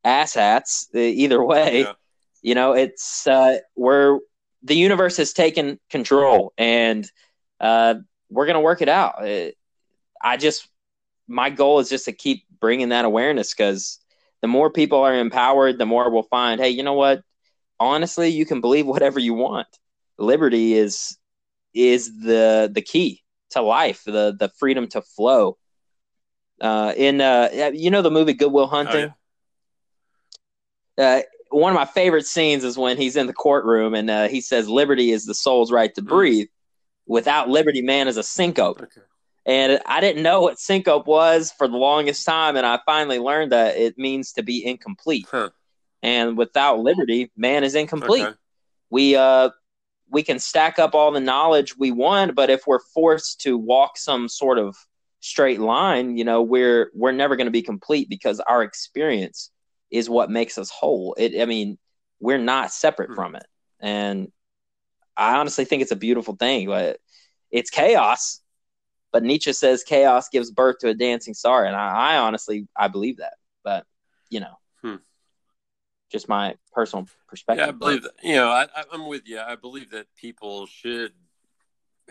asshats, 0.06 0.94
either 0.94 1.42
way, 1.44 1.82
Yeah. 1.82 1.94
you 2.42 2.54
know, 2.54 2.74
it's 2.74 3.26
uh, 3.26 3.60
we're 3.76 4.20
the 4.64 4.76
universe 4.76 5.16
has 5.18 5.32
taken 5.32 5.80
control, 5.90 6.52
and 6.58 7.10
uh, 7.62 7.96
we're 8.30 8.46
gonna 8.46 8.62
work 8.62 8.82
it 8.82 8.90
out. 8.90 9.26
Uh, 9.28 9.52
I 10.22 10.38
just 10.38 10.68
my 11.28 11.50
goal 11.50 11.80
is 11.80 11.90
just 11.90 12.06
to 12.06 12.12
keep 12.12 12.44
bringing 12.60 12.90
that 12.90 13.06
awareness 13.06 13.54
because 13.54 14.00
the 14.42 14.48
more 14.48 14.70
people 14.70 15.00
are 15.00 15.16
empowered, 15.16 15.78
the 15.78 15.86
more 15.86 16.10
we'll 16.10 16.24
find, 16.24 16.60
hey, 16.60 16.70
you 16.70 16.84
know 16.84 16.94
what? 16.94 17.22
Honestly, 17.80 18.30
you 18.30 18.46
can 18.46 18.62
believe 18.62 18.88
whatever 18.88 19.20
you 19.20 19.34
want. 19.34 19.68
Liberty 20.18 20.74
is 20.74 21.18
is 21.74 22.20
the 22.22 22.70
the 22.74 22.82
key 22.82 23.24
to 23.52 23.62
life, 23.62 24.04
the 24.06 24.36
the 24.38 24.50
freedom 24.60 24.88
to 24.90 25.02
flow. 25.02 25.58
Uh, 26.62 26.94
in 26.98 27.22
uh, 27.22 27.72
you 27.74 27.90
know 27.90 28.02
the 28.02 28.12
movie 28.12 28.34
Good 28.34 28.52
Will 28.52 28.66
Oh, 28.66 28.68
Hunting. 28.68 29.14
yeah. 30.98 31.20
Uh, 31.20 31.22
one 31.52 31.72
of 31.72 31.76
my 31.76 31.86
favorite 31.86 32.26
scenes 32.26 32.64
is 32.64 32.78
when 32.78 32.98
he's 32.98 33.16
in 33.16 33.28
the 33.28 33.34
courtroom 33.34 33.94
and 33.94 34.10
uh, 34.10 34.28
he 34.28 34.42
says, 34.42 34.68
"Liberty 34.70 35.12
is 35.12 35.26
the 35.26 35.34
soul's 35.34 35.72
right 35.72 35.94
to 35.96 36.02
Mm. 36.02 36.08
breathe. 36.08 36.48
Without 37.10 37.50
liberty, 37.50 37.82
man 37.82 38.08
is 38.08 38.18
a 38.18 38.24
syncope." 38.24 38.82
Okay. 38.82 39.02
And 39.46 39.82
I 39.86 40.00
didn't 40.00 40.22
know 40.22 40.42
what 40.42 40.60
syncope 40.60 41.08
was 41.08 41.52
for 41.58 41.68
the 41.68 41.78
longest 41.78 42.26
time, 42.26 42.56
and 42.56 42.66
I 42.66 42.80
finally 42.86 43.20
learned 43.20 43.52
that 43.52 43.78
it 43.78 43.98
means 43.98 44.34
to 44.34 44.44
be 44.44 44.66
incomplete. 44.66 45.26
Huh. 45.30 45.50
And 46.04 46.38
without 46.38 46.80
liberty, 46.80 47.32
man 47.36 47.64
is 47.64 47.76
incomplete. 47.76 48.26
Okay. 48.26 48.36
We 48.90 49.16
uh 49.16 49.50
we 50.12 50.24
can 50.24 50.40
stack 50.40 50.80
up 50.80 50.96
all 50.96 51.12
the 51.12 51.20
knowledge 51.20 51.78
we 51.78 51.92
want, 51.92 52.36
but 52.36 52.50
if 52.50 52.66
we're 52.66 52.80
forced 52.80 53.42
to 53.42 53.58
walk 53.58 53.98
some 53.98 54.28
sort 54.28 54.58
of 54.58 54.76
straight 55.20 55.60
line, 55.60 56.18
you 56.18 56.24
know, 56.24 56.42
we're 56.42 56.92
we're 56.94 57.12
never 57.12 57.36
going 57.36 57.46
to 57.48 57.52
be 57.52 57.62
complete 57.62 58.10
because 58.10 58.40
our 58.42 58.64
experience 58.64 59.52
is 59.92 60.10
what 60.10 60.30
makes 60.30 60.58
us 60.58 60.70
whole. 60.70 61.16
It 61.18 61.42
I 61.42 61.46
mean, 61.46 61.78
we're 62.20 62.38
not 62.38 62.72
separate 62.72 63.10
Hmm. 63.10 63.16
from 63.16 63.36
it. 63.36 63.46
And 63.80 64.32
I 65.20 65.38
honestly 65.38 65.66
think 65.66 65.82
it's 65.82 65.92
a 65.92 65.98
beautiful 65.98 66.36
thing. 66.36 66.68
But 66.68 67.00
it's 67.52 67.70
chaos, 67.70 68.42
but 69.12 69.24
Nietzsche 69.24 69.54
says 69.54 69.84
chaos 69.84 70.30
gives 70.30 70.50
birth 70.50 70.78
to 70.80 70.88
a 70.90 70.94
dancing 70.94 71.34
star, 71.34 71.66
and 71.66 71.76
I, 71.76 72.16
I 72.16 72.18
honestly 72.18 72.68
I 72.76 72.88
believe 72.88 73.18
that. 73.18 73.34
But 73.64 73.86
you 74.30 74.40
know, 74.40 74.56
Hmm. 74.82 74.96
just 76.12 76.30
my 76.30 76.56
personal 76.72 77.08
perspective. 77.28 77.66
Yeah, 77.66 77.70
I 77.70 77.72
believe 77.72 78.04
that. 78.04 78.14
You 78.24 78.36
know, 78.36 78.50
I, 78.50 78.68
I'm 78.92 79.08
with 79.08 79.28
you. 79.28 79.40
I 79.40 79.56
believe 79.56 79.92
that 79.92 80.08
people 80.16 80.66
should 80.66 81.12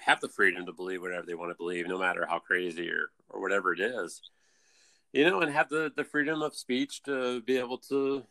have 0.00 0.20
the 0.20 0.28
freedom 0.28 0.66
to 0.66 0.72
believe 0.72 1.00
whatever 1.02 1.26
they 1.26 1.34
want 1.34 1.50
to 1.50 1.56
believe, 1.56 1.88
no 1.88 1.98
matter 1.98 2.26
how 2.28 2.38
crazy 2.38 2.90
or, 2.90 3.10
or 3.28 3.40
whatever 3.40 3.72
it 3.72 3.80
is. 3.80 4.20
You 5.12 5.24
know, 5.24 5.40
and 5.40 5.52
have 5.52 5.70
the, 5.70 5.90
the 5.96 6.04
freedom 6.04 6.42
of 6.42 6.54
speech 6.54 7.02
to 7.04 7.40
be 7.40 7.56
able 7.56 7.78
to, 7.88 8.24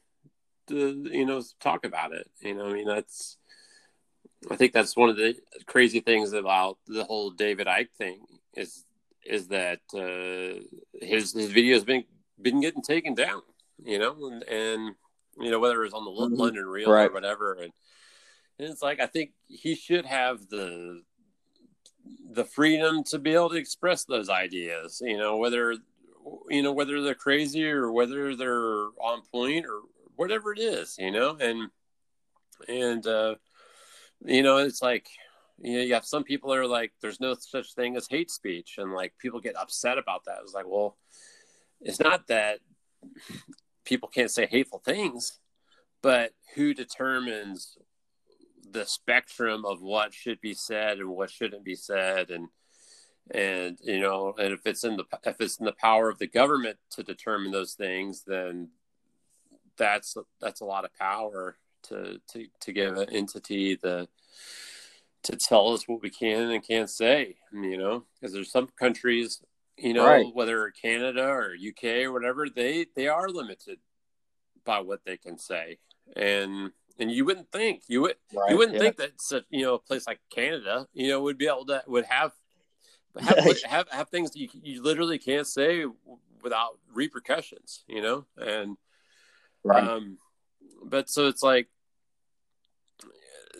to, 0.67 1.09
you 1.11 1.25
know, 1.25 1.41
talk 1.59 1.85
about 1.85 2.13
it. 2.13 2.29
You 2.39 2.53
know, 2.53 2.69
I 2.69 2.73
mean, 2.73 2.87
that's, 2.87 3.37
I 4.49 4.55
think 4.55 4.73
that's 4.73 4.95
one 4.95 5.09
of 5.09 5.15
the 5.17 5.35
crazy 5.65 5.99
things 5.99 6.33
about 6.33 6.77
the 6.87 7.03
whole 7.03 7.31
David 7.31 7.67
Icke 7.67 7.89
thing 7.97 8.21
is, 8.53 8.85
is 9.25 9.47
that 9.47 9.79
uh, 9.93 10.61
his 11.01 11.33
his 11.33 11.51
video's 11.51 11.83
been 11.83 12.05
been 12.41 12.61
getting 12.61 12.81
taken 12.83 13.13
down. 13.15 13.41
You 13.83 13.99
know, 13.99 14.27
and, 14.27 14.43
and 14.43 14.95
you 15.39 15.51
know 15.51 15.59
whether 15.59 15.81
it 15.81 15.85
was 15.85 15.93
on 15.93 16.05
the 16.05 16.11
Mhm. 16.11 16.37
London 16.37 16.65
Real 16.65 16.91
Right. 16.91 17.09
or 17.09 17.13
whatever, 17.13 17.53
and, 17.53 17.71
and 18.57 18.69
it's 18.69 18.81
like 18.81 18.99
I 18.99 19.05
think 19.05 19.33
he 19.47 19.75
should 19.75 20.05
have 20.05 20.47
the 20.49 21.03
the 22.31 22.45
freedom 22.45 23.03
to 23.05 23.19
be 23.19 23.33
able 23.33 23.49
to 23.49 23.55
express 23.57 24.05
those 24.05 24.29
ideas. 24.29 25.01
You 25.03 25.17
know, 25.17 25.37
whether 25.37 25.75
you 26.49 26.61
know 26.63 26.71
whether 26.71 27.01
they're 27.01 27.13
crazy 27.15 27.65
or 27.65 27.91
whether 27.91 28.35
they're 28.35 28.87
on 29.01 29.21
point 29.31 29.65
or 29.65 29.81
whatever 30.15 30.53
it 30.53 30.59
is. 30.59 30.95
You 30.97 31.11
know, 31.11 31.37
and 31.39 31.69
and 32.67 33.05
uh, 33.05 33.35
you 34.25 34.43
know 34.43 34.57
it's 34.57 34.81
like 34.81 35.07
you 35.59 35.77
know 35.77 35.83
you 35.83 35.93
have 35.93 36.05
some 36.05 36.23
people 36.23 36.49
that 36.49 36.59
are 36.59 36.67
like 36.67 36.91
there's 37.01 37.19
no 37.19 37.35
such 37.35 37.73
thing 37.73 37.95
as 37.95 38.07
hate 38.07 38.31
speech 38.31 38.75
and 38.77 38.93
like 38.93 39.13
people 39.19 39.39
get 39.39 39.57
upset 39.57 39.97
about 39.97 40.25
that. 40.25 40.39
It's 40.43 40.53
like 40.53 40.67
well 40.67 40.97
it's 41.81 41.99
not 41.99 42.27
that 42.27 42.59
people 43.85 44.09
can't 44.09 44.31
say 44.31 44.45
hateful 44.45 44.79
things 44.79 45.39
but 46.01 46.31
who 46.55 46.73
determines 46.73 47.77
the 48.71 48.85
spectrum 48.85 49.65
of 49.65 49.81
what 49.81 50.13
should 50.13 50.39
be 50.41 50.53
said 50.53 50.99
and 50.99 51.09
what 51.09 51.31
shouldn't 51.31 51.63
be 51.63 51.75
said? 51.75 52.29
And 52.29 52.47
and 53.31 53.77
you 53.83 53.99
know 53.99 54.33
and 54.37 54.53
if 54.53 54.65
it's 54.65 54.83
in 54.83 54.95
the 54.95 55.03
if 55.25 55.41
it's 55.41 55.57
in 55.59 55.65
the 55.65 55.73
power 55.73 56.09
of 56.09 56.17
the 56.17 56.27
government 56.27 56.77
to 56.89 57.03
determine 57.03 57.51
those 57.51 57.73
things 57.73 58.23
then 58.25 58.69
that's 59.77 60.15
that's 60.39 60.61
a 60.61 60.65
lot 60.65 60.85
of 60.85 60.93
power 60.93 61.57
to 61.83 62.19
to 62.27 62.47
to 62.61 62.73
give 62.73 62.97
an 62.97 63.09
entity 63.11 63.75
the 63.75 64.07
to 65.23 65.35
tell 65.35 65.73
us 65.73 65.87
what 65.87 66.01
we 66.01 66.09
can 66.09 66.51
and 66.51 66.65
can't 66.65 66.89
say 66.89 67.35
you 67.51 67.77
know 67.77 68.05
because 68.19 68.33
there's 68.33 68.51
some 68.51 68.67
countries 68.79 69.41
you 69.77 69.93
know 69.93 70.05
Right. 70.05 70.25
whether 70.33 70.71
canada 70.71 71.23
or 71.23 71.53
uk 71.67 71.83
or 71.83 72.11
whatever 72.11 72.47
they 72.49 72.85
they 72.95 73.07
are 73.07 73.29
limited 73.29 73.79
by 74.63 74.79
what 74.79 75.01
they 75.05 75.17
can 75.17 75.37
say 75.37 75.77
and 76.15 76.71
and 76.99 77.11
you 77.11 77.25
wouldn't 77.25 77.51
think 77.51 77.83
you 77.87 78.01
would 78.01 78.15
Right, 78.33 78.51
you 78.51 78.57
wouldn't 78.57 78.75
yeah. 78.75 78.79
think 78.83 78.97
that 78.97 79.21
such 79.21 79.43
you 79.49 79.63
know 79.63 79.75
a 79.75 79.79
place 79.79 80.07
like 80.07 80.19
canada 80.29 80.87
you 80.93 81.09
know 81.09 81.21
would 81.21 81.37
be 81.37 81.47
able 81.47 81.65
to 81.65 81.83
would 81.87 82.05
have 82.05 82.31
have 83.19 83.37
have, 83.65 83.87
have 83.89 84.09
things 84.09 84.31
that 84.31 84.39
you, 84.39 84.49
you 84.53 84.81
literally 84.81 85.17
can't 85.17 85.47
say 85.47 85.85
without 86.41 86.79
repercussions 86.93 87.83
you 87.87 88.01
know 88.01 88.25
and 88.37 88.77
Right. 89.63 89.83
um, 89.83 90.17
but 90.83 91.09
so 91.09 91.27
it's 91.27 91.43
like, 91.43 91.67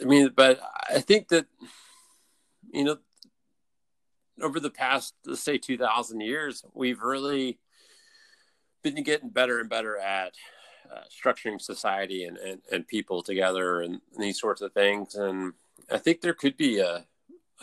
I 0.02 0.06
mean, 0.06 0.32
but 0.36 0.60
I 0.90 1.00
think 1.00 1.30
that, 1.30 1.46
you 2.72 2.84
know, 2.84 2.98
over 4.42 4.60
the 4.60 4.70
past, 4.70 5.16
let's 5.26 5.42
say 5.42 5.58
2000 5.58 6.22
years, 6.22 6.64
we've 6.74 7.02
really 7.02 7.60
been 8.84 9.04
getting 9.04 9.30
better 9.30 9.60
and 9.60 9.70
better 9.70 9.98
at 9.98 10.34
uh, 10.92 11.02
structuring 11.10 11.62
society 11.62 12.26
and, 12.26 12.38
and, 12.38 12.62
and 12.72 12.88
people 12.88 13.22
together 13.22 13.82
and, 13.82 14.02
these 14.18 14.40
sorts 14.40 14.62
of 14.62 14.72
things. 14.74 15.16
And 15.16 15.54
I 15.92 15.98
think 15.98 16.22
there 16.22 16.34
could 16.34 16.58
be 16.58 16.80
a, 16.80 17.06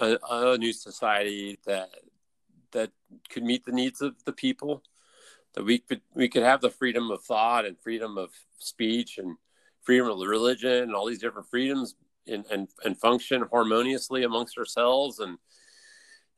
a, 0.00 0.18
a 0.28 0.58
new 0.58 0.72
society 0.72 1.58
that, 1.66 1.90
that 2.72 2.90
could 3.30 3.44
meet 3.44 3.64
the 3.64 3.72
needs 3.72 4.00
of 4.00 4.14
the 4.24 4.32
people 4.32 4.82
that 5.54 5.64
we 5.64 5.78
could 5.78 6.00
we 6.14 6.28
could 6.28 6.42
have 6.42 6.60
the 6.60 6.70
freedom 6.70 7.10
of 7.10 7.22
thought 7.22 7.64
and 7.64 7.78
freedom 7.78 8.18
of 8.18 8.30
speech 8.58 9.18
and 9.18 9.36
freedom 9.82 10.08
of 10.08 10.18
religion 10.18 10.82
and 10.82 10.94
all 10.94 11.06
these 11.06 11.20
different 11.20 11.48
freedoms 11.48 11.94
and 12.26 12.44
and, 12.50 12.68
and 12.84 12.98
function 12.98 13.44
harmoniously 13.50 14.24
amongst 14.24 14.58
ourselves 14.58 15.20
and 15.20 15.38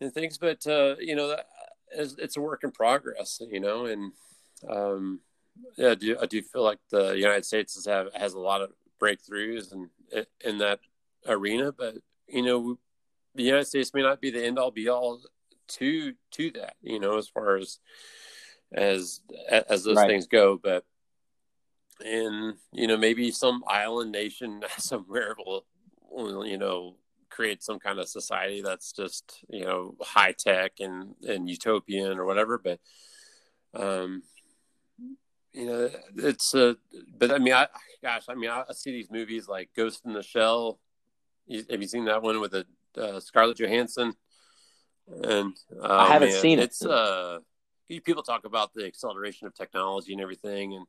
and 0.00 0.12
things. 0.12 0.38
But 0.38 0.66
uh 0.66 0.96
you 0.98 1.16
know 1.16 1.28
that 1.28 1.46
it's, 1.92 2.36
a 2.36 2.40
work 2.40 2.64
in 2.64 2.70
progress 2.70 3.40
you 3.50 3.60
know 3.60 3.86
and 3.86 4.12
um 4.68 5.20
yeah 5.78 5.90
I 5.90 5.94
do 5.94 6.16
I 6.20 6.26
do 6.26 6.42
feel 6.42 6.62
like 6.62 6.78
the 6.90 7.12
United 7.12 7.44
States 7.44 7.74
has 7.74 7.86
have 7.86 8.08
has 8.14 8.34
a 8.34 8.40
lot 8.40 8.60
of 8.60 8.70
breakthroughs 9.00 9.72
and 9.72 9.88
in, 10.12 10.26
in 10.44 10.58
that 10.58 10.80
arena? 11.26 11.72
But 11.72 11.94
you 12.28 12.42
know 12.42 12.78
the 13.34 13.44
United 13.44 13.66
States 13.66 13.94
may 13.94 14.02
not 14.02 14.20
be 14.20 14.30
the 14.30 14.44
end 14.44 14.58
all 14.58 14.70
be 14.70 14.88
all 14.88 15.20
to 15.68 16.12
to 16.32 16.50
that 16.52 16.74
you 16.82 17.00
know 17.00 17.18
as 17.18 17.28
far 17.28 17.56
as 17.56 17.78
as 18.72 19.20
as 19.48 19.84
those 19.84 19.96
Right. 19.96 20.08
things 20.08 20.26
go 20.26 20.58
but 20.62 20.84
and 22.04 22.54
you 22.72 22.86
know 22.86 22.96
maybe 22.96 23.30
some 23.30 23.62
island 23.66 24.12
nation 24.12 24.62
somewhere 24.78 25.34
will, 25.38 25.64
will 26.10 26.46
you 26.46 26.58
know 26.58 26.96
create 27.30 27.62
some 27.62 27.78
kind 27.78 27.98
of 27.98 28.08
society 28.08 28.62
that's 28.62 28.92
just 28.92 29.44
you 29.48 29.64
know 29.64 29.94
high 30.00 30.32
tech 30.32 30.72
and 30.80 31.14
and 31.26 31.48
utopian 31.48 32.18
or 32.18 32.24
whatever 32.24 32.58
but 32.58 32.80
um 33.74 34.22
you 35.52 35.66
know 35.66 35.90
it's 36.16 36.54
a 36.54 36.76
but 37.18 37.30
i 37.30 37.38
mean 37.38 37.52
i 37.52 37.66
gosh 38.02 38.24
i 38.28 38.34
mean 38.34 38.50
i, 38.50 38.62
I 38.68 38.72
see 38.72 38.92
these 38.92 39.10
movies 39.10 39.48
like 39.48 39.70
ghost 39.76 40.02
in 40.04 40.12
the 40.12 40.22
shell 40.22 40.78
you, 41.46 41.64
have 41.70 41.80
you 41.80 41.88
seen 41.88 42.06
that 42.06 42.22
one 42.22 42.40
with 42.40 42.54
a 42.54 42.66
uh, 42.96 43.20
scarlett 43.20 43.58
johansson 43.58 44.14
and 45.22 45.54
oh, 45.80 45.96
I 45.96 46.06
haven't 46.06 46.30
man, 46.30 46.40
seen 46.40 46.58
it. 46.58 46.64
it's 46.64 46.84
uh 46.84 47.38
people 47.88 48.22
talk 48.22 48.44
about 48.44 48.72
the 48.74 48.86
acceleration 48.86 49.46
of 49.46 49.54
technology 49.54 50.12
and 50.12 50.20
everything 50.20 50.74
and, 50.74 50.86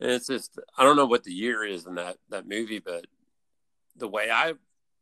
and 0.00 0.10
it's 0.10 0.26
just 0.26 0.58
i 0.76 0.84
don't 0.84 0.96
know 0.96 1.06
what 1.06 1.24
the 1.24 1.32
year 1.32 1.64
is 1.64 1.86
in 1.86 1.94
that 1.94 2.16
that 2.28 2.46
movie 2.48 2.78
but 2.78 3.06
the 3.96 4.08
way 4.08 4.30
i 4.30 4.52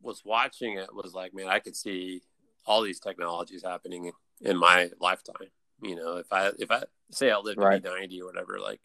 was 0.01 0.22
watching 0.24 0.79
it 0.79 0.95
was 0.95 1.12
like 1.14 1.35
man 1.35 1.49
i 1.49 1.59
could 1.59 1.77
see 1.77 2.20
all 2.66 2.83
these 2.83 3.01
technologies 3.01 3.62
happening 3.64 4.11
in 4.41 4.57
my 4.57 4.91
lifetime 5.01 5.51
You 5.83 5.95
know, 5.97 6.16
if 6.16 6.33
I 6.33 6.51
if 6.59 6.70
I 6.70 6.85
say 7.11 7.31
I 7.31 7.37
live 7.39 7.59
Right. 7.59 7.83
to 7.83 7.91
be 7.91 7.97
ninety 7.97 8.22
or 8.22 8.27
whatever, 8.27 8.59
like 8.59 8.81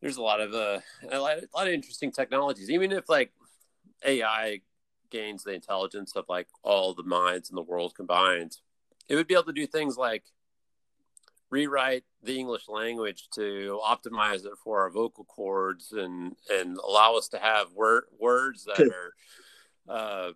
there's 0.00 0.16
a 0.16 0.22
lot 0.22 0.40
of 0.40 0.54
uh 0.54 0.80
a 1.10 1.18
lot, 1.18 1.38
a 1.38 1.48
lot 1.54 1.66
of 1.66 1.72
interesting 1.72 2.12
technologies. 2.12 2.70
Even 2.70 2.92
if 2.92 3.08
like 3.08 3.32
AI 4.04 4.60
gains 5.10 5.42
the 5.42 5.52
intelligence 5.52 6.14
of 6.14 6.24
like 6.28 6.46
all 6.62 6.94
the 6.94 7.02
minds 7.02 7.50
in 7.50 7.56
the 7.56 7.62
world 7.62 7.94
combined, 7.96 8.56
it 9.08 9.16
would 9.16 9.26
be 9.26 9.34
able 9.34 9.44
to 9.44 9.52
do 9.52 9.66
things 9.66 9.96
like 9.96 10.24
rewrite 11.50 12.04
the 12.22 12.38
English 12.38 12.68
language 12.68 13.28
to 13.34 13.80
optimize 13.84 14.44
it 14.44 14.52
for 14.62 14.80
our 14.80 14.90
vocal 14.90 15.24
cords 15.24 15.92
and 15.92 16.36
and 16.50 16.76
allow 16.78 17.16
us 17.16 17.28
to 17.28 17.38
have 17.38 17.72
word, 17.72 18.04
words 18.18 18.64
that 18.64 18.80
are 18.80 19.12
uh 19.88 20.32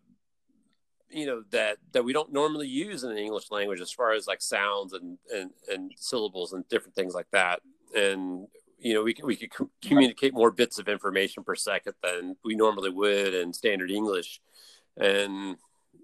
you 1.10 1.26
know 1.26 1.42
that 1.50 1.76
that 1.92 2.04
we 2.04 2.12
don't 2.12 2.32
normally 2.32 2.66
use 2.66 3.04
in 3.04 3.10
the 3.10 3.20
English 3.20 3.50
language 3.50 3.80
as 3.80 3.92
far 3.92 4.12
as 4.12 4.26
like 4.26 4.40
sounds 4.40 4.92
and 4.94 5.18
and 5.32 5.50
and 5.70 5.92
syllables 5.96 6.52
and 6.52 6.66
different 6.68 6.94
things 6.94 7.14
like 7.14 7.30
that. 7.32 7.60
And 7.94 8.46
you 8.78 8.94
know 8.94 9.02
we 9.02 9.12
can 9.12 9.26
we 9.26 9.36
could 9.36 9.50
com- 9.50 9.70
communicate 9.82 10.32
more 10.32 10.50
bits 10.50 10.78
of 10.78 10.88
information 10.88 11.44
per 11.44 11.54
second 11.54 11.94
than 12.02 12.36
we 12.44 12.54
normally 12.54 12.90
would 12.90 13.34
in 13.34 13.52
standard 13.52 13.90
English. 13.90 14.40
And 14.96 15.56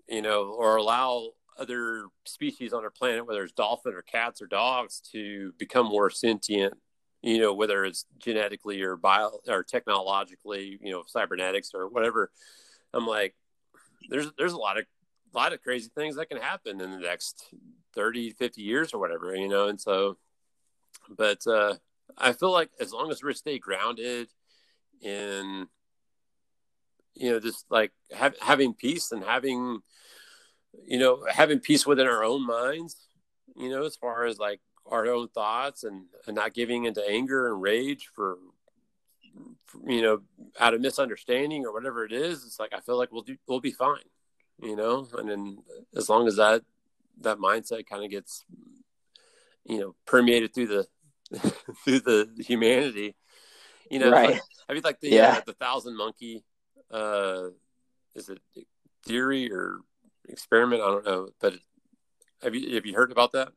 you 0.09 0.23
know 0.23 0.51
or 0.51 0.77
allow 0.77 1.31
other 1.59 2.05
species 2.25 2.73
on 2.73 2.85
our 2.85 2.91
planet 2.91 3.27
whether 3.27 3.43
it's 3.43 3.53
dolphin 3.53 3.93
or 3.95 4.03
cats 4.03 4.41
or 4.41 4.47
dogs 4.47 5.01
to 5.13 5.53
become 5.59 5.87
more 5.87 6.11
sentient 6.11 6.75
you 7.23 7.39
know 7.39 7.53
whether 7.53 7.85
it's 7.85 8.07
genetically 8.19 8.81
or 8.83 8.97
bio 8.97 9.31
or 9.49 9.63
technologically 9.63 10.79
you 10.83 10.93
know 10.93 11.03
cybernetics 11.07 11.71
or 11.75 11.89
whatever. 11.89 12.31
I'm 12.95 13.07
like 13.07 13.35
there's 14.09 14.31
there's 14.39 14.53
a 14.53 14.59
lot 14.59 14.79
of 14.79 14.85
a 15.35 15.37
lot 15.37 15.53
of 15.53 15.63
crazy 15.63 15.91
things 15.95 16.17
that 16.17 16.29
can 16.29 16.41
happen 16.41 16.81
in 16.81 16.91
the 16.91 16.99
next 16.99 17.53
30 17.95 18.31
50 18.31 18.63
years 18.63 18.95
or 18.95 18.99
whatever 18.99 19.35
you 19.35 19.49
know? 19.49 19.69
And 19.69 19.81
so 19.81 20.17
but 21.09 21.47
uh 21.47 21.75
i 22.17 22.33
feel 22.33 22.51
like 22.51 22.71
as 22.81 22.93
long 22.93 23.11
as 23.11 23.23
we 23.23 23.33
stay 23.35 23.59
grounded 23.59 24.29
in 25.01 25.67
you 27.15 27.31
know 27.31 27.41
just 27.41 27.67
like 27.71 27.93
have, 28.13 28.35
having 28.41 28.75
peace 28.75 29.13
and 29.13 29.23
having 29.23 29.81
you 30.87 30.99
know 30.99 31.25
having 31.31 31.61
peace 31.61 31.87
within 31.87 32.07
our 32.07 32.25
own 32.25 32.47
minds 32.47 32.97
you 33.57 33.69
know 33.69 33.85
as 33.85 33.97
far 33.97 34.25
as 34.25 34.39
like 34.39 34.61
our 34.87 35.07
own 35.07 35.29
thoughts 35.29 35.85
and, 35.85 36.05
and 36.27 36.35
not 36.35 36.55
giving 36.55 36.85
into 36.85 37.07
anger 37.07 37.49
and 37.49 37.61
rage 37.61 38.09
for, 38.15 38.39
for 39.67 39.91
you 39.91 40.03
know 40.03 40.21
out 40.59 40.75
of 40.75 40.81
misunderstanding 40.81 41.65
or 41.65 41.73
whatever 41.73 42.05
it 42.05 42.13
is 42.13 42.45
it's 42.45 42.59
like 42.59 42.73
i 42.73 42.81
feel 42.81 42.97
like 42.97 43.13
we'll 43.13 43.23
do 43.23 43.37
we'll 43.47 43.61
be 43.61 43.71
fine 43.71 43.99
you 44.63 44.75
know 44.77 45.07
and 45.19 45.29
then 45.29 45.59
as 45.95 46.09
long 46.09 46.27
as 46.27 46.37
that 46.37 46.63
that 47.21 47.39
mindset 47.39 47.87
kind 47.87 48.05
of 48.05 48.11
gets 48.11 48.45
you 49.65 49.79
know 49.79 49.95
permeated 50.07 50.55
through 50.55 50.67
the 50.67 50.87
through 51.85 52.01
the 52.01 52.29
humanity 52.39 53.15
you 53.91 53.99
know 53.99 54.11
Right. 54.11 54.31
like, 54.31 54.43
I 54.69 54.73
mean 54.73 54.83
like 54.83 55.01
the 55.01 55.09
Yeah. 55.11 55.37
uh, 55.39 55.41
the 55.47 55.53
thousand 55.53 55.97
monkey 55.97 56.45
uh 56.91 57.49
is 58.15 58.31
it 58.31 58.41
theory 59.05 59.53
or 59.53 59.81
experiment. 60.29 60.83
I 60.83 60.87
don't 60.87 61.05
know 61.05 61.29
but 61.41 61.55
have 62.43 62.55
you 62.55 62.75
have 62.75 62.87
you 62.87 62.95
heard 62.95 63.13
about 63.13 63.33
that? 63.33 63.49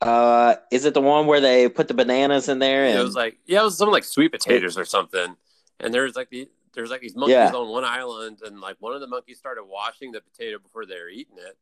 Uh, 0.00 0.56
is 0.72 0.84
it 0.84 0.94
the 0.94 1.00
one 1.00 1.26
where 1.26 1.40
they 1.40 1.68
put 1.68 1.86
the 1.86 1.94
bananas 1.94 2.48
in 2.48 2.58
there? 2.58 2.86
And 2.86 2.98
it 2.98 3.02
was 3.02 3.14
like 3.14 3.38
yeah 3.46 3.60
it 3.60 3.64
was 3.64 3.78
something 3.78 3.92
like 3.92 4.04
sweet 4.04 4.32
potatoes 4.32 4.76
or 4.76 4.84
something. 4.84 5.36
And 5.80 5.94
there's 5.94 6.16
like 6.16 6.30
the 6.30 6.48
there's 6.74 6.90
like 6.90 7.00
these 7.02 7.14
monkeys 7.14 7.34
Yeah. 7.34 7.52
on 7.54 7.68
one 7.68 7.84
island 7.84 8.40
and 8.44 8.60
like 8.60 8.76
one 8.80 8.94
of 8.94 9.00
the 9.00 9.06
monkeys 9.06 9.38
started 9.38 9.64
washing 9.64 10.10
the 10.12 10.20
potato 10.20 10.58
before 10.58 10.86
they 10.86 10.94
were 10.98 11.08
eating 11.08 11.36
it. 11.38 11.58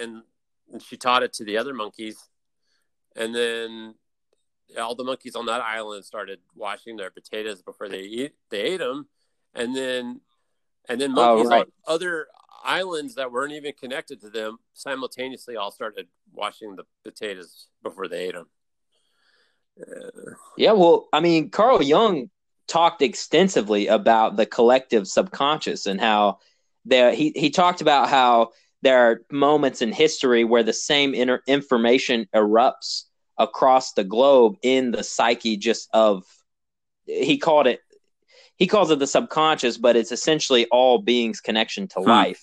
And, 0.00 0.22
and 0.72 0.82
she 0.82 0.96
taught 0.96 1.22
it 1.22 1.32
to 1.34 1.44
the 1.44 1.56
other 1.56 1.72
monkeys. 1.72 2.18
And 3.14 3.32
then 3.34 3.94
all 4.80 4.96
the 4.96 5.04
monkeys 5.04 5.36
on 5.36 5.46
that 5.46 5.60
island 5.60 6.04
started 6.04 6.40
washing 6.56 6.96
their 6.96 7.10
potatoes 7.10 7.62
before 7.62 7.88
they 7.88 8.00
eat 8.00 8.32
they 8.50 8.60
ate 8.60 8.78
them 8.78 9.06
and 9.54 9.76
then 9.76 10.20
and 10.88 11.00
then 11.00 11.14
Oh, 11.16 11.44
right. 11.44 11.62
on 11.62 11.72
other 11.86 12.26
islands 12.64 13.14
that 13.16 13.30
weren't 13.30 13.52
even 13.52 13.72
connected 13.78 14.20
to 14.22 14.30
them 14.30 14.58
simultaneously 14.72 15.56
all 15.56 15.70
started 15.70 16.08
washing 16.32 16.76
the 16.76 16.84
potatoes 17.04 17.68
before 17.82 18.08
they 18.08 18.28
ate 18.28 18.34
them 18.34 18.46
uh, 19.80 20.30
Yeah, 20.56 20.72
well, 20.72 21.08
I 21.12 21.20
mean, 21.20 21.50
Carl 21.50 21.82
Jung 21.82 22.30
talked 22.66 23.02
extensively 23.02 23.88
about 23.88 24.36
the 24.36 24.46
collective 24.46 25.06
subconscious 25.06 25.84
and 25.86 26.00
how 26.00 26.38
there 26.86 27.12
he 27.12 27.32
he 27.36 27.50
talked 27.50 27.80
about 27.80 28.08
how 28.08 28.50
there 28.82 28.98
are 28.98 29.22
moments 29.30 29.82
in 29.82 29.92
history 29.92 30.44
where 30.44 30.62
the 30.62 30.72
same 30.72 31.14
inner 31.14 31.42
information 31.46 32.26
erupts 32.34 33.04
across 33.38 33.92
the 33.92 34.04
globe 34.04 34.56
in 34.62 34.90
the 34.90 35.02
psyche 35.02 35.56
just 35.56 35.88
of 35.92 36.24
he 37.06 37.36
called 37.38 37.66
it 37.66 37.80
he 38.56 38.66
calls 38.66 38.90
it 38.90 38.98
the 38.98 39.06
subconscious, 39.06 39.78
but 39.78 39.96
it's 39.96 40.12
essentially 40.12 40.66
all 40.70 40.98
beings' 40.98 41.40
connection 41.40 41.88
to 41.88 42.00
Hmm. 42.00 42.08
life, 42.08 42.42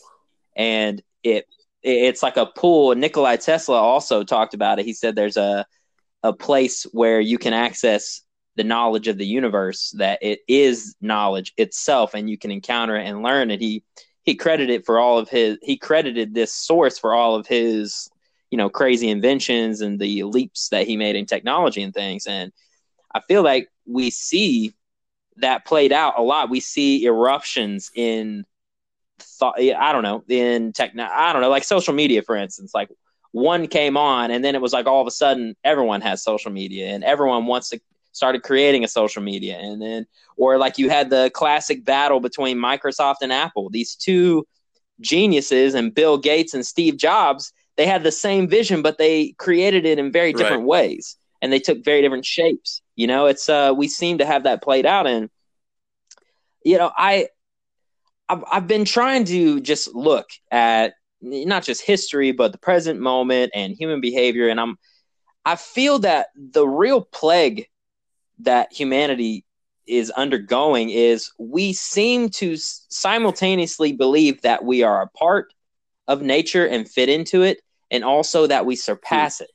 and 0.55 1.01
it 1.23 1.45
it's 1.83 2.21
like 2.21 2.37
a 2.37 2.45
pool. 2.45 2.93
Nikolai 2.95 3.37
Tesla 3.37 3.77
also 3.77 4.23
talked 4.23 4.53
about 4.53 4.79
it. 4.79 4.85
He 4.85 4.93
said 4.93 5.15
there's 5.15 5.37
a 5.37 5.65
a 6.23 6.33
place 6.33 6.83
where 6.91 7.19
you 7.19 7.37
can 7.37 7.53
access 7.53 8.21
the 8.55 8.63
knowledge 8.63 9.07
of 9.07 9.17
the 9.17 9.25
universe 9.25 9.91
that 9.97 10.19
it 10.21 10.39
is 10.47 10.95
knowledge 11.01 11.53
itself 11.57 12.13
and 12.13 12.29
you 12.29 12.37
can 12.37 12.51
encounter 12.51 12.95
it 12.95 13.07
and 13.07 13.23
learn 13.23 13.49
it 13.49 13.59
he 13.61 13.81
he 14.23 14.35
credited 14.35 14.85
for 14.85 14.99
all 14.99 15.17
of 15.17 15.29
his 15.29 15.57
he 15.63 15.77
credited 15.77 16.33
this 16.35 16.53
source 16.53 16.99
for 16.99 17.15
all 17.15 17.33
of 17.33 17.47
his 17.47 18.09
you 18.51 18.57
know 18.57 18.69
crazy 18.69 19.09
inventions 19.09 19.81
and 19.81 19.99
the 19.99 20.23
leaps 20.23 20.69
that 20.69 20.85
he 20.85 20.97
made 20.97 21.15
in 21.15 21.25
technology 21.25 21.81
and 21.81 21.93
things 21.93 22.27
and 22.27 22.51
i 23.15 23.21
feel 23.21 23.41
like 23.41 23.69
we 23.87 24.09
see 24.11 24.73
that 25.37 25.65
played 25.65 25.91
out 25.91 26.17
a 26.17 26.21
lot. 26.21 26.49
We 26.49 26.59
see 26.59 27.05
eruptions 27.05 27.91
in 27.95 28.45
thought 29.23 29.59
i 29.59 29.91
don't 29.91 30.03
know 30.03 30.23
in 30.27 30.73
techno 30.73 31.03
i 31.03 31.31
don't 31.31 31.41
know 31.41 31.49
like 31.49 31.63
social 31.63 31.93
media 31.93 32.21
for 32.21 32.35
instance. 32.35 32.73
Like 32.73 32.89
one 33.31 33.67
came 33.67 33.95
on 33.95 34.31
and 34.31 34.43
then 34.43 34.55
it 34.55 34.61
was 34.61 34.73
like 34.73 34.87
all 34.87 35.01
of 35.01 35.07
a 35.07 35.11
sudden 35.11 35.55
everyone 35.63 36.01
has 36.01 36.23
social 36.23 36.51
media 36.51 36.87
and 36.87 37.03
everyone 37.03 37.45
wants 37.45 37.69
to 37.69 37.79
started 38.11 38.43
creating 38.43 38.83
a 38.83 38.89
social 38.89 39.21
media 39.21 39.57
and 39.57 39.81
then 39.81 40.05
or 40.35 40.57
like 40.57 40.77
you 40.77 40.89
had 40.89 41.09
the 41.09 41.31
classic 41.33 41.85
battle 41.85 42.19
between 42.19 42.57
Microsoft 42.57 43.17
and 43.21 43.31
Apple. 43.31 43.69
These 43.69 43.95
two 43.95 44.45
geniuses 44.99 45.75
and 45.75 45.93
Bill 45.93 46.17
Gates 46.17 46.53
and 46.53 46.65
Steve 46.65 46.97
Jobs 46.97 47.53
they 47.77 47.85
had 47.85 48.03
the 48.03 48.11
same 48.11 48.49
vision 48.49 48.81
but 48.81 48.97
they 48.97 49.33
created 49.37 49.85
it 49.85 49.97
in 49.97 50.11
very 50.11 50.33
different 50.33 50.63
ways 50.63 51.15
and 51.41 51.53
they 51.53 51.59
took 51.59 51.83
very 51.83 52.01
different 52.01 52.25
shapes 52.25 52.80
you 52.95 53.07
know 53.07 53.25
it's 53.25 53.49
uh 53.49 53.73
we 53.75 53.87
seem 53.87 54.17
to 54.19 54.25
have 54.25 54.43
that 54.43 54.61
played 54.61 54.85
out 54.85 55.07
and 55.07 55.29
you 56.63 56.77
know 56.77 56.91
I 56.95 57.27
I've, 58.31 58.43
I've 58.49 58.67
been 58.67 58.85
trying 58.85 59.25
to 59.25 59.59
just 59.59 59.93
look 59.93 60.29
at 60.51 60.93
not 61.21 61.63
just 61.63 61.81
history 61.81 62.31
but 62.31 62.51
the 62.51 62.57
present 62.57 62.99
moment 62.99 63.51
and 63.53 63.75
human 63.75 63.99
behavior. 64.01 64.47
And 64.47 64.59
I'm 64.59 64.77
I 65.43 65.55
feel 65.55 65.99
that 65.99 66.27
the 66.35 66.67
real 66.67 67.01
plague 67.01 67.67
that 68.39 68.71
humanity 68.71 69.43
is 69.87 70.11
undergoing 70.11 70.89
is 70.91 71.31
we 71.39 71.73
seem 71.73 72.29
to 72.29 72.55
simultaneously 72.57 73.91
believe 73.91 74.41
that 74.43 74.63
we 74.63 74.83
are 74.83 75.01
a 75.01 75.07
part 75.07 75.53
of 76.07 76.21
nature 76.21 76.65
and 76.65 76.89
fit 76.89 77.09
into 77.09 77.41
it 77.41 77.59
and 77.89 78.03
also 78.03 78.47
that 78.47 78.65
we 78.65 78.75
surpass 78.75 79.41
it 79.41 79.49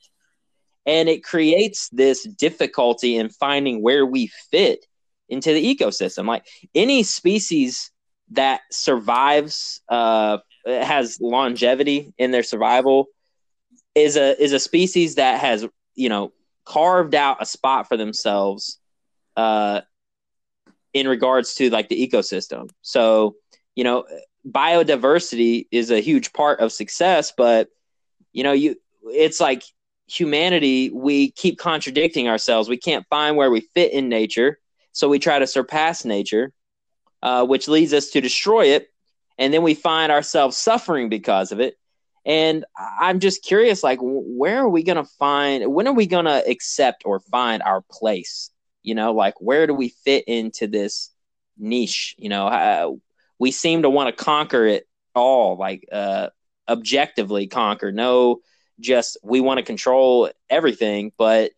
and 0.87 1.07
it 1.09 1.23
creates 1.23 1.89
this 1.89 2.23
difficulty 2.23 3.17
in 3.17 3.29
finding 3.29 3.83
where 3.83 4.05
we 4.05 4.27
fit 4.49 4.87
into 5.29 5.53
the 5.53 5.75
ecosystem 5.75 6.25
like 6.25 6.45
any 6.73 7.03
species 7.03 7.91
that 8.31 8.61
survives 8.71 9.81
uh, 9.89 10.37
has 10.65 11.19
longevity 11.21 12.13
in 12.17 12.31
their 12.31 12.43
survival 12.43 13.07
is 13.95 14.15
a 14.15 14.41
is 14.41 14.53
a 14.53 14.59
species 14.59 15.15
that 15.15 15.39
has 15.39 15.65
you 15.95 16.09
know 16.09 16.31
carved 16.65 17.15
out 17.15 17.41
a 17.41 17.45
spot 17.45 17.87
for 17.87 17.97
themselves 17.97 18.79
uh, 19.35 19.81
in 20.93 21.07
regards 21.07 21.55
to 21.55 21.69
like 21.69 21.89
the 21.89 22.07
ecosystem. 22.07 22.69
So 22.81 23.35
you 23.75 23.83
know 23.83 24.05
biodiversity 24.49 25.67
is 25.71 25.91
a 25.91 25.99
huge 25.99 26.33
part 26.33 26.59
of 26.59 26.71
success, 26.71 27.33
but 27.35 27.69
you 28.33 28.43
know 28.43 28.53
you 28.53 28.75
it's 29.03 29.39
like 29.39 29.63
humanity 30.07 30.89
we 30.89 31.31
keep 31.31 31.59
contradicting 31.59 32.27
ourselves. 32.27 32.69
We 32.69 32.77
can't 32.77 33.05
find 33.09 33.35
where 33.35 33.51
we 33.51 33.61
fit 33.73 33.91
in 33.91 34.09
nature, 34.09 34.59
so 34.91 35.09
we 35.09 35.19
try 35.19 35.39
to 35.39 35.47
surpass 35.47 36.05
nature, 36.05 36.53
uh, 37.21 37.45
which 37.45 37.67
leads 37.67 37.93
us 37.93 38.09
to 38.11 38.21
destroy 38.21 38.67
it, 38.67 38.89
and 39.37 39.53
then 39.53 39.63
we 39.63 39.73
find 39.73 40.11
ourselves 40.11 40.57
suffering 40.57 41.09
because 41.09 41.51
of 41.51 41.59
it. 41.59 41.75
And 42.25 42.65
i'm 42.99 43.21
just 43.21 43.41
curious 43.41 43.83
like 43.83 43.99
where 44.01 44.57
are 44.57 44.69
we 44.69 44.83
going 44.83 44.97
to 44.97 45.09
find 45.17 45.73
when 45.73 45.87
are 45.87 45.93
we 45.93 46.07
going 46.07 46.25
to 46.25 46.43
accept 46.45 47.03
or 47.05 47.21
find 47.21 47.63
our 47.63 47.81
place? 47.89 48.49
You 48.83 48.95
know 48.95 49.13
like 49.13 49.35
where 49.39 49.65
do 49.65 49.73
we 49.73 49.89
fit 50.03 50.25
into 50.27 50.67
this 50.67 51.09
niche? 51.57 52.15
You 52.17 52.29
know 52.29 52.99
we 53.39 53.51
seem 53.51 53.83
to 53.83 53.89
want 53.89 54.15
to 54.15 54.23
conquer 54.23 54.65
it 54.65 54.87
all 55.15 55.57
like 55.57 55.87
uh 55.91 56.27
objectively 56.67 57.47
conquer. 57.47 57.91
No 57.91 58.41
just 58.79 59.17
we 59.23 59.41
want 59.41 59.57
to 59.57 59.63
control 59.63 60.29
everything, 60.49 61.11
but 61.17 61.51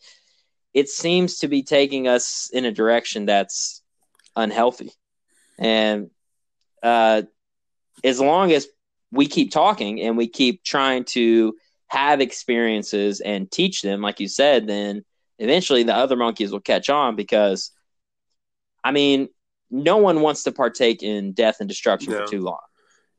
it 0.74 0.90
seems 0.90 1.40
to 1.40 1.48
be 1.48 1.64
taking 1.64 2.08
us 2.08 2.50
in 2.54 2.66
a 2.66 2.72
direction 2.72 3.26
that's 3.26 3.82
unhealthy. 4.36 4.92
And 5.58 6.10
uh, 6.84 7.24
as 8.04 8.20
long 8.20 8.52
as 8.52 8.68
we 9.12 9.28
keep 9.28 9.52
talking 9.52 10.02
and 10.02 10.18
we 10.18 10.28
keep 10.28 10.64
trying 10.64 11.04
to 11.06 11.56
have 11.88 12.22
experiences 12.22 13.20
and 13.20 13.50
teach 13.50 13.82
them, 13.82 14.02
like 14.02 14.20
you 14.20 14.28
said, 14.28 14.68
then 14.68 15.04
eventually 15.40 15.84
the 15.84 15.96
other 15.96 16.16
monkeys 16.16 16.52
will 16.52 16.60
catch 16.60 16.90
on 16.90 17.16
because, 17.16 17.72
I 18.84 18.92
mean, 18.92 19.30
no 19.72 19.98
one 19.98 20.22
wants 20.22 20.44
to 20.44 20.52
partake 20.52 21.04
in 21.04 21.34
death 21.34 21.58
and 21.60 21.68
destruction 21.68 22.14
no. 22.14 22.26
for 22.26 22.32
too 22.32 22.42
long. 22.42 22.60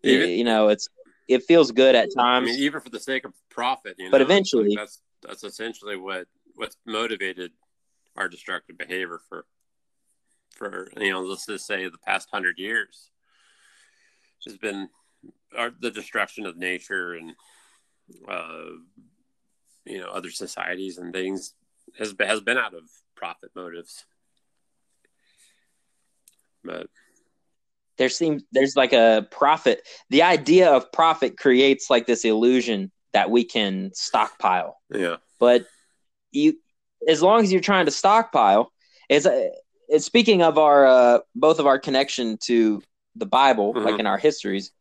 Even, 0.03 0.31
you 0.31 0.45
know, 0.45 0.69
it's 0.69 0.89
it 1.31 1.45
feels 1.45 1.71
good 1.71 1.95
at 1.95 2.13
times. 2.15 2.49
I 2.49 2.53
mean, 2.53 2.61
even 2.61 2.81
for 2.81 2.91
the 2.91 2.99
sake 2.99 3.25
of 3.25 3.33
profit, 3.51 3.95
you 3.99 4.07
know, 4.07 4.11
but 4.11 4.21
eventually, 4.21 4.75
that's 4.75 5.01
that's 5.23 5.45
essentially 5.45 5.97
what 5.97 6.27
what's 6.57 6.77
motivated 6.85 7.53
our 8.17 8.29
destructive 8.29 8.77
behavior 8.77 9.21
for 9.29 9.47
for 10.57 10.89
you 10.99 11.11
know 11.11 11.21
let's 11.23 11.47
just 11.47 11.67
say 11.67 11.89
the 11.89 11.99
past 11.99 12.29
hundred 12.33 12.59
years 12.59 13.11
has 14.45 14.57
been 14.59 14.89
our, 15.57 15.71
the 15.81 15.91
destruction 15.91 16.47
of 16.47 16.57
nature 16.57 17.15
and 17.15 17.35
uh, 18.29 18.71
you 19.85 19.99
know 19.99 20.09
other 20.09 20.31
societies 20.31 20.99
and 20.99 21.13
things 21.13 21.55
has 21.97 22.13
has 22.19 22.41
been 22.41 22.59
out 22.59 22.75
of 22.75 22.83
profit 23.15 23.51
motives 23.55 24.05
but 26.65 26.89
there 28.01 28.09
seems 28.09 28.43
there's 28.51 28.77
like 28.77 28.95
a 28.95 29.29
profit 29.31 29.87
the 30.09 30.23
idea 30.23 30.73
of 30.73 30.91
profit 30.91 31.37
creates 31.37 31.91
like 31.91 32.07
this 32.07 32.25
illusion 32.25 32.91
that 33.13 33.31
we 33.31 33.45
can 33.45 33.91
stockpile 33.93 34.81
yeah 34.91 35.17
but 35.39 35.67
you 36.33 36.55
as 37.07 37.23
long 37.23 37.43
as 37.43 37.53
you're 37.53 37.61
trying 37.61 37.85
to 37.85 37.93
stockpile 37.93 38.73
it's, 39.11 39.27
it's 39.89 40.07
speaking 40.07 40.43
of 40.43 40.57
our 40.57 40.87
uh, 40.87 41.19
both 41.35 41.59
of 41.59 41.67
our 41.67 41.79
connection 41.79 42.39
to 42.39 42.83
the 43.17 43.27
bible 43.27 43.75
mm-hmm. 43.75 43.85
like 43.85 44.01
in 44.01 44.07
our 44.07 44.19
histories 44.19 44.73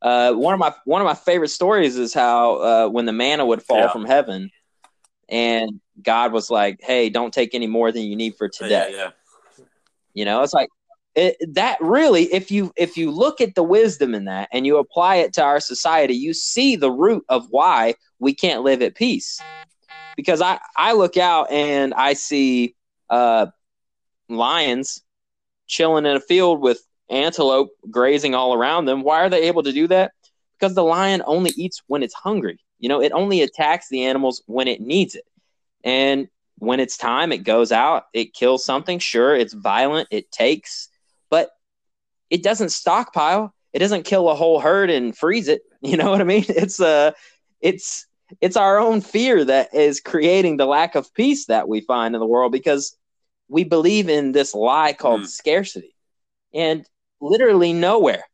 uh, 0.00 0.32
one 0.32 0.54
of 0.54 0.60
my 0.60 0.72
one 0.84 1.02
of 1.02 1.04
my 1.04 1.14
favorite 1.14 1.48
stories 1.48 1.96
is 1.96 2.14
how 2.14 2.54
uh, 2.62 2.88
when 2.88 3.06
the 3.06 3.12
manna 3.12 3.44
would 3.44 3.60
fall 3.60 3.78
yeah. 3.78 3.92
from 3.92 4.04
heaven 4.04 4.50
and 5.28 5.80
god 6.00 6.32
was 6.32 6.48
like 6.48 6.78
hey 6.80 7.10
don't 7.10 7.34
take 7.34 7.56
any 7.56 7.66
more 7.66 7.90
than 7.90 8.02
you 8.02 8.14
need 8.14 8.36
for 8.36 8.48
today 8.48 8.90
yeah, 8.92 9.10
yeah. 9.58 9.64
you 10.14 10.24
know 10.24 10.44
it's 10.44 10.54
like 10.54 10.68
it, 11.18 11.54
that 11.54 11.80
really 11.80 12.32
if 12.32 12.48
you 12.48 12.72
if 12.76 12.96
you 12.96 13.10
look 13.10 13.40
at 13.40 13.56
the 13.56 13.62
wisdom 13.62 14.14
in 14.14 14.26
that 14.26 14.48
and 14.52 14.64
you 14.64 14.78
apply 14.78 15.16
it 15.16 15.32
to 15.32 15.42
our 15.42 15.58
society 15.58 16.14
you 16.14 16.32
see 16.32 16.76
the 16.76 16.92
root 16.92 17.24
of 17.28 17.48
why 17.50 17.94
we 18.20 18.32
can't 18.32 18.62
live 18.62 18.82
at 18.82 18.94
peace. 18.94 19.40
Because 20.16 20.40
i 20.40 20.60
i 20.76 20.92
look 20.92 21.16
out 21.16 21.50
and 21.50 21.92
i 21.94 22.12
see 22.12 22.76
uh 23.10 23.46
lions 24.28 25.02
chilling 25.66 26.06
in 26.06 26.14
a 26.14 26.20
field 26.20 26.60
with 26.60 26.80
antelope 27.10 27.70
grazing 27.90 28.34
all 28.36 28.54
around 28.54 28.84
them. 28.84 29.02
Why 29.02 29.20
are 29.20 29.28
they 29.28 29.48
able 29.48 29.64
to 29.64 29.72
do 29.72 29.88
that? 29.88 30.12
Because 30.58 30.76
the 30.76 30.84
lion 30.84 31.22
only 31.26 31.50
eats 31.56 31.82
when 31.88 32.04
it's 32.04 32.14
hungry. 32.14 32.60
You 32.78 32.88
know 32.88 33.02
it 33.02 33.10
only 33.10 33.42
attacks 33.42 33.88
the 33.88 34.04
animals 34.04 34.40
when 34.46 34.68
it 34.68 34.80
needs 34.80 35.16
it. 35.16 35.24
And 35.82 36.28
when 36.58 36.78
it's 36.78 36.96
time 36.96 37.32
it 37.32 37.38
goes 37.38 37.72
out 37.72 38.04
it 38.14 38.34
kills 38.34 38.64
something. 38.64 39.00
Sure 39.00 39.34
it's 39.34 39.52
violent 39.52 40.06
it 40.12 40.30
takes 40.30 40.87
it 42.30 42.42
doesn't 42.42 42.70
stockpile. 42.70 43.54
It 43.72 43.78
doesn't 43.80 44.04
kill 44.04 44.28
a 44.28 44.34
whole 44.34 44.60
herd 44.60 44.90
and 44.90 45.16
freeze 45.16 45.48
it. 45.48 45.62
You 45.80 45.96
know 45.96 46.10
what 46.10 46.20
I 46.20 46.24
mean? 46.24 46.44
It's 46.48 46.80
uh 46.80 47.12
it's 47.60 48.04
it's 48.40 48.56
our 48.56 48.80
own 48.80 49.00
fear 49.00 49.44
that 49.44 49.72
is 49.72 50.00
creating 50.00 50.56
the 50.56 50.66
lack 50.66 50.96
of 50.96 51.14
peace 51.14 51.46
that 51.46 51.68
we 51.68 51.82
find 51.82 52.16
in 52.16 52.20
the 52.20 52.26
world 52.26 52.50
because 52.50 52.96
we 53.48 53.62
believe 53.62 54.08
in 54.08 54.32
this 54.32 54.54
lie 54.54 54.92
called 54.92 55.22
mm. 55.22 55.26
scarcity. 55.26 55.94
And 56.52 56.84
literally 57.20 57.72
nowhere, 57.72 58.24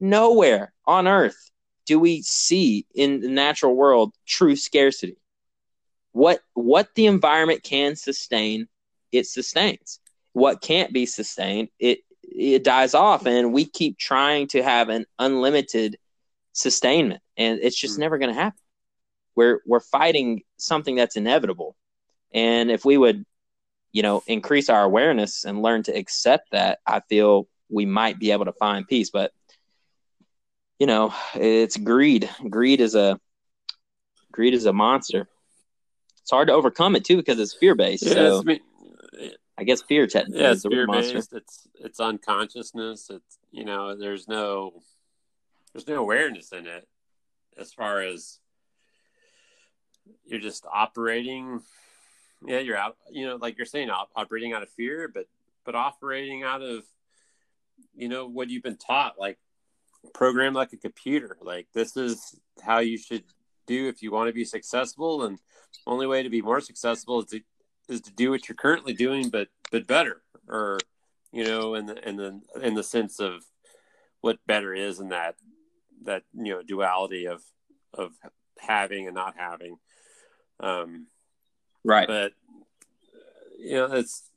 nowhere 0.00 0.72
on 0.86 1.06
earth 1.06 1.50
do 1.86 1.98
we 1.98 2.22
see 2.22 2.86
in 2.94 3.20
the 3.20 3.28
natural 3.28 3.74
world 3.74 4.14
true 4.26 4.56
scarcity. 4.56 5.16
What 6.12 6.40
what 6.54 6.88
the 6.94 7.06
environment 7.06 7.62
can 7.62 7.96
sustain, 7.96 8.68
it 9.12 9.26
sustains. 9.26 10.00
What 10.32 10.60
can't 10.60 10.92
be 10.92 11.06
sustained, 11.06 11.68
it 11.78 12.00
it 12.38 12.64
dies 12.64 12.94
off 12.94 13.26
and 13.26 13.52
we 13.52 13.64
keep 13.64 13.98
trying 13.98 14.46
to 14.48 14.62
have 14.62 14.88
an 14.88 15.06
unlimited 15.18 15.96
sustainment 16.52 17.20
and 17.36 17.60
it's 17.62 17.78
just 17.78 17.96
mm. 17.96 18.00
never 18.00 18.18
going 18.18 18.34
to 18.34 18.40
happen. 18.40 18.58
We're 19.34 19.60
we're 19.66 19.80
fighting 19.80 20.42
something 20.56 20.96
that's 20.96 21.16
inevitable 21.16 21.76
and 22.32 22.70
if 22.70 22.84
we 22.84 22.96
would 22.96 23.24
you 23.92 24.02
know 24.02 24.22
increase 24.26 24.68
our 24.68 24.82
awareness 24.82 25.44
and 25.44 25.62
learn 25.62 25.82
to 25.84 25.96
accept 25.96 26.50
that 26.50 26.78
i 26.86 27.00
feel 27.08 27.48
we 27.70 27.86
might 27.86 28.18
be 28.18 28.32
able 28.32 28.44
to 28.44 28.52
find 28.52 28.86
peace 28.86 29.08
but 29.08 29.32
you 30.78 30.86
know 30.86 31.12
it's 31.34 31.76
greed. 31.76 32.30
Greed 32.48 32.80
is 32.80 32.94
a 32.94 33.18
greed 34.32 34.54
is 34.54 34.66
a 34.66 34.72
monster. 34.72 35.28
It's 36.20 36.30
hard 36.30 36.48
to 36.48 36.54
overcome 36.54 36.96
it 36.96 37.04
too 37.04 37.16
because 37.16 37.38
it's 37.38 37.54
fear 37.54 37.74
based 37.74 38.06
yeah, 38.06 38.12
so 38.14 38.44
I 38.46 39.30
guess 39.64 39.82
fear 39.82 40.06
technically 40.06 40.40
yeah, 40.42 40.52
it's 40.52 40.66
fear 40.66 40.86
based. 40.86 41.32
It's 41.32 41.68
it's 41.80 42.00
unconsciousness. 42.00 43.10
It's 43.10 43.38
you 43.50 43.64
know, 43.64 43.96
there's 43.96 44.28
no 44.28 44.82
there's 45.72 45.88
no 45.88 45.96
awareness 45.96 46.52
in 46.52 46.66
it 46.66 46.86
as 47.56 47.72
far 47.72 48.00
as 48.02 48.38
you're 50.24 50.40
just 50.40 50.64
operating. 50.72 51.60
Yeah, 52.46 52.60
you're 52.60 52.76
out. 52.76 52.96
You 53.10 53.26
know, 53.26 53.36
like 53.36 53.58
you're 53.58 53.66
saying, 53.66 53.90
operating 53.90 54.52
out 54.52 54.62
of 54.62 54.70
fear, 54.70 55.10
but 55.12 55.26
but 55.64 55.74
operating 55.74 56.44
out 56.44 56.62
of 56.62 56.84
you 57.94 58.08
know 58.08 58.26
what 58.26 58.48
you've 58.48 58.62
been 58.62 58.76
taught, 58.76 59.18
like 59.18 59.38
program 60.14 60.54
like 60.54 60.72
a 60.72 60.76
computer. 60.76 61.36
Like 61.40 61.66
this 61.74 61.96
is 61.96 62.38
how 62.62 62.78
you 62.78 62.96
should 62.96 63.24
do 63.66 63.88
if 63.88 64.02
you 64.02 64.12
want 64.12 64.28
to 64.28 64.32
be 64.32 64.44
successful, 64.44 65.24
and 65.24 65.38
only 65.86 66.06
way 66.06 66.22
to 66.22 66.30
be 66.30 66.42
more 66.42 66.60
successful 66.60 67.20
is 67.20 67.26
to 67.26 67.40
is 67.88 68.00
to 68.02 68.12
do 68.12 68.30
what 68.30 68.48
you're 68.48 68.56
currently 68.56 68.92
doing, 68.92 69.30
but 69.30 69.48
but 69.70 69.86
better, 69.86 70.22
or 70.48 70.78
you 71.32 71.44
know, 71.44 71.74
in 71.74 71.86
the 71.86 72.08
in 72.08 72.16
the 72.16 72.40
in 72.62 72.74
the 72.74 72.82
sense 72.82 73.20
of 73.20 73.44
what 74.20 74.38
better 74.46 74.74
is 74.74 75.00
in 75.00 75.10
that 75.10 75.36
that 76.04 76.22
you 76.34 76.54
know 76.54 76.62
duality 76.62 77.26
of 77.26 77.42
of 77.94 78.12
having 78.58 79.06
and 79.06 79.14
not 79.14 79.34
having. 79.36 79.78
Um, 80.60 81.06
right. 81.84 82.06
But 82.06 82.32
you 83.58 83.74
know, 83.74 83.92
it's 83.92 84.30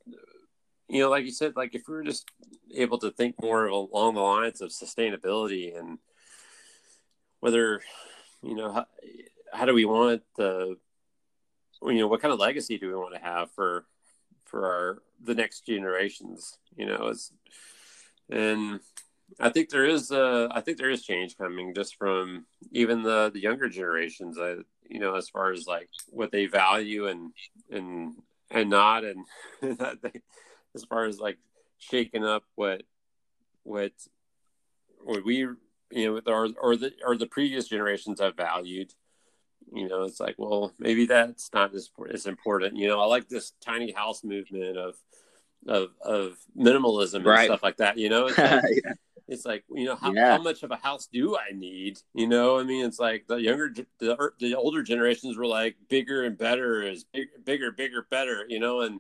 you 0.87 0.99
know, 1.01 1.09
like 1.09 1.25
you 1.25 1.31
said, 1.31 1.55
like 1.55 1.73
if 1.73 1.87
we 1.87 1.95
were 1.95 2.03
just 2.03 2.29
able 2.73 2.97
to 2.99 3.11
think 3.11 3.41
more 3.41 3.67
along 3.67 4.15
the 4.15 4.21
lines 4.21 4.61
of 4.61 4.69
sustainability 4.69 5.77
and 5.77 5.99
whether 7.39 7.81
you 8.43 8.55
know 8.55 8.71
how, 8.71 8.85
how 9.53 9.65
do 9.65 9.73
we 9.73 9.85
want 9.85 10.21
the 10.37 10.77
you 11.83 11.99
know 11.99 12.07
what 12.07 12.21
kind 12.21 12.33
of 12.33 12.39
legacy 12.39 12.77
do 12.77 12.87
we 12.87 12.95
want 12.95 13.13
to 13.13 13.21
have 13.21 13.51
for 13.51 13.85
for 14.45 14.65
our 14.65 15.01
the 15.23 15.35
next 15.35 15.65
generations 15.65 16.57
you 16.75 16.85
know 16.85 17.07
it's 17.07 17.31
and 18.29 18.79
i 19.39 19.49
think 19.49 19.69
there 19.69 19.85
is 19.85 20.11
uh 20.11 20.47
i 20.51 20.61
think 20.61 20.77
there 20.77 20.89
is 20.89 21.03
change 21.03 21.37
coming 21.37 21.73
just 21.73 21.95
from 21.95 22.45
even 22.71 23.01
the 23.01 23.31
the 23.33 23.39
younger 23.39 23.69
generations 23.69 24.37
i 24.39 24.55
you 24.89 24.99
know 24.99 25.15
as 25.15 25.29
far 25.29 25.51
as 25.51 25.65
like 25.67 25.89
what 26.09 26.31
they 26.31 26.45
value 26.45 27.07
and 27.07 27.31
and 27.71 28.13
and 28.49 28.69
not 28.69 29.03
and 29.03 29.25
they, 29.61 30.21
as 30.75 30.83
far 30.85 31.05
as 31.05 31.19
like 31.19 31.37
shaking 31.79 32.25
up 32.25 32.43
what 32.55 32.83
what 33.63 33.93
what 35.03 35.23
we 35.25 35.37
you 35.37 35.57
know 35.91 36.21
or 36.27 36.49
or 36.61 36.75
the 36.75 36.91
or 37.05 37.17
the 37.17 37.25
previous 37.25 37.67
generations 37.67 38.19
have 38.19 38.35
valued 38.35 38.93
you 39.71 39.87
know 39.87 40.03
it's 40.03 40.19
like 40.19 40.35
well 40.37 40.73
maybe 40.79 41.05
that's 41.05 41.49
not 41.53 41.73
as, 41.73 41.89
as 42.13 42.25
important 42.25 42.75
you 42.75 42.87
know 42.87 42.99
i 42.99 43.05
like 43.05 43.27
this 43.29 43.53
tiny 43.63 43.91
house 43.91 44.23
movement 44.23 44.77
of 44.77 44.95
of 45.67 45.89
of 46.03 46.37
minimalism 46.57 47.25
and 47.25 47.45
stuff 47.45 47.63
like 47.63 47.77
that 47.77 47.97
you 47.97 48.09
know 48.09 48.27
it's 48.27 48.37
like, 48.37 48.63
yeah. 48.83 48.93
it's 49.27 49.45
like 49.45 49.63
you 49.71 49.85
know 49.85 49.95
how, 49.95 50.11
yeah. 50.11 50.37
how, 50.37 50.41
much 50.41 50.63
of 50.63 50.71
a 50.71 50.75
house 50.75 51.07
do 51.11 51.37
i 51.37 51.51
need 51.53 51.97
you 52.13 52.27
know 52.27 52.59
i 52.59 52.63
mean 52.63 52.85
it's 52.85 52.99
like 52.99 53.25
the 53.27 53.35
younger 53.35 53.73
the, 53.99 54.19
er, 54.19 54.33
the 54.39 54.55
older 54.55 54.83
generations 54.83 55.37
were 55.37 55.47
like 55.47 55.75
bigger 55.89 56.23
and 56.25 56.37
better 56.37 56.81
is 56.81 57.05
big, 57.13 57.27
bigger 57.45 57.71
bigger 57.71 58.07
better 58.09 58.45
you 58.47 58.59
know 58.59 58.81
and 58.81 58.99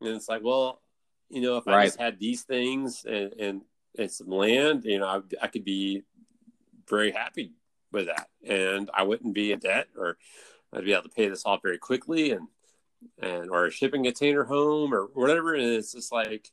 and 0.00 0.10
it's 0.10 0.28
like 0.28 0.42
well 0.42 0.80
you 1.28 1.42
know 1.42 1.58
if 1.58 1.66
right. 1.66 1.76
i 1.76 1.84
just 1.84 2.00
had 2.00 2.18
these 2.18 2.42
things 2.42 3.04
and 3.04 3.32
and, 3.34 3.62
and 3.98 4.10
some 4.10 4.28
land 4.28 4.84
you 4.84 4.98
know 4.98 5.06
I, 5.06 5.44
I 5.44 5.46
could 5.48 5.64
be 5.64 6.02
very 6.88 7.12
happy 7.12 7.52
with 7.92 8.06
that, 8.06 8.28
and 8.46 8.90
I 8.94 9.02
wouldn't 9.02 9.34
be 9.34 9.52
in 9.52 9.58
debt, 9.58 9.88
or 9.96 10.16
I'd 10.72 10.84
be 10.84 10.92
able 10.92 11.04
to 11.04 11.08
pay 11.08 11.28
this 11.28 11.44
off 11.44 11.62
very 11.62 11.78
quickly, 11.78 12.32
and 12.32 12.48
and 13.20 13.50
or 13.50 13.66
a 13.66 13.70
shipping 13.70 14.04
container 14.04 14.44
home 14.44 14.92
or 14.92 15.08
whatever. 15.14 15.54
And 15.54 15.64
it's 15.64 15.92
just 15.92 16.12
like 16.12 16.50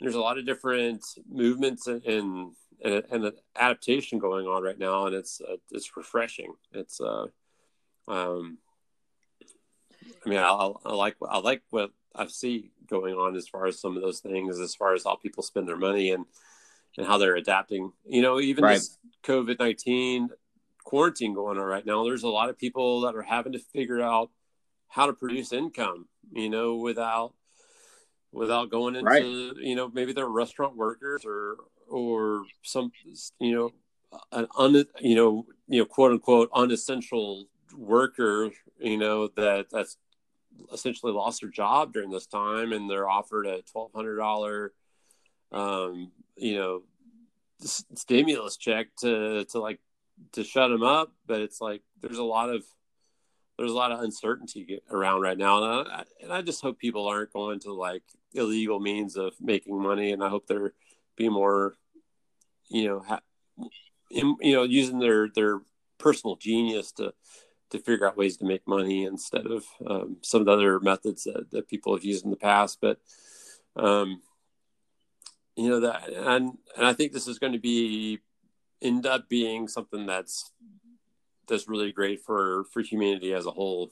there's 0.00 0.14
a 0.14 0.20
lot 0.20 0.38
of 0.38 0.46
different 0.46 1.04
movements 1.30 1.86
and 1.86 2.02
and, 2.84 3.04
and 3.10 3.32
adaptation 3.56 4.18
going 4.18 4.46
on 4.46 4.62
right 4.62 4.78
now, 4.78 5.06
and 5.06 5.14
it's 5.14 5.40
uh, 5.40 5.56
it's 5.70 5.96
refreshing. 5.96 6.54
It's 6.72 7.00
uh, 7.00 7.26
um, 8.08 8.58
I 10.24 10.28
mean, 10.28 10.38
I, 10.38 10.72
I 10.84 10.92
like 10.94 11.16
I 11.28 11.38
like 11.38 11.62
what 11.70 11.90
I 12.14 12.26
see 12.26 12.70
going 12.88 13.14
on 13.14 13.36
as 13.36 13.48
far 13.48 13.66
as 13.66 13.80
some 13.80 13.96
of 13.96 14.02
those 14.02 14.20
things, 14.20 14.58
as 14.58 14.74
far 14.74 14.94
as 14.94 15.04
how 15.04 15.16
people 15.16 15.42
spend 15.42 15.68
their 15.68 15.76
money 15.76 16.10
and 16.10 16.26
and 16.98 17.06
how 17.06 17.18
they're 17.18 17.36
adapting. 17.36 17.92
You 18.04 18.22
know, 18.22 18.40
even 18.40 18.64
right. 18.64 18.74
this 18.74 18.98
COVID 19.24 19.58
nineteen 19.58 20.28
quarantine 20.84 21.34
going 21.34 21.58
on 21.58 21.64
right 21.64 21.86
now, 21.86 22.04
there's 22.04 22.22
a 22.22 22.28
lot 22.28 22.48
of 22.48 22.58
people 22.58 23.02
that 23.02 23.14
are 23.14 23.22
having 23.22 23.52
to 23.52 23.58
figure 23.58 24.00
out 24.00 24.30
how 24.88 25.06
to 25.06 25.12
produce 25.12 25.52
income. 25.52 26.08
You 26.32 26.48
know, 26.48 26.76
without 26.76 27.34
without 28.32 28.70
going 28.70 28.96
into 28.96 29.10
right. 29.10 29.24
you 29.24 29.74
know 29.74 29.90
maybe 29.92 30.12
they're 30.12 30.26
restaurant 30.26 30.76
workers 30.76 31.24
or 31.24 31.56
or 31.88 32.44
some 32.62 32.90
you 33.38 33.52
know 33.52 33.70
an 34.32 34.46
un 34.58 34.84
you 35.00 35.14
know 35.14 35.46
you 35.68 35.78
know 35.78 35.84
quote 35.84 36.12
unquote 36.12 36.48
unessential 36.54 37.46
worker 37.76 38.50
you 38.78 38.96
know 38.96 39.28
that 39.36 39.66
that's 39.70 39.96
essentially 40.72 41.12
lost 41.12 41.40
their 41.40 41.50
job 41.50 41.92
during 41.92 42.10
this 42.10 42.26
time 42.26 42.72
and 42.72 42.90
they're 42.90 43.08
offered 43.08 43.46
a 43.46 43.62
twelve 43.62 43.90
hundred 43.94 44.16
dollar 44.16 44.72
um 45.52 46.10
you 46.36 46.56
know 46.56 46.82
stimulus 47.60 48.56
check 48.56 48.88
to 48.98 49.44
to 49.44 49.60
like 49.60 49.78
to 50.32 50.44
shut 50.44 50.70
them 50.70 50.82
up 50.82 51.12
but 51.26 51.40
it's 51.40 51.60
like 51.60 51.82
there's 52.00 52.18
a 52.18 52.24
lot 52.24 52.50
of 52.50 52.62
there's 53.58 53.70
a 53.70 53.76
lot 53.76 53.92
of 53.92 54.00
uncertainty 54.00 54.80
around 54.90 55.20
right 55.20 55.36
now. 55.36 55.62
And 55.62 55.88
I, 55.88 56.04
and 56.22 56.32
I 56.32 56.42
just 56.42 56.62
hope 56.62 56.78
people 56.78 57.06
aren't 57.06 57.32
going 57.32 57.60
to 57.60 57.72
like 57.72 58.02
illegal 58.32 58.80
means 58.80 59.16
of 59.16 59.34
making 59.40 59.80
money. 59.80 60.12
And 60.12 60.24
I 60.24 60.28
hope 60.28 60.46
they're 60.46 60.72
be 61.16 61.28
more 61.28 61.74
you 62.68 62.88
know 62.88 63.00
ha- 63.06 63.20
in, 64.10 64.36
you 64.40 64.54
know 64.54 64.62
using 64.62 64.98
their 64.98 65.28
their 65.28 65.60
personal 65.98 66.36
genius 66.36 66.90
to 66.92 67.12
to 67.70 67.78
figure 67.78 68.06
out 68.06 68.16
ways 68.16 68.36
to 68.38 68.44
make 68.44 68.66
money 68.66 69.04
instead 69.04 69.46
of 69.46 69.64
um, 69.86 70.16
some 70.22 70.40
of 70.40 70.46
the 70.46 70.52
other 70.52 70.80
methods 70.80 71.24
that, 71.24 71.50
that 71.52 71.68
people 71.68 71.94
have 71.94 72.04
used 72.04 72.24
in 72.24 72.30
the 72.30 72.36
past. 72.36 72.78
But 72.80 72.98
um, 73.76 74.22
you 75.56 75.68
know 75.68 75.80
that 75.80 76.08
and 76.08 76.56
and 76.76 76.86
i 76.86 76.94
think 76.94 77.12
this 77.12 77.28
is 77.28 77.38
going 77.38 77.52
to 77.52 77.58
be 77.58 78.18
end 78.82 79.06
up 79.06 79.28
being 79.28 79.68
something 79.68 80.06
that's 80.06 80.50
that's 81.48 81.68
really 81.68 81.92
great 81.92 82.20
for 82.20 82.64
for 82.72 82.82
humanity 82.82 83.32
as 83.32 83.46
a 83.46 83.50
whole. 83.50 83.90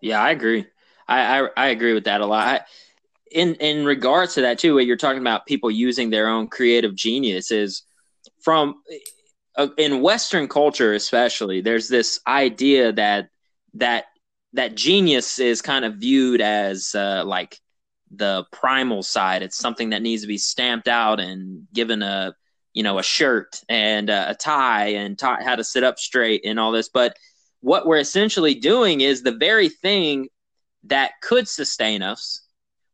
Yeah 0.00 0.22
i 0.22 0.30
agree. 0.30 0.66
I 1.08 1.40
i, 1.40 1.48
I 1.56 1.66
agree 1.68 1.94
with 1.94 2.04
that 2.04 2.20
a 2.20 2.26
lot. 2.26 2.46
I, 2.46 2.60
in 3.30 3.54
in 3.56 3.84
regards 3.84 4.34
to 4.34 4.42
that 4.42 4.58
too 4.58 4.74
what 4.74 4.86
you're 4.86 4.96
talking 4.96 5.20
about 5.20 5.46
people 5.46 5.70
using 5.70 6.10
their 6.10 6.28
own 6.28 6.48
creative 6.48 6.94
genius 6.94 7.50
is 7.50 7.82
from 8.40 8.76
uh, 9.56 9.68
in 9.78 10.00
western 10.00 10.46
culture 10.46 10.94
especially 10.94 11.60
there's 11.60 11.88
this 11.88 12.20
idea 12.28 12.92
that 12.92 13.28
that 13.74 14.04
that 14.52 14.74
genius 14.74 15.38
is 15.38 15.60
kind 15.60 15.84
of 15.84 15.96
viewed 15.96 16.40
as 16.40 16.94
uh, 16.94 17.24
like 17.26 17.60
the 18.14 18.44
primal 18.52 19.02
side 19.02 19.42
it's 19.42 19.56
something 19.56 19.90
that 19.90 20.02
needs 20.02 20.22
to 20.22 20.28
be 20.28 20.38
stamped 20.38 20.88
out 20.88 21.18
and 21.18 21.66
given 21.72 22.02
a 22.02 22.34
you 22.72 22.82
know 22.82 22.98
a 22.98 23.02
shirt 23.02 23.60
and 23.68 24.10
a, 24.10 24.30
a 24.30 24.34
tie 24.34 24.88
and 24.88 25.18
taught 25.18 25.42
how 25.42 25.56
to 25.56 25.64
sit 25.64 25.82
up 25.82 25.98
straight 25.98 26.44
and 26.44 26.60
all 26.60 26.72
this 26.72 26.88
but 26.88 27.16
what 27.60 27.86
we're 27.86 27.98
essentially 27.98 28.54
doing 28.54 29.00
is 29.00 29.22
the 29.22 29.32
very 29.32 29.68
thing 29.68 30.28
that 30.84 31.12
could 31.22 31.48
sustain 31.48 32.02
us 32.02 32.42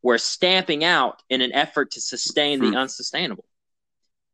we're 0.03 0.19
stamping 0.19 0.83
out 0.83 1.23
in 1.29 1.43
an 1.43 1.53
effort 1.53 1.91
to 1.91 2.01
sustain 2.01 2.61
the 2.61 2.69
hmm. 2.69 2.77
unsustainable 2.77 3.45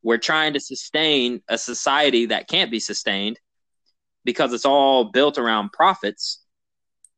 we're 0.03 0.19
trying 0.19 0.53
to 0.53 0.61
sustain 0.61 1.43
a 1.49 1.59
society 1.59 2.27
that 2.27 2.49
can't 2.49 2.71
be 2.71 2.81
sustained 2.81 3.39
because 4.25 4.53
it's 4.53 4.65
all 4.65 5.05
built 5.05 5.39
around 5.39 5.73
profits. 5.73 6.41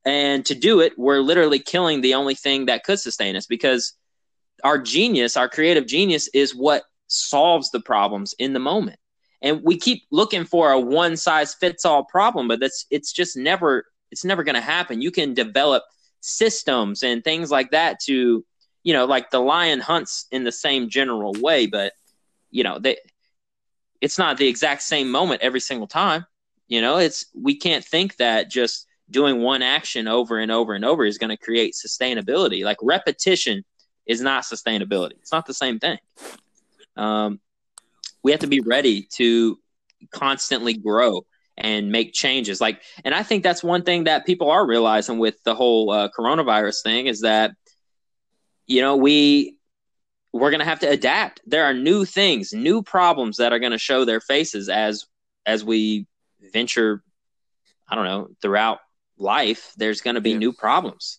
And 0.05 0.45
to 0.47 0.55
do 0.55 0.81
it, 0.81 0.99
we're 0.99 1.21
literally 1.21 1.59
killing 1.59 2.01
the 2.01 2.15
only 2.15 2.35
thing 2.35 2.67
that 2.67 2.85
could 2.85 2.99
sustain 2.99 3.37
us 3.37 3.47
because 3.47 3.93
our 4.65 4.79
genius, 4.79 5.37
our 5.37 5.49
creative 5.49 5.87
genius, 5.87 6.29
is 6.29 6.55
what 6.55 6.85
solves 7.07 7.71
the 7.71 7.81
problems 7.81 8.35
in 8.39 8.53
the 8.53 8.59
moment. 8.59 8.99
And 9.43 9.63
we 9.63 9.79
keep 9.79 10.03
looking 10.11 10.45
for 10.45 10.71
a 10.71 10.81
one 10.81 11.17
size 11.17 11.55
fits 11.55 11.85
all 11.85 12.05
problem, 12.05 12.49
but 12.49 12.61
that's 12.61 12.87
it's 12.91 13.13
just 13.13 13.37
never 13.37 13.87
it's 14.11 14.25
never 14.25 14.43
going 14.43 14.55
to 14.55 14.61
happen. 14.61 15.01
You 15.01 15.11
can 15.11 15.35
develop 15.35 15.85
systems 16.21 17.03
and 17.03 17.25
things 17.25 17.51
like 17.51 17.71
that 17.71 18.01
to, 18.01 18.45
you 18.83 18.93
know, 18.93 19.07
like 19.07 19.31
the 19.31 19.41
lion 19.41 19.81
hunts 19.81 20.27
in 20.31 20.45
the 20.45 20.53
same 20.53 20.91
general 20.91 21.33
way, 21.41 21.67
but 21.67 21.93
you 22.51 22.65
know, 22.65 22.79
they 22.79 22.99
it's 24.01 24.19
not 24.19 24.37
the 24.37 24.49
exact 24.49 24.83
same 24.83 25.11
moment 25.11 25.43
every 25.43 25.61
single 25.61 25.87
time. 25.87 26.27
You 26.69 26.81
know, 26.81 26.99
it's 26.99 27.27
we 27.35 27.57
can't 27.57 27.85
think 27.85 28.17
that 28.17 28.51
just 28.51 28.87
doing 29.11 29.43
one 29.43 29.63
action 29.63 30.09
over 30.09 30.39
and 30.39 30.51
over 30.51 30.75
and 30.75 30.85
over 30.85 31.05
is 31.05 31.19
going 31.19 31.31
to 31.31 31.37
create 31.37 31.75
sustainability. 31.75 32.65
Like 32.65 32.79
repetition 32.83 33.65
is 34.07 34.21
not 34.21 34.45
sustainability. 34.45 35.13
It's 35.21 35.33
not 35.33 35.47
the 35.47 35.55
same 35.55 35.79
thing. 35.79 35.99
Um, 36.97 37.41
we 38.23 38.31
have 38.31 38.41
to 38.41 38.47
be 38.47 38.61
ready 38.61 39.03
to 39.13 39.59
constantly 40.13 40.75
grow 40.75 41.25
and 41.57 41.93
make 41.93 42.13
changes. 42.13 42.61
Like, 42.61 42.83
and 43.05 43.15
I 43.15 43.23
think 43.23 43.43
that's 43.43 43.63
one 43.63 43.83
thing 43.83 44.05
that 44.05 44.27
people 44.27 44.51
are 44.51 44.67
realizing 44.67 45.19
with 45.19 45.43
the 45.45 45.55
whole 45.55 45.91
uh, 45.91 46.09
coronavirus 46.17 46.83
thing 46.83 47.07
is 47.07 47.21
that, 47.21 47.53
you 48.67 48.81
know, 48.81 48.97
we 48.97 49.57
we're 50.33 50.51
going 50.51 50.61
to 50.61 50.65
have 50.67 50.81
to 50.81 50.89
adapt. 50.89 51.41
There 51.45 51.65
are 51.65 51.75
new 51.75 52.05
things, 52.05 52.53
new 52.53 52.83
problems 52.83 53.39
that 53.39 53.53
are 53.53 53.59
going 53.59 53.73
to 53.73 53.79
show 53.79 54.05
their 54.05 54.21
faces 54.21 54.69
as 54.69 55.07
as 55.45 55.65
we 55.65 56.07
venture. 56.53 57.03
I 57.89 57.97
don't 57.97 58.05
know 58.05 58.29
throughout 58.41 58.79
life. 59.21 59.73
There's 59.77 60.01
going 60.01 60.15
to 60.17 60.21
be 60.21 60.31
yeah. 60.31 60.39
new 60.39 60.53
problems. 60.53 61.19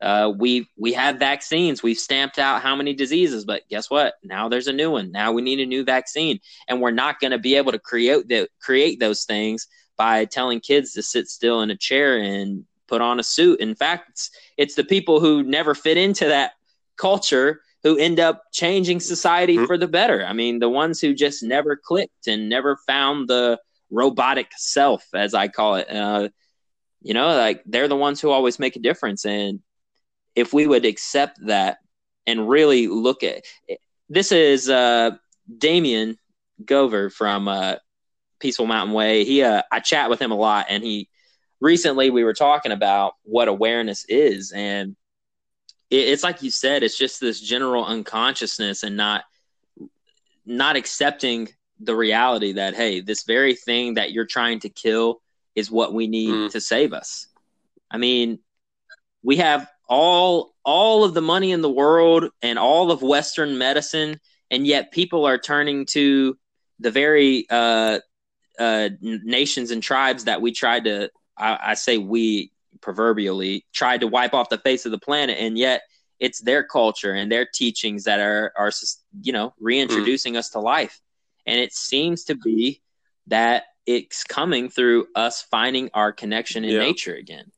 Uh, 0.00 0.32
we 0.36 0.66
we 0.76 0.92
have 0.94 1.20
vaccines. 1.20 1.80
We've 1.82 1.98
stamped 1.98 2.40
out 2.40 2.60
how 2.60 2.74
many 2.74 2.92
diseases, 2.92 3.44
but 3.44 3.62
guess 3.70 3.88
what? 3.88 4.14
Now 4.24 4.48
there's 4.48 4.66
a 4.66 4.72
new 4.72 4.90
one. 4.90 5.12
Now 5.12 5.30
we 5.30 5.42
need 5.42 5.60
a 5.60 5.66
new 5.66 5.84
vaccine, 5.84 6.40
and 6.66 6.80
we're 6.80 6.90
not 6.90 7.20
going 7.20 7.30
to 7.30 7.38
be 7.38 7.54
able 7.54 7.70
to 7.70 7.78
create 7.78 8.26
the, 8.26 8.48
create 8.60 8.98
those 8.98 9.24
things 9.24 9.68
by 9.96 10.24
telling 10.24 10.58
kids 10.58 10.92
to 10.94 11.02
sit 11.02 11.28
still 11.28 11.60
in 11.60 11.70
a 11.70 11.76
chair 11.76 12.18
and 12.18 12.64
put 12.88 13.00
on 13.00 13.20
a 13.20 13.22
suit. 13.22 13.60
In 13.60 13.76
fact, 13.76 14.10
it's, 14.10 14.30
it's 14.56 14.74
the 14.74 14.84
people 14.84 15.20
who 15.20 15.44
never 15.44 15.72
fit 15.72 15.96
into 15.96 16.26
that 16.26 16.52
culture 16.96 17.60
who 17.84 17.96
end 17.96 18.18
up 18.18 18.44
changing 18.52 19.00
society 19.00 19.56
mm-hmm. 19.56 19.66
for 19.66 19.78
the 19.78 19.88
better. 19.88 20.24
I 20.24 20.32
mean, 20.32 20.58
the 20.58 20.68
ones 20.68 21.00
who 21.00 21.14
just 21.14 21.42
never 21.42 21.76
clicked 21.76 22.26
and 22.26 22.48
never 22.48 22.76
found 22.86 23.28
the 23.28 23.60
robotic 23.90 24.48
self, 24.56 25.04
as 25.14 25.34
I 25.34 25.48
call 25.48 25.76
it. 25.76 25.90
Uh, 25.90 26.28
you 27.02 27.14
know, 27.14 27.28
like 27.36 27.62
they're 27.66 27.88
the 27.88 27.96
ones 27.96 28.20
who 28.20 28.30
always 28.30 28.58
make 28.58 28.76
a 28.76 28.80
difference. 28.80 29.24
And 29.24 29.60
if 30.34 30.52
we 30.52 30.66
would 30.66 30.84
accept 30.84 31.38
that 31.46 31.78
and 32.26 32.48
really 32.48 32.86
look 32.86 33.22
at 33.22 33.44
this, 34.08 34.32
is 34.32 34.70
uh, 34.70 35.12
Damien 35.58 36.16
Gover 36.64 37.12
from 37.12 37.48
uh, 37.48 37.76
Peaceful 38.38 38.66
Mountain 38.66 38.94
Way. 38.94 39.24
He, 39.24 39.42
uh, 39.42 39.62
I 39.70 39.80
chat 39.80 40.10
with 40.10 40.20
him 40.20 40.30
a 40.30 40.36
lot, 40.36 40.66
and 40.68 40.82
he 40.82 41.08
recently 41.60 42.10
we 42.10 42.24
were 42.24 42.34
talking 42.34 42.72
about 42.72 43.14
what 43.24 43.48
awareness 43.48 44.04
is, 44.08 44.52
and 44.52 44.96
it's 45.90 46.22
like 46.22 46.42
you 46.42 46.50
said, 46.50 46.82
it's 46.82 46.96
just 46.96 47.20
this 47.20 47.40
general 47.40 47.84
unconsciousness 47.84 48.82
and 48.82 48.96
not 48.96 49.24
not 50.46 50.76
accepting 50.76 51.48
the 51.80 51.94
reality 51.94 52.52
that 52.52 52.74
hey, 52.74 53.00
this 53.00 53.24
very 53.24 53.54
thing 53.54 53.94
that 53.94 54.12
you're 54.12 54.26
trying 54.26 54.60
to 54.60 54.68
kill 54.68 55.20
is 55.54 55.70
what 55.70 55.92
we 55.92 56.06
need 56.06 56.30
mm. 56.30 56.50
to 56.50 56.60
save 56.60 56.92
us. 56.92 57.26
I 57.90 57.98
mean, 57.98 58.38
we 59.22 59.36
have 59.36 59.68
all 59.88 60.54
all 60.64 61.04
of 61.04 61.14
the 61.14 61.20
money 61.20 61.52
in 61.52 61.60
the 61.60 61.70
world 61.70 62.30
and 62.40 62.58
all 62.58 62.90
of 62.90 63.02
Western 63.02 63.58
medicine, 63.58 64.20
and 64.50 64.66
yet 64.66 64.92
people 64.92 65.26
are 65.26 65.38
turning 65.38 65.86
to 65.86 66.36
the 66.78 66.90
very 66.90 67.46
uh, 67.50 67.98
uh, 68.58 68.88
nations 69.00 69.70
and 69.70 69.82
tribes 69.82 70.24
that 70.24 70.40
we 70.40 70.52
tried 70.52 70.84
to. 70.84 71.10
I, 71.36 71.58
I 71.62 71.74
say 71.74 71.98
we 71.98 72.52
proverbially 72.80 73.64
tried 73.72 74.00
to 74.00 74.06
wipe 74.06 74.34
off 74.34 74.48
the 74.48 74.58
face 74.58 74.84
of 74.84 74.92
the 74.92 74.98
planet 74.98 75.38
and 75.38 75.56
yet 75.56 75.82
it's 76.18 76.40
their 76.40 76.62
culture 76.62 77.12
and 77.12 77.30
their 77.30 77.46
teachings 77.46 78.04
that 78.04 78.20
are 78.20 78.52
are 78.56 78.70
you 79.22 79.32
know 79.32 79.54
reintroducing 79.60 80.34
mm. 80.34 80.38
us 80.38 80.50
to 80.50 80.58
life 80.58 81.00
and 81.46 81.58
it 81.60 81.72
seems 81.72 82.24
to 82.24 82.34
be 82.34 82.82
that 83.28 83.64
it's 83.86 84.24
coming 84.24 84.68
through 84.68 85.06
us 85.14 85.42
finding 85.42 85.90
our 85.94 86.12
connection 86.12 86.64
in 86.64 86.70
yeah. 86.70 86.80
nature 86.80 87.14
again 87.14 87.50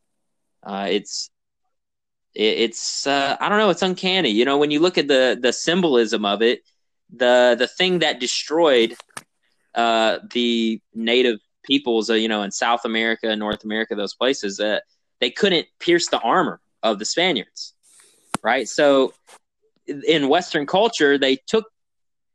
uh, 0.63 0.87
it's 0.91 1.31
it, 2.35 2.59
it's 2.59 3.07
uh, 3.07 3.37
i 3.41 3.49
don't 3.49 3.59
know 3.59 3.71
it's 3.71 3.83
uncanny 3.83 4.31
you 4.31 4.45
know 4.45 4.59
when 4.59 4.71
you 4.71 4.81
look 4.81 4.99
at 4.99 5.09
the 5.09 5.39
the 5.41 5.53
symbolism 5.53 6.25
of 6.25 6.43
it 6.43 6.63
the 7.15 7.55
the 7.59 7.69
thing 7.69 8.01
that 8.01 8.21
destroyed 8.21 8.97
uh, 9.75 10.19
the 10.33 10.81
native 10.95 11.39
peoples 11.65 12.11
uh, 12.11 12.15
you 12.15 12.29
know 12.29 12.43
in 12.43 12.51
south 12.51 12.85
america 12.85 13.35
north 13.37 13.65
america 13.65 13.95
those 13.95 14.15
places 14.15 14.61
uh, 14.61 14.79
they 15.21 15.31
couldn't 15.31 15.67
pierce 15.79 16.09
the 16.09 16.21
armor 16.21 16.61
of 16.83 16.99
the 16.99 17.05
Spaniards, 17.05 17.75
right? 18.43 18.69
So 18.69 19.15
in 19.87 20.29
Western 20.29 20.67
culture, 20.67 21.19
they 21.19 21.37
took 21.37 21.65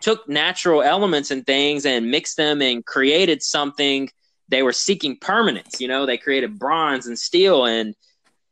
took 0.02 0.28
natural 0.30 0.82
elements 0.82 1.32
and 1.32 1.46
things 1.46 1.86
and 1.86 2.10
mixed 2.10 2.38
them 2.38 2.62
and 2.62 2.86
created 2.86 3.44
something 3.44 4.10
they 4.48 4.64
were 4.64 4.74
seeking 4.74 5.18
permanence. 5.18 5.80
You 5.80 5.88
know, 5.88 6.06
they 6.06 6.18
created 6.18 6.58
bronze 6.58 7.08
and 7.08 7.18
steel, 7.18 7.66
and 7.66 7.96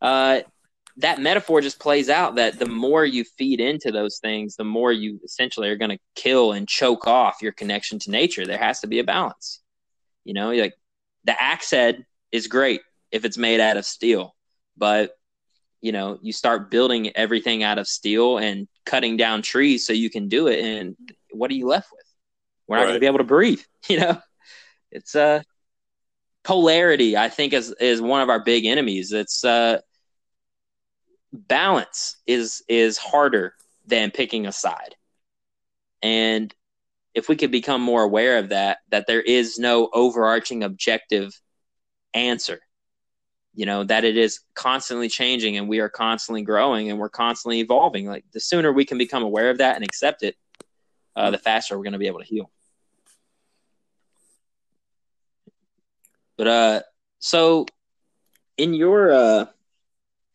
uh, 0.01 0.41
that 0.97 1.19
metaphor 1.19 1.61
just 1.61 1.79
plays 1.79 2.09
out 2.09 2.35
that 2.35 2.59
the 2.59 2.67
more 2.67 3.05
you 3.05 3.23
feed 3.37 3.59
into 3.59 3.91
those 3.91 4.19
things, 4.19 4.55
the 4.55 4.63
more 4.63 4.91
you 4.91 5.19
essentially 5.23 5.69
are 5.69 5.75
going 5.75 5.91
to 5.91 5.99
kill 6.15 6.51
and 6.51 6.67
choke 6.67 7.07
off 7.07 7.41
your 7.41 7.51
connection 7.51 7.99
to 7.99 8.11
nature. 8.11 8.45
There 8.45 8.57
has 8.57 8.79
to 8.81 8.87
be 8.87 8.99
a 8.99 9.03
balance. 9.03 9.61
You 10.23 10.33
know, 10.33 10.51
like 10.51 10.73
the 11.23 11.41
axe 11.41 11.71
head 11.71 12.05
is 12.31 12.47
great 12.47 12.81
if 13.11 13.25
it's 13.25 13.37
made 13.37 13.59
out 13.59 13.77
of 13.77 13.85
steel, 13.85 14.35
but 14.75 15.11
you 15.79 15.91
know, 15.91 16.17
you 16.21 16.33
start 16.33 16.71
building 16.71 17.15
everything 17.15 17.61
out 17.63 17.77
of 17.77 17.87
steel 17.87 18.39
and 18.39 18.67
cutting 18.85 19.15
down 19.15 19.43
trees 19.43 19.85
so 19.85 19.93
you 19.93 20.09
can 20.09 20.27
do 20.27 20.47
it, 20.47 20.59
and 20.59 20.95
what 21.31 21.51
are 21.51 21.55
you 21.55 21.67
left 21.67 21.89
with? 21.91 22.05
We're 22.67 22.77
not 22.77 22.81
right. 22.81 22.87
going 22.87 22.95
to 22.95 22.99
be 22.99 23.07
able 23.07 23.19
to 23.19 23.23
breathe. 23.23 23.61
You 23.87 24.01
know, 24.01 24.21
it's 24.91 25.15
uh 25.15 25.43
polarity. 26.43 27.15
I 27.15 27.29
think 27.29 27.53
is 27.53 27.73
is 27.79 28.01
one 28.01 28.21
of 28.21 28.29
our 28.29 28.43
big 28.43 28.65
enemies. 28.65 29.13
It's 29.13 29.45
uh 29.45 29.79
balance 31.31 32.17
is 32.25 32.63
is 32.67 32.97
harder 32.97 33.53
than 33.85 34.11
picking 34.11 34.45
a 34.45 34.51
side. 34.51 34.95
And 36.01 36.53
if 37.13 37.29
we 37.29 37.35
could 37.35 37.51
become 37.51 37.81
more 37.81 38.03
aware 38.03 38.37
of 38.37 38.49
that, 38.49 38.79
that 38.89 39.07
there 39.07 39.21
is 39.21 39.57
no 39.57 39.89
overarching 39.93 40.63
objective 40.63 41.39
answer, 42.13 42.59
you 43.55 43.65
know, 43.65 43.83
that 43.83 44.03
it 44.03 44.17
is 44.17 44.41
constantly 44.53 45.09
changing 45.09 45.57
and 45.57 45.67
we 45.67 45.79
are 45.79 45.89
constantly 45.89 46.43
growing 46.43 46.89
and 46.89 46.99
we're 46.99 47.09
constantly 47.09 47.59
evolving. 47.59 48.05
Like 48.05 48.25
the 48.33 48.39
sooner 48.39 48.71
we 48.71 48.85
can 48.85 48.97
become 48.97 49.23
aware 49.23 49.49
of 49.49 49.57
that 49.57 49.75
and 49.75 49.83
accept 49.83 50.21
it, 50.23 50.35
uh, 51.17 51.31
the 51.31 51.39
faster 51.39 51.75
we're 51.75 51.83
going 51.83 51.93
to 51.93 51.99
be 51.99 52.07
able 52.07 52.19
to 52.19 52.25
heal. 52.25 52.49
But 56.37 56.47
uh, 56.47 56.81
so 57.17 57.65
in 58.57 58.75
your 58.75 59.11
uh, 59.11 59.45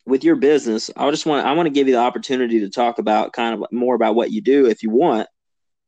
with 0.05 0.25
your 0.25 0.35
business, 0.35 0.91
I 0.97 1.09
just 1.09 1.25
want 1.25 1.47
I 1.47 1.53
want 1.53 1.67
to 1.67 1.71
give 1.71 1.87
you 1.87 1.93
the 1.93 2.01
opportunity 2.01 2.59
to 2.59 2.69
talk 2.69 2.99
about 2.99 3.31
kind 3.31 3.55
of 3.55 3.71
more 3.71 3.95
about 3.95 4.15
what 4.15 4.31
you 4.31 4.41
do 4.41 4.65
if 4.65 4.83
you 4.83 4.89
want, 4.89 5.29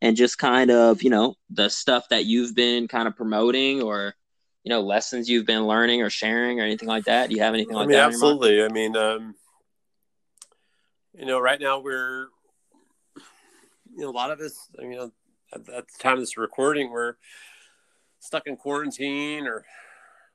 and 0.01 0.15
just 0.15 0.37
kind 0.37 0.71
of 0.71 1.03
you 1.03 1.09
know 1.09 1.35
the 1.49 1.69
stuff 1.69 2.05
that 2.09 2.25
you've 2.25 2.55
been 2.55 2.87
kind 2.87 3.09
of 3.09 3.17
promoting 3.17 3.81
or 3.81 4.15
you 4.63 4.69
know 4.69 4.79
lessons 4.79 5.29
you've 5.29 5.45
been 5.45 5.67
learning 5.67 6.01
or 6.01 6.09
sharing 6.09 6.61
or 6.61 6.63
anything 6.63 6.87
like 6.87 7.03
that. 7.05 7.29
Do 7.29 7.35
you 7.35 7.41
have 7.41 7.53
anything 7.53 7.75
like 7.75 7.83
I 7.83 7.87
mean, 7.87 7.97
that? 7.97 8.07
Absolutely. 8.07 8.63
I 8.63 8.69
mean, 8.69 8.95
um, 8.95 9.35
you 11.13 11.25
know, 11.25 11.39
right 11.39 11.59
now 11.59 11.79
we're 11.79 12.27
you 13.95 14.01
know 14.01 14.09
a 14.09 14.11
lot 14.11 14.31
of 14.31 14.39
us. 14.39 14.69
I 14.79 14.83
mean, 14.83 14.99
at, 15.53 15.59
at 15.69 15.87
the 15.87 15.97
time 15.99 16.13
of 16.13 16.19
this 16.19 16.37
recording, 16.37 16.91
we're 16.91 17.15
stuck 18.19 18.47
in 18.47 18.57
quarantine 18.57 19.47
or 19.47 19.65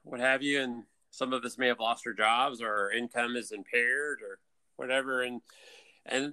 what 0.02 0.20
have 0.20 0.42
you, 0.42 0.60
and 0.60 0.84
some 1.10 1.32
of 1.32 1.44
us 1.44 1.58
may 1.58 1.66
have 1.68 1.80
lost 1.80 2.06
our 2.06 2.12
jobs 2.12 2.62
or 2.62 2.68
our 2.68 2.92
income 2.92 3.36
is 3.36 3.52
impaired 3.52 4.20
or 4.22 4.38
whatever 4.76 5.22
and 5.22 5.42
and 6.06 6.32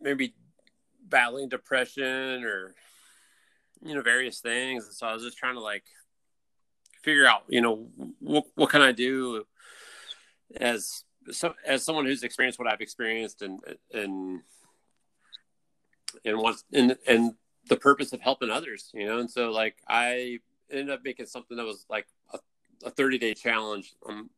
maybe 0.00 0.34
battling 1.08 1.48
depression 1.48 2.42
or 2.42 2.74
you 3.84 3.94
know 3.94 4.02
various 4.02 4.40
things 4.40 4.86
and 4.86 4.94
so 4.94 5.06
i 5.06 5.14
was 5.14 5.22
just 5.22 5.38
trying 5.38 5.54
to 5.54 5.60
like 5.60 5.84
figure 7.02 7.26
out 7.26 7.44
you 7.48 7.60
know 7.60 7.86
what, 8.18 8.44
what 8.56 8.70
can 8.70 8.82
i 8.82 8.90
do 8.90 9.44
as 10.56 11.04
so 11.30 11.54
as 11.64 11.84
someone 11.84 12.04
who's 12.04 12.24
experienced 12.24 12.58
what 12.58 12.68
i've 12.68 12.80
experienced 12.80 13.42
and 13.42 13.60
and 13.92 14.40
and 16.24 16.38
wants 16.38 16.64
and 16.72 16.96
and 17.06 17.34
the 17.68 17.76
purpose 17.76 18.12
of 18.12 18.20
helping 18.20 18.50
others 18.50 18.90
you 18.94 19.04
know 19.04 19.18
and 19.18 19.30
so 19.30 19.50
like 19.50 19.76
i 19.88 20.38
ended 20.70 20.90
up 20.90 21.00
making 21.04 21.26
something 21.26 21.56
that 21.56 21.66
was 21.66 21.84
like 21.90 22.06
a 22.32 22.38
a 22.84 22.90
30 22.90 23.18
day 23.18 23.34
challenge. 23.34 23.94
Um, 24.08 24.30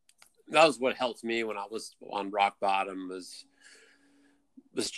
that 0.48 0.66
was 0.66 0.78
what 0.78 0.96
helped 0.96 1.22
me 1.22 1.44
when 1.44 1.56
I 1.56 1.66
was 1.70 1.94
on 2.10 2.30
rock 2.30 2.56
bottom 2.60 3.08
was 3.08 3.44
was 4.74 4.92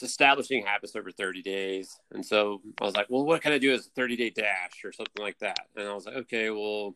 establishing 0.00 0.64
habits 0.64 0.94
over 0.94 1.10
30 1.10 1.42
days. 1.42 1.98
And 2.12 2.24
so 2.24 2.60
I 2.80 2.84
was 2.84 2.94
like, 2.94 3.06
well, 3.08 3.24
what 3.24 3.42
can 3.42 3.52
I 3.52 3.58
do 3.58 3.72
as 3.72 3.86
a 3.86 3.90
30 3.90 4.16
day 4.16 4.30
dash 4.30 4.84
or 4.84 4.92
something 4.92 5.22
like 5.22 5.38
that? 5.40 5.58
And 5.76 5.88
I 5.88 5.94
was 5.94 6.06
like, 6.06 6.16
okay, 6.16 6.50
well, 6.50 6.94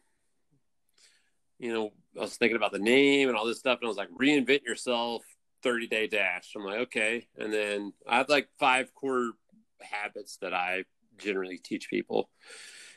you 1.58 1.72
know, 1.72 1.92
I 2.16 2.20
was 2.20 2.36
thinking 2.36 2.56
about 2.56 2.72
the 2.72 2.78
name 2.78 3.28
and 3.28 3.36
all 3.36 3.46
this 3.46 3.58
stuff. 3.58 3.78
And 3.80 3.86
I 3.86 3.88
was 3.88 3.96
like, 3.96 4.10
reinvent 4.10 4.64
yourself 4.64 5.22
30 5.62 5.86
day 5.86 6.06
dash. 6.06 6.52
I'm 6.56 6.64
like, 6.64 6.80
okay. 6.80 7.26
And 7.36 7.52
then 7.52 7.92
I 8.06 8.18
have 8.18 8.28
like 8.28 8.48
five 8.58 8.94
core 8.94 9.32
habits 9.80 10.38
that 10.42 10.54
I 10.54 10.84
generally 11.18 11.58
teach 11.58 11.88
people 11.88 12.28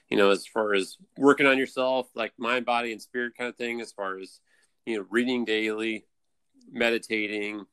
you 0.10 0.18
know, 0.18 0.30
as 0.30 0.46
far 0.46 0.74
as 0.74 0.98
working 1.18 1.48
on 1.48 1.58
yourself, 1.58 2.08
like 2.16 2.34
mind, 2.38 2.66
body, 2.66 2.92
and 2.92 3.02
spirit 3.02 3.34
kind 3.38 3.50
of 3.50 3.56
thing, 3.56 3.82
as 3.82 3.92
far 3.92 4.20
as, 4.20 4.40
you 4.86 4.98
know, 4.98 5.06
reading 5.10 5.46
daily, 5.46 6.06
meditating, 6.72 7.66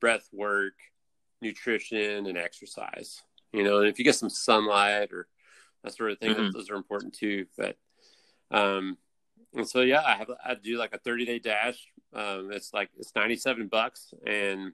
breath 0.00 0.28
work, 0.32 0.74
nutrition, 1.40 2.26
and 2.26 2.36
exercise. 2.36 3.22
You 3.52 3.62
know, 3.62 3.78
and 3.78 3.88
if 3.88 3.98
you 3.98 4.04
get 4.04 4.16
some 4.16 4.30
sunlight 4.30 5.12
or 5.12 5.28
that 5.84 5.94
sort 5.94 6.10
of 6.10 6.18
thing, 6.18 6.34
mm-hmm. 6.34 6.50
those 6.50 6.70
are 6.70 6.76
important 6.76 7.14
too. 7.14 7.46
But, 7.56 7.76
um, 8.50 8.98
and 9.56 9.68
so 9.68 9.80
yeah, 9.80 10.02
I 10.04 10.14
have 10.14 10.30
I 10.44 10.54
do 10.54 10.78
like 10.78 10.94
a 10.94 10.98
30 10.98 11.24
day 11.24 11.38
dash. 11.38 11.78
Um, 12.12 12.50
it's 12.52 12.72
like 12.72 12.90
it's 12.98 13.14
97 13.14 13.68
bucks 13.68 14.14
and 14.26 14.72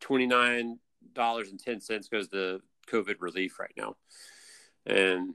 29 0.00 0.78
dollars 1.14 1.50
and 1.50 1.58
10 1.58 1.80
cents 1.80 2.08
goes 2.08 2.28
to 2.28 2.60
COVID 2.88 3.16
relief 3.20 3.58
right 3.58 3.72
now. 3.76 3.96
And 4.86 5.34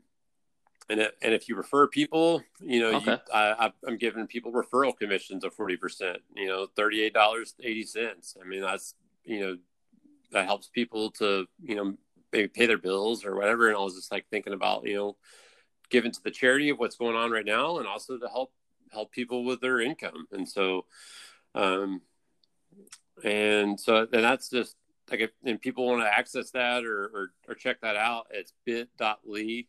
and 0.89 1.01
it, 1.01 1.17
and 1.21 1.33
if 1.33 1.49
you 1.49 1.55
refer 1.55 1.87
people, 1.87 2.41
you 2.61 2.79
know, 2.79 2.95
okay. 2.97 3.11
you, 3.11 3.17
I, 3.33 3.71
am 3.85 3.97
giving 3.97 4.25
people 4.25 4.53
referral 4.53 4.97
commissions 4.97 5.43
of 5.43 5.53
forty 5.53 5.75
percent. 5.75 6.19
You 6.33 6.47
know, 6.47 6.67
thirty 6.75 7.01
eight 7.01 7.13
dollars 7.13 7.55
eighty 7.61 7.83
cents. 7.83 8.37
I 8.41 8.47
mean, 8.47 8.61
that's 8.61 8.95
you 9.25 9.39
know, 9.41 9.57
that 10.31 10.45
helps 10.45 10.69
people 10.69 11.11
to 11.11 11.45
you 11.61 11.75
know 11.75 11.95
maybe 12.31 12.47
pay 12.47 12.67
their 12.67 12.77
bills 12.77 13.25
or 13.25 13.35
whatever. 13.35 13.67
And 13.67 13.77
I 13.77 13.81
was 13.81 13.95
just 13.95 14.11
like 14.11 14.27
thinking 14.29 14.53
about 14.53 14.87
you 14.87 14.95
know, 14.95 15.17
giving 15.89 16.11
to 16.11 16.23
the 16.23 16.31
charity 16.31 16.69
of 16.69 16.79
what's 16.79 16.95
going 16.95 17.17
on 17.17 17.31
right 17.31 17.45
now, 17.45 17.79
and 17.79 17.87
also 17.87 18.17
to 18.17 18.27
help 18.29 18.53
help 18.91 19.11
people 19.11 19.43
with 19.43 19.61
their 19.61 19.79
income. 19.79 20.27
And 20.31 20.47
so, 20.47 20.85
um, 21.55 22.01
and 23.23 23.79
so 23.79 24.07
and 24.11 24.23
that's 24.23 24.49
just 24.49 24.75
like 25.09 25.21
if 25.21 25.31
and 25.43 25.61
people 25.61 25.87
want 25.87 26.01
to 26.01 26.17
access 26.17 26.51
that 26.51 26.85
or, 26.85 27.05
or, 27.05 27.31
or 27.47 27.55
check 27.55 27.81
that 27.81 27.95
out, 27.95 28.27
it's 28.31 28.53
bit.ly 28.65 29.65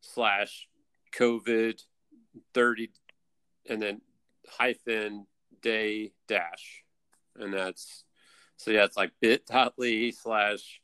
slash 0.00 0.68
COVID 1.14 1.80
30 2.54 2.90
and 3.68 3.82
then 3.82 4.00
hyphen 4.48 5.26
day 5.62 6.12
dash. 6.26 6.84
And 7.36 7.52
that's 7.52 8.04
so 8.56 8.70
yeah, 8.70 8.84
it's 8.84 8.96
like 8.96 9.12
bit.ly 9.20 10.10
slash 10.10 10.80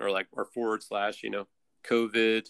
or 0.00 0.10
like 0.10 0.26
or 0.32 0.44
forward 0.44 0.82
slash, 0.82 1.22
you 1.22 1.30
know, 1.30 1.46
COVID 1.88 2.48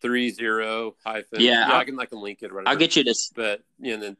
three 0.00 0.30
zero 0.30 0.96
hyphen. 1.04 1.40
Yeah, 1.40 1.68
yeah 1.68 1.76
I 1.76 1.84
can 1.84 1.96
like 1.96 2.12
link 2.12 2.42
it. 2.42 2.50
I'll 2.66 2.76
get 2.76 2.96
you 2.96 3.04
to, 3.04 3.14
but 3.34 3.62
know, 3.78 3.96
then 3.98 4.16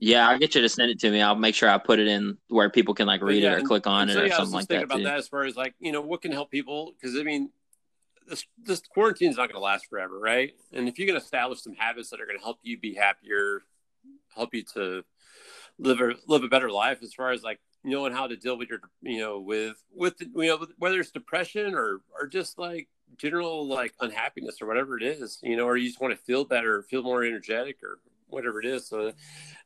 yeah, 0.00 0.28
I'll 0.28 0.38
get 0.38 0.54
you 0.54 0.62
to 0.62 0.68
send 0.68 0.90
it 0.90 1.00
to 1.00 1.10
me. 1.10 1.20
I'll 1.20 1.34
make 1.34 1.56
sure 1.56 1.68
I 1.68 1.76
put 1.78 1.98
it 1.98 2.06
in 2.06 2.38
where 2.48 2.70
people 2.70 2.94
can 2.94 3.06
like 3.06 3.20
read 3.20 3.42
yeah, 3.42 3.54
it 3.54 3.62
or 3.62 3.66
click 3.66 3.86
on 3.86 4.08
it 4.08 4.14
so, 4.14 4.22
or 4.22 4.26
yeah, 4.26 4.36
something 4.36 4.54
like 4.54 4.68
that. 4.68 4.84
About 4.84 4.98
too. 4.98 5.04
that 5.04 5.18
as 5.18 5.26
far 5.26 5.44
as 5.44 5.56
like 5.56 5.74
you 5.80 5.90
know 5.90 6.00
what 6.00 6.22
can 6.22 6.30
help 6.30 6.50
people 6.50 6.92
because 6.92 7.18
I 7.18 7.24
mean 7.24 7.50
this 8.28 8.44
this 8.62 8.80
quarantine 8.80 9.30
is 9.30 9.36
not 9.36 9.48
going 9.48 9.60
to 9.60 9.64
last 9.64 9.86
forever, 9.86 10.18
right? 10.18 10.52
And 10.72 10.88
if 10.88 10.98
you 10.98 11.06
can 11.06 11.16
establish 11.16 11.62
some 11.62 11.74
habits 11.74 12.10
that 12.10 12.20
are 12.20 12.26
going 12.26 12.38
to 12.38 12.44
help 12.44 12.58
you 12.62 12.78
be 12.78 12.94
happier, 12.94 13.62
help 14.36 14.54
you 14.54 14.62
to 14.74 15.02
live 15.78 16.00
a 16.00 16.12
live 16.28 16.44
a 16.44 16.48
better 16.48 16.70
life, 16.70 16.98
as 17.02 17.12
far 17.12 17.32
as 17.32 17.42
like 17.42 17.58
knowing 17.82 18.12
how 18.12 18.28
to 18.28 18.36
deal 18.36 18.56
with 18.56 18.68
your 18.68 18.80
you 19.02 19.18
know 19.18 19.40
with 19.40 19.82
with 19.92 20.14
you 20.20 20.46
know 20.46 20.64
whether 20.78 21.00
it's 21.00 21.10
depression 21.10 21.74
or 21.74 22.02
or 22.14 22.28
just 22.28 22.56
like 22.56 22.88
general 23.16 23.66
like 23.66 23.94
unhappiness 24.00 24.60
or 24.60 24.66
whatever 24.66 24.96
it 24.96 25.02
is, 25.02 25.38
you 25.42 25.56
know, 25.56 25.64
or 25.64 25.76
you 25.76 25.88
just 25.88 26.00
want 26.00 26.16
to 26.16 26.24
feel 26.24 26.44
better, 26.44 26.82
feel 26.82 27.02
more 27.02 27.24
energetic 27.24 27.78
or 27.82 27.98
whatever 28.28 28.60
it 28.60 28.66
is. 28.66 28.88
So, 28.88 29.12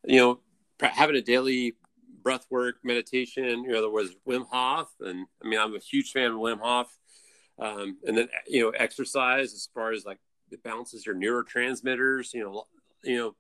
you 0.05 0.20
know, 0.20 0.40
having 0.80 1.16
a 1.16 1.22
daily 1.22 1.74
breath 2.22 2.47
work 2.51 2.76
meditation, 2.84 3.64
you 3.64 3.72
know, 3.72 3.80
there 3.80 3.90
was 3.90 4.14
Wim 4.26 4.47
Hof, 4.51 4.88
and 5.01 5.26
I 5.45 5.49
mean, 5.49 5.59
I'm 5.59 5.74
a 5.74 5.80
huge 5.80 6.12
fan 6.12 6.30
of 6.30 6.36
Wim 6.38 6.61
Hof 6.61 6.97
um, 7.59 7.99
and 8.07 8.16
then 8.16 8.28
you 8.47 8.62
know 8.62 8.70
exercise 8.70 9.53
as 9.53 9.68
far 9.72 9.93
as 9.93 10.05
like 10.05 10.18
it 10.51 10.62
balances 10.62 11.07
your 11.07 11.14
neurotransmitters. 11.14 12.32
You 12.34 12.45
know, 12.45 12.64
you 13.05 13.18
know 13.18 13.34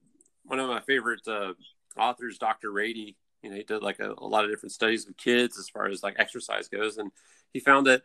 one 0.44 0.58
of 0.58 0.68
my 0.68 0.80
favorite 0.80 1.26
uh, 1.26 1.54
authors, 1.96 2.38
Dr. 2.38 2.70
Ratey. 2.70 3.16
You 3.42 3.50
know, 3.50 3.56
he 3.56 3.64
did 3.64 3.82
like 3.82 3.98
a, 3.98 4.14
a 4.18 4.26
lot 4.26 4.44
of 4.44 4.50
different 4.50 4.72
studies 4.72 5.06
with 5.06 5.16
kids 5.16 5.58
as 5.58 5.68
far 5.68 5.86
as 5.86 6.02
like 6.02 6.16
exercise 6.18 6.68
goes, 6.68 6.98
and 6.98 7.10
he 7.52 7.60
found 7.60 7.86
that 7.86 8.02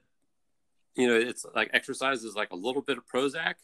you 0.98 1.08
know 1.08 1.16
it's 1.16 1.46
like 1.56 1.70
exercise 1.74 2.24
is 2.24 2.36
like 2.36 2.52
a 2.52 2.56
little 2.56 2.82
bit 2.82 2.98
of 2.98 3.06
Prozac 3.08 3.56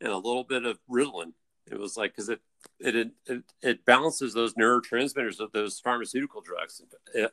and 0.00 0.10
a 0.10 0.16
little 0.16 0.44
bit 0.44 0.64
of 0.64 0.78
Ritalin. 0.90 1.32
It 1.70 1.78
was 1.78 1.96
like 1.96 2.12
because 2.12 2.28
it, 2.28 2.40
it 2.80 3.10
it 3.26 3.42
it 3.62 3.84
balances 3.84 4.34
those 4.34 4.54
neurotransmitters 4.54 5.40
of 5.40 5.52
those 5.52 5.78
pharmaceutical 5.80 6.40
drugs 6.40 6.82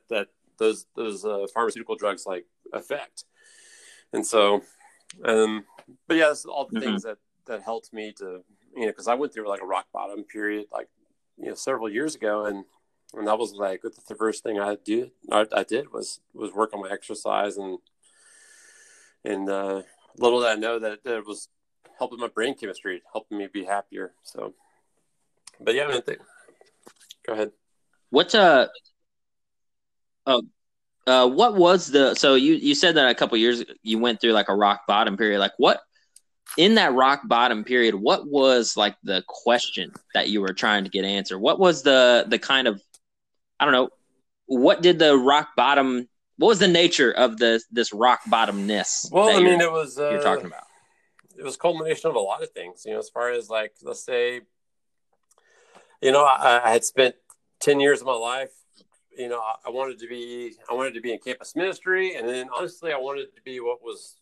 that 0.09 0.27
those 0.57 0.85
those 0.95 1.25
uh, 1.25 1.47
pharmaceutical 1.53 1.95
drugs 1.95 2.25
like 2.25 2.45
affect 2.73 3.23
and 4.13 4.27
so 4.27 4.61
um 5.23 5.63
but 6.07 6.17
yeah 6.17 6.27
that's 6.27 6.45
all 6.45 6.67
the 6.67 6.75
mm-hmm. 6.75 6.89
things 6.89 7.03
that 7.03 7.17
that 7.47 7.63
helped 7.63 7.91
me 7.93 8.13
to 8.17 8.43
you 8.75 8.81
know, 8.81 8.91
because 8.91 9.07
I 9.07 9.15
went 9.15 9.33
through 9.33 9.47
like 9.47 9.61
a 9.61 9.65
rock 9.65 9.87
bottom 9.93 10.23
period, 10.23 10.67
like 10.71 10.87
you 11.37 11.49
know, 11.49 11.55
several 11.55 11.89
years 11.89 12.15
ago, 12.15 12.45
and 12.45 12.65
and 13.13 13.27
that 13.27 13.39
was 13.39 13.53
like 13.53 13.81
the 13.81 14.15
first 14.15 14.43
thing 14.43 14.59
I 14.59 14.77
did. 14.83 15.11
I, 15.31 15.45
I 15.53 15.63
did 15.63 15.91
was 15.91 16.19
was 16.33 16.53
work 16.53 16.73
on 16.73 16.81
my 16.81 16.89
exercise 16.89 17.57
and 17.57 17.79
and 19.25 19.49
uh, 19.49 19.81
little 20.17 20.41
did 20.41 20.49
I 20.49 20.55
know 20.55 20.79
that, 20.79 20.99
it 21.05 21.25
was 21.25 21.47
helping 21.97 22.19
my 22.19 22.27
brain 22.27 22.55
chemistry, 22.55 23.01
helping 23.11 23.37
me 23.37 23.47
be 23.51 23.65
happier. 23.65 24.13
So, 24.23 24.53
but 25.59 25.75
yeah, 25.75 25.99
go 27.25 27.33
ahead. 27.33 27.51
What's 28.09 28.33
uh 28.33 28.67
oh 30.25 30.41
uh 31.07 31.27
what 31.27 31.55
was 31.55 31.87
the 31.87 32.15
so 32.15 32.35
you 32.35 32.55
you 32.55 32.75
said 32.75 32.95
that 32.95 33.09
a 33.09 33.15
couple 33.15 33.37
years 33.37 33.63
you 33.83 33.99
went 33.99 34.19
through 34.19 34.31
like 34.31 34.49
a 34.49 34.55
rock 34.55 34.81
bottom 34.87 35.15
period 35.15 35.39
like 35.39 35.53
what 35.57 35.79
in 36.57 36.75
that 36.75 36.93
rock 36.93 37.21
bottom 37.27 37.63
period 37.63 37.95
what 37.95 38.27
was 38.27 38.75
like 38.75 38.95
the 39.03 39.23
question 39.27 39.91
that 40.13 40.29
you 40.29 40.41
were 40.41 40.53
trying 40.53 40.83
to 40.83 40.89
get 40.89 41.05
answered 41.05 41.39
what 41.39 41.59
was 41.59 41.83
the 41.83 42.25
the 42.27 42.39
kind 42.39 42.67
of 42.67 42.81
i 43.59 43.65
don't 43.65 43.73
know 43.73 43.89
what 44.47 44.81
did 44.81 44.99
the 44.99 45.15
rock 45.15 45.49
bottom 45.55 46.07
what 46.39 46.47
was 46.47 46.59
the 46.59 46.67
nature 46.67 47.11
of 47.11 47.37
the 47.37 47.61
this 47.71 47.93
rock 47.93 48.21
bottomness 48.27 49.09
well 49.11 49.37
i 49.37 49.41
mean 49.41 49.61
it 49.61 49.71
was 49.71 49.99
uh, 49.99 50.09
you're 50.09 50.23
talking 50.23 50.45
about? 50.45 50.63
it 51.37 51.43
was 51.43 51.57
culmination 51.57 52.09
of 52.09 52.15
a 52.15 52.19
lot 52.19 52.41
of 52.41 52.49
things 52.51 52.83
you 52.85 52.93
know 52.93 52.99
as 52.99 53.09
far 53.09 53.31
as 53.31 53.49
like 53.49 53.73
let's 53.83 54.03
say 54.03 54.41
you 56.01 56.11
know 56.11 56.23
i, 56.23 56.61
I 56.63 56.71
had 56.71 56.83
spent 56.83 57.15
10 57.59 57.79
years 57.79 58.01
of 58.01 58.07
my 58.07 58.13
life 58.13 58.51
you 59.15 59.27
know 59.27 59.39
I, 59.39 59.67
I 59.67 59.69
wanted 59.69 59.99
to 59.99 60.07
be 60.07 60.53
i 60.69 60.73
wanted 60.73 60.93
to 60.93 61.01
be 61.01 61.11
in 61.11 61.19
campus 61.19 61.55
ministry 61.55 62.15
and 62.15 62.27
then 62.27 62.47
honestly 62.55 62.93
i 62.93 62.97
wanted 62.97 63.35
to 63.35 63.41
be 63.43 63.59
what 63.59 63.83
was 63.83 64.15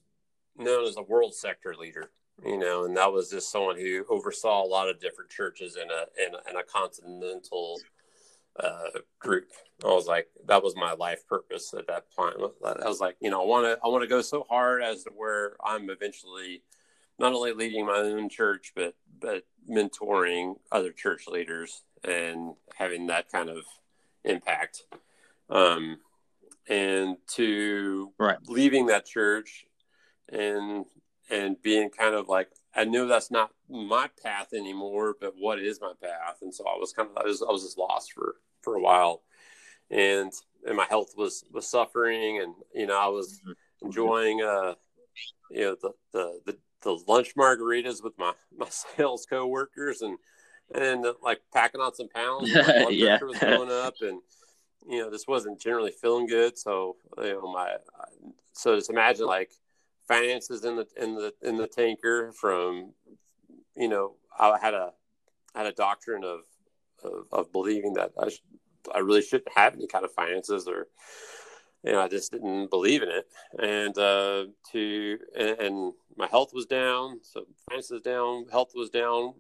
known 0.58 0.86
as 0.86 0.98
a 0.98 1.04
world 1.04 1.36
sector 1.36 1.76
leader 1.80 2.12
you 2.44 2.58
know 2.58 2.86
and 2.86 2.98
that 2.98 3.12
was 3.12 3.30
just 3.30 3.52
someone 3.52 3.78
who 3.78 4.06
oversaw 4.10 4.64
a 4.64 4.66
lot 4.66 4.90
of 4.90 5.00
different 5.00 5.30
churches 5.30 5.76
in 5.76 5.90
a 5.90 6.26
in 6.26 6.34
a, 6.34 6.50
in 6.50 6.58
a 6.58 6.64
continental 6.64 7.80
uh, 8.60 9.00
group 9.20 9.46
i 9.84 9.88
was 9.88 10.08
like 10.08 10.28
that 10.46 10.64
was 10.64 10.76
my 10.76 10.94
life 10.94 11.28
purpose 11.28 11.74
at 11.78 11.88
that 11.88 12.06
point 12.16 12.36
i 12.64 12.88
was 12.88 13.00
like 13.00 13.16
you 13.22 13.30
know 13.30 13.42
i 13.42 13.46
want 13.46 13.66
to 13.66 13.78
i 13.84 13.88
want 13.88 14.02
to 14.02 14.08
go 14.08 14.22
so 14.22 14.46
hard 14.50 14.82
as 14.82 15.04
to 15.04 15.12
where 15.16 15.54
i'm 15.64 15.90
eventually 15.90 16.64
not 17.20 17.34
only 17.34 17.54
leading 17.54 17.86
my 17.86 17.98
own 17.98 18.30
church 18.30 18.74
but 18.76 18.96
but 19.20 19.44
mentoring 19.70 20.56
other 20.72 20.92
church 20.92 21.28
leaders 21.28 21.84
and 22.04 22.54
having 22.76 23.08
that 23.08 23.32
kind 23.32 23.50
of 23.50 23.64
impact. 24.24 24.84
Um, 25.50 25.98
and 26.70 27.18
to 27.36 28.12
right. 28.20 28.38
leaving 28.48 28.88
that 28.88 29.06
church 29.06 29.66
and 30.30 30.86
and 31.30 31.62
being 31.62 31.90
kind 31.90 32.14
of 32.14 32.28
like 32.28 32.50
I 32.76 32.84
knew 32.84 33.08
that's 33.08 33.32
not 33.32 33.52
my 33.70 34.10
path 34.22 34.50
anymore, 34.54 35.16
but 35.20 35.34
what 35.38 35.60
is 35.60 35.80
my 35.82 35.94
path? 36.02 36.40
And 36.42 36.54
so 36.54 36.66
I 36.66 36.78
was 36.78 36.92
kind 36.92 37.10
of 37.10 37.18
I 37.18 37.26
was 37.26 37.42
I 37.42 37.52
was 37.52 37.64
just 37.64 37.78
lost 37.78 38.12
for 38.12 38.36
for 38.62 38.76
a 38.76 38.82
while, 38.82 39.24
and 39.90 40.32
and 40.66 40.78
my 40.78 40.86
health 40.86 41.14
was 41.18 41.46
was 41.52 41.70
suffering, 41.70 42.42
and 42.42 42.54
you 42.74 42.88
know 42.88 43.00
I 43.00 43.08
was 43.08 43.40
mm-hmm. 43.42 43.88
enjoying 43.88 44.42
uh 44.42 44.76
you 45.52 45.62
know 45.62 45.76
the 45.82 45.92
the 46.14 46.40
the, 46.46 46.58
the 46.84 47.04
lunch 47.08 47.36
margaritas 47.36 48.04
with 48.04 48.14
my 48.18 48.34
my 48.58 48.68
sales 48.70 49.26
coworkers 49.30 50.02
and 50.02 50.18
and 50.74 51.06
uh, 51.06 51.14
like 51.22 51.42
packing 51.54 51.82
on 51.82 51.94
some 51.96 52.10
pounds. 52.10 52.54
My 52.54 52.62
blood 52.64 52.94
yeah. 52.94 53.18
pressure 53.18 53.28
was 53.28 53.40
going 53.40 53.72
up, 53.72 53.96
and 54.02 54.22
you 54.88 55.00
know, 55.00 55.10
this 55.10 55.28
wasn't 55.28 55.60
generally 55.60 55.92
feeling 55.92 56.28
good. 56.28 56.58
So 56.58 56.96
you 57.18 57.34
know, 57.34 57.52
my 57.52 57.76
so 58.54 58.76
just 58.76 58.90
imagine 58.90 59.26
like 59.26 59.52
finances 60.08 60.64
in 60.64 60.76
the 60.78 60.88
in 60.98 61.16
the 61.16 61.34
in 61.42 61.58
the 61.58 61.68
tanker 61.68 62.32
from 62.32 62.94
you 63.76 63.88
know 63.88 64.16
I 64.38 64.58
had 64.62 64.74
a 64.74 64.92
I 65.54 65.60
had 65.60 65.68
a 65.68 65.74
doctrine 65.74 66.24
of 66.24 66.42
of, 67.04 67.26
of 67.32 67.52
believing 67.52 67.94
that 67.94 68.12
I 68.22 68.30
sh- 68.30 68.44
I 68.94 69.00
really 69.00 69.22
shouldn't 69.22 69.56
have 69.56 69.74
any 69.74 69.88
kind 69.88 70.06
of 70.06 70.14
finances 70.14 70.68
or 70.68 70.88
you 71.84 71.92
know 71.92 72.02
I 72.02 72.08
just 72.08 72.32
didn't 72.32 72.70
believe 72.70 73.04
in 73.04 73.10
it 73.10 73.28
and 73.60 73.98
uh, 73.98 74.46
to 74.72 75.18
and, 75.38 75.60
and 75.60 75.94
my 76.16 76.28
health 76.28 76.52
was 76.54 76.66
down 76.66 77.20
so 77.22 77.46
finances 77.70 78.02
down 78.02 78.46
health 78.52 78.72
was 78.74 78.90
down 78.90 79.34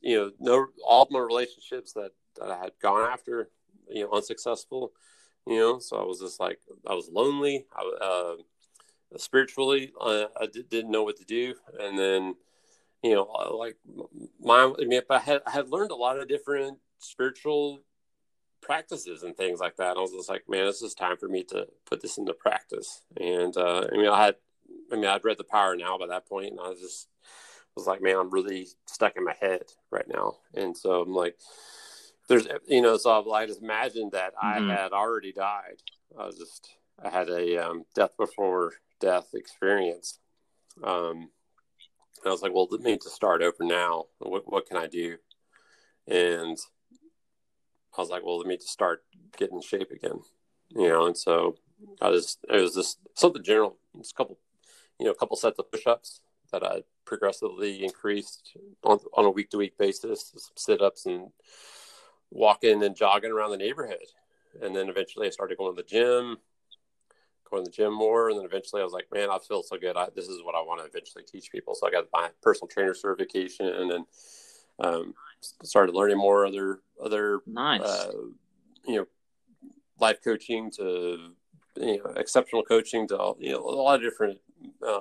you 0.00 0.16
know, 0.16 0.32
no, 0.38 0.66
all 0.86 1.08
my 1.10 1.20
relationships 1.20 1.92
that, 1.92 2.12
that 2.38 2.50
I 2.50 2.58
had 2.58 2.72
gone 2.82 3.10
after, 3.10 3.50
you 3.88 4.04
know, 4.04 4.12
unsuccessful, 4.12 4.92
you 5.46 5.58
know, 5.58 5.78
so 5.78 5.96
I 5.96 6.04
was 6.04 6.20
just 6.20 6.40
like, 6.40 6.58
I 6.86 6.94
was 6.94 7.08
lonely. 7.10 7.66
I, 7.74 8.04
uh, 8.04 8.34
spiritually, 9.16 9.92
uh, 10.00 10.26
I 10.40 10.46
didn't 10.46 10.90
know 10.90 11.02
what 11.02 11.16
to 11.18 11.24
do. 11.24 11.54
And 11.78 11.98
then, 11.98 12.34
you 13.02 13.14
know, 13.14 13.24
like 13.56 13.76
my, 14.40 14.72
I 14.80 14.84
mean, 14.84 15.00
I 15.08 15.18
had, 15.18 15.42
I 15.46 15.50
had 15.50 15.68
learned 15.68 15.90
a 15.90 15.96
lot 15.96 16.18
of 16.18 16.28
different 16.28 16.78
spiritual 17.00 17.80
practices 18.60 19.22
and 19.22 19.36
things 19.36 19.58
like 19.60 19.76
that. 19.76 19.96
I 19.96 20.00
was 20.00 20.12
just 20.12 20.28
like, 20.28 20.44
man, 20.48 20.66
this 20.66 20.82
is 20.82 20.94
time 20.94 21.16
for 21.16 21.28
me 21.28 21.42
to 21.44 21.66
put 21.86 22.00
this 22.00 22.18
into 22.18 22.34
practice. 22.34 23.02
And, 23.18 23.56
uh, 23.56 23.86
I 23.92 23.96
mean, 23.96 24.08
I 24.08 24.24
had, 24.26 24.36
I 24.92 24.96
mean, 24.96 25.06
I'd 25.06 25.24
read 25.24 25.38
the 25.38 25.44
power 25.44 25.76
now 25.76 25.98
by 25.98 26.06
that 26.08 26.28
point, 26.28 26.50
and 26.50 26.60
I 26.60 26.68
was 26.68 26.80
just 26.80 27.08
was 27.76 27.86
like, 27.86 28.02
man, 28.02 28.16
I'm 28.16 28.30
really 28.30 28.68
stuck 28.86 29.16
in 29.16 29.24
my 29.24 29.34
head 29.40 29.62
right 29.90 30.06
now. 30.08 30.34
And 30.54 30.76
so 30.76 31.02
I'm 31.02 31.14
like, 31.14 31.36
there's, 32.28 32.46
you 32.66 32.82
know, 32.82 32.96
so 32.96 33.32
I 33.32 33.46
just 33.46 33.62
imagined 33.62 34.12
that 34.12 34.34
mm-hmm. 34.34 34.70
I 34.70 34.74
had 34.74 34.92
already 34.92 35.32
died. 35.32 35.82
I 36.18 36.26
was 36.26 36.36
just, 36.36 36.70
I 37.02 37.08
had 37.08 37.28
a 37.28 37.56
um, 37.58 37.84
death 37.94 38.16
before 38.18 38.72
death 39.00 39.28
experience. 39.34 40.18
Um, 40.84 41.30
I 42.24 42.28
was 42.28 42.42
like, 42.42 42.52
well, 42.52 42.68
let 42.70 42.82
me 42.82 42.96
just 42.96 43.14
start 43.14 43.42
over 43.42 43.64
now. 43.64 44.04
What, 44.18 44.50
what 44.50 44.66
can 44.66 44.76
I 44.76 44.86
do? 44.86 45.16
And 46.06 46.58
I 47.96 48.00
was 48.00 48.10
like, 48.10 48.24
well, 48.24 48.38
let 48.38 48.46
me 48.46 48.56
just 48.56 48.70
start 48.70 49.04
getting 49.36 49.56
in 49.56 49.62
shape 49.62 49.90
again, 49.90 50.20
you 50.70 50.88
know? 50.88 51.06
And 51.06 51.16
so 51.16 51.56
I 52.00 52.10
just, 52.10 52.38
it 52.48 52.60
was 52.60 52.74
just 52.74 52.98
something 53.14 53.42
general, 53.42 53.76
just 53.98 54.12
a 54.12 54.14
couple, 54.14 54.38
you 54.98 55.06
know, 55.06 55.12
a 55.12 55.16
couple 55.16 55.36
sets 55.36 55.58
of 55.58 55.70
push-ups 55.70 56.20
that 56.52 56.64
I 56.64 56.82
progressively 57.04 57.84
increased 57.84 58.56
on, 58.84 58.98
on 59.14 59.24
a 59.24 59.30
week 59.30 59.50
to 59.50 59.58
week 59.58 59.76
basis, 59.78 60.32
sit 60.56 60.80
ups 60.80 61.06
and 61.06 61.30
walking 62.30 62.82
and 62.82 62.96
jogging 62.96 63.32
around 63.32 63.50
the 63.50 63.56
neighborhood. 63.56 63.98
And 64.62 64.74
then 64.74 64.88
eventually 64.88 65.26
I 65.26 65.30
started 65.30 65.58
going 65.58 65.74
to 65.74 65.82
the 65.82 65.88
gym, 65.88 66.38
going 67.50 67.64
to 67.64 67.70
the 67.70 67.76
gym 67.76 67.92
more. 67.92 68.30
And 68.30 68.38
then 68.38 68.46
eventually 68.46 68.80
I 68.80 68.84
was 68.84 68.92
like, 68.92 69.08
man, 69.12 69.30
I 69.30 69.38
feel 69.38 69.62
so 69.62 69.76
good. 69.78 69.96
I, 69.96 70.08
this 70.14 70.28
is 70.28 70.42
what 70.42 70.54
I 70.54 70.60
want 70.60 70.80
to 70.80 70.86
eventually 70.86 71.24
teach 71.24 71.50
people. 71.50 71.74
So 71.74 71.86
I 71.86 71.90
got 71.90 72.06
my 72.12 72.30
personal 72.42 72.68
trainer 72.68 72.94
certification 72.94 73.66
and 73.66 74.04
um, 74.82 75.14
started 75.40 75.94
learning 75.94 76.18
more 76.18 76.46
other, 76.46 76.80
other, 77.02 77.40
nice. 77.46 77.80
uh, 77.80 78.12
you 78.86 78.96
know, 78.96 79.06
life 79.98 80.18
coaching 80.22 80.70
to, 80.72 81.32
you 81.76 81.98
know, 81.98 82.12
exceptional 82.16 82.62
coaching 82.62 83.06
to, 83.08 83.34
you 83.38 83.52
know, 83.52 83.60
a 83.60 83.70
lot 83.70 83.96
of 83.96 84.02
different, 84.02 84.38
uh, 84.86 85.00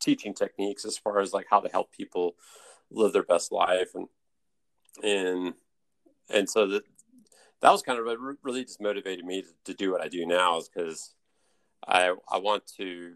teaching 0.00 0.34
techniques 0.34 0.84
as 0.84 0.96
far 0.96 1.20
as 1.20 1.32
like 1.32 1.46
how 1.50 1.60
to 1.60 1.68
help 1.68 1.92
people 1.92 2.34
live 2.90 3.12
their 3.12 3.22
best 3.22 3.52
life 3.52 3.90
and 3.94 4.08
and 5.02 5.54
and 6.30 6.48
so 6.48 6.66
that 6.66 6.82
that 7.60 7.70
was 7.70 7.82
kind 7.82 7.98
of 7.98 8.06
what 8.06 8.18
really 8.42 8.64
just 8.64 8.80
motivated 8.80 9.24
me 9.24 9.42
to, 9.42 9.48
to 9.64 9.74
do 9.74 9.90
what 9.90 10.00
I 10.00 10.08
do 10.08 10.24
now 10.24 10.58
is 10.58 10.68
because 10.68 11.14
I 11.86 12.14
I 12.30 12.38
want 12.38 12.66
to 12.78 13.14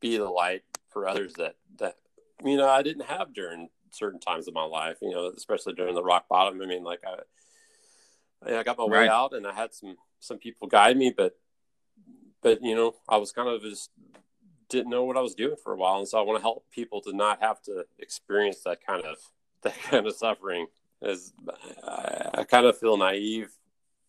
be 0.00 0.16
the 0.16 0.28
light 0.28 0.62
for 0.88 1.08
others 1.08 1.34
that 1.34 1.56
that 1.78 1.96
you 2.44 2.56
know 2.56 2.68
I 2.68 2.82
didn't 2.82 3.06
have 3.06 3.32
during 3.32 3.68
certain 3.90 4.20
times 4.20 4.48
of 4.48 4.54
my 4.54 4.64
life 4.64 4.98
you 5.02 5.10
know 5.10 5.32
especially 5.36 5.74
during 5.74 5.94
the 5.94 6.02
rock 6.02 6.26
bottom. 6.28 6.60
I 6.62 6.66
mean 6.66 6.84
like 6.84 7.00
I 7.06 8.58
I 8.58 8.62
got 8.62 8.78
my 8.78 8.84
way 8.84 9.08
out 9.08 9.32
and 9.32 9.46
I 9.46 9.52
had 9.52 9.74
some 9.74 9.96
some 10.20 10.38
people 10.38 10.68
guide 10.68 10.96
me 10.96 11.12
but 11.16 11.38
but 12.42 12.62
you 12.62 12.74
know 12.74 12.94
I 13.08 13.16
was 13.16 13.32
kind 13.32 13.48
of 13.48 13.62
just 13.62 13.90
didn't 14.68 14.90
know 14.90 15.04
what 15.04 15.16
I 15.16 15.20
was 15.20 15.34
doing 15.34 15.56
for 15.62 15.72
a 15.72 15.76
while, 15.76 15.98
and 15.98 16.08
so 16.08 16.18
I 16.18 16.22
want 16.22 16.38
to 16.38 16.42
help 16.42 16.64
people 16.70 17.00
to 17.02 17.12
not 17.12 17.40
have 17.40 17.60
to 17.62 17.86
experience 17.98 18.60
that 18.64 18.84
kind 18.84 19.04
of 19.04 19.16
that 19.62 19.80
kind 19.82 20.06
of 20.06 20.14
suffering. 20.14 20.66
As 21.00 21.32
I, 21.84 22.30
I 22.38 22.44
kind 22.44 22.66
of 22.66 22.76
feel 22.76 22.96
naive 22.96 23.50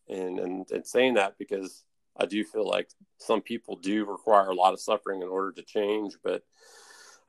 in, 0.08 0.40
in, 0.40 0.66
in 0.72 0.84
saying 0.84 1.14
that 1.16 1.38
because 1.38 1.84
I 2.18 2.26
do 2.26 2.44
feel 2.44 2.68
like 2.68 2.90
some 3.20 3.42
people 3.42 3.76
do 3.76 4.06
require 4.06 4.50
a 4.50 4.56
lot 4.56 4.74
of 4.74 4.80
suffering 4.80 5.22
in 5.22 5.28
order 5.28 5.52
to 5.52 5.62
change, 5.62 6.14
but 6.24 6.44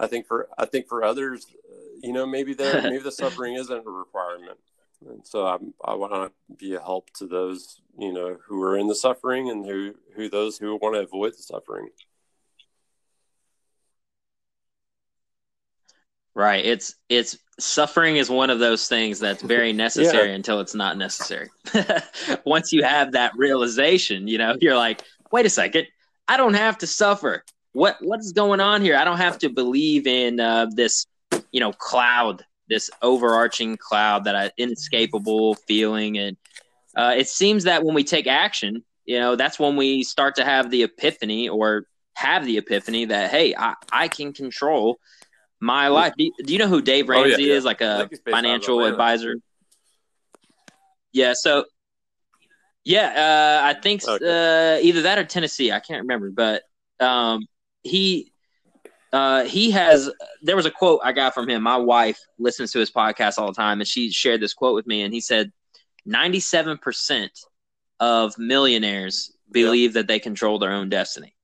I 0.00 0.06
think 0.06 0.26
for 0.26 0.48
I 0.58 0.64
think 0.64 0.88
for 0.88 1.04
others, 1.04 1.46
uh, 1.70 1.74
you 2.02 2.12
know, 2.12 2.26
maybe 2.26 2.54
the 2.54 2.80
maybe 2.82 2.98
the 2.98 3.12
suffering 3.12 3.54
isn't 3.54 3.86
a 3.86 3.90
requirement, 3.90 4.58
and 5.06 5.26
so 5.26 5.46
I'm, 5.46 5.74
I 5.84 5.94
want 5.94 6.12
to 6.12 6.32
be 6.56 6.74
a 6.74 6.80
help 6.80 7.10
to 7.14 7.26
those 7.26 7.80
you 7.98 8.12
know 8.12 8.38
who 8.46 8.62
are 8.62 8.78
in 8.78 8.88
the 8.88 8.94
suffering 8.94 9.50
and 9.50 9.64
who 9.64 9.94
who 10.16 10.28
those 10.28 10.58
who 10.58 10.76
want 10.76 10.94
to 10.94 11.00
avoid 11.00 11.34
the 11.34 11.42
suffering. 11.42 11.90
Right. 16.34 16.64
It's 16.64 16.94
it's 17.08 17.36
suffering 17.58 18.16
is 18.16 18.30
one 18.30 18.48
of 18.50 18.58
those 18.60 18.88
things 18.88 19.18
that's 19.18 19.42
very 19.42 19.72
necessary 19.74 20.28
yeah. 20.28 20.34
until 20.34 20.60
it's 20.60 20.74
not 20.74 20.96
necessary. 20.96 21.50
Once 22.44 22.72
you 22.72 22.82
have 22.82 23.12
that 23.12 23.32
realization, 23.36 24.26
you 24.26 24.38
know, 24.38 24.56
you're 24.60 24.76
like, 24.76 25.02
wait 25.30 25.44
a 25.44 25.50
second, 25.50 25.86
I 26.28 26.36
don't 26.36 26.54
have 26.54 26.78
to 26.78 26.86
suffer. 26.86 27.44
What 27.72 27.96
what 28.00 28.20
is 28.20 28.32
going 28.32 28.60
on 28.60 28.82
here? 28.82 28.96
I 28.96 29.04
don't 29.04 29.18
have 29.18 29.38
to 29.40 29.48
believe 29.48 30.06
in 30.06 30.40
uh, 30.40 30.66
this, 30.74 31.06
you 31.52 31.60
know, 31.60 31.72
cloud 31.72 32.44
this 32.68 32.88
overarching 33.02 33.76
cloud 33.76 34.24
that 34.24 34.36
I 34.36 34.50
inescapable 34.56 35.56
feeling, 35.56 36.18
and 36.18 36.36
uh, 36.96 37.14
it 37.16 37.28
seems 37.28 37.64
that 37.64 37.84
when 37.84 37.94
we 37.94 38.04
take 38.04 38.26
action, 38.26 38.84
you 39.04 39.18
know, 39.18 39.36
that's 39.36 39.58
when 39.58 39.76
we 39.76 40.02
start 40.02 40.36
to 40.36 40.44
have 40.44 40.70
the 40.70 40.84
epiphany 40.84 41.48
or 41.48 41.86
have 42.14 42.44
the 42.44 42.58
epiphany 42.58 43.06
that 43.06 43.30
hey, 43.30 43.54
I, 43.56 43.74
I 43.92 44.08
can 44.08 44.32
control 44.32 44.98
my 45.58 45.88
life. 45.88 46.14
Do 46.16 46.24
you, 46.24 46.32
do 46.44 46.52
you 46.52 46.58
know 46.58 46.68
who 46.68 46.80
Dave 46.80 47.08
Ramsey 47.08 47.34
oh, 47.34 47.38
yeah, 47.38 47.46
yeah. 47.46 47.54
is? 47.54 47.64
Like 47.64 47.80
a 47.80 48.08
financial 48.28 48.84
advisor. 48.84 49.36
Yeah. 51.12 51.34
So 51.34 51.64
yeah, 52.84 53.60
uh, 53.62 53.66
I 53.66 53.80
think 53.80 54.06
okay. 54.06 54.24
uh, 54.24 54.80
either 54.80 55.02
that 55.02 55.18
or 55.18 55.24
Tennessee. 55.24 55.70
I 55.70 55.80
can't 55.80 56.02
remember, 56.02 56.30
but 56.30 56.62
um, 56.98 57.46
he 57.82 58.32
uh, 59.12 59.44
he 59.44 59.70
has. 59.72 60.10
There 60.42 60.56
was 60.56 60.66
a 60.66 60.70
quote 60.70 61.00
I 61.02 61.12
got 61.12 61.34
from 61.34 61.48
him. 61.48 61.62
My 61.62 61.76
wife 61.76 62.18
listens 62.38 62.72
to 62.72 62.78
his 62.78 62.90
podcast 62.90 63.38
all 63.38 63.48
the 63.48 63.54
time, 63.54 63.80
and 63.80 63.88
she 63.88 64.10
shared 64.10 64.40
this 64.40 64.54
quote 64.54 64.74
with 64.74 64.86
me. 64.86 65.02
And 65.02 65.12
he 65.12 65.20
said, 65.20 65.52
"97 66.06 66.78
percent 66.78 67.32
of 67.98 68.38
millionaires 68.38 69.32
believe 69.50 69.94
that 69.94 70.06
they 70.06 70.18
control 70.18 70.58
their 70.58 70.72
own 70.72 70.88
destiny, 70.88 71.34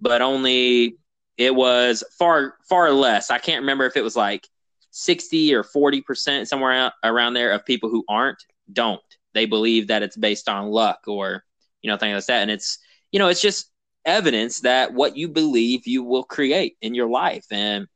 but 0.00 0.22
only 0.22 0.96
it 1.36 1.54
was 1.54 2.04
far 2.18 2.56
far 2.68 2.90
less. 2.92 3.30
I 3.30 3.38
can't 3.38 3.62
remember 3.62 3.86
if 3.86 3.96
it 3.96 4.04
was 4.04 4.16
like 4.16 4.46
60 4.90 5.54
or 5.54 5.62
40 5.62 6.02
percent 6.02 6.48
somewhere 6.48 6.92
around 7.04 7.34
there 7.34 7.52
of 7.52 7.64
people 7.64 7.90
who 7.90 8.04
aren't 8.08 8.42
don't." 8.72 9.00
they 9.34 9.46
believe 9.46 9.88
that 9.88 10.02
it's 10.02 10.16
based 10.16 10.48
on 10.48 10.66
luck 10.66 11.00
or 11.06 11.44
you 11.82 11.90
know 11.90 11.96
things 11.96 12.14
like 12.14 12.26
that 12.26 12.42
and 12.42 12.50
it's 12.50 12.78
you 13.12 13.18
know 13.18 13.28
it's 13.28 13.40
just 13.40 13.70
evidence 14.08 14.60
that 14.60 14.94
what 14.94 15.16
you 15.16 15.28
believe 15.28 15.86
you 15.86 16.02
will 16.02 16.24
create 16.24 16.76
in 16.80 16.94
your 16.94 17.08
life. 17.08 17.46
And 17.50 17.86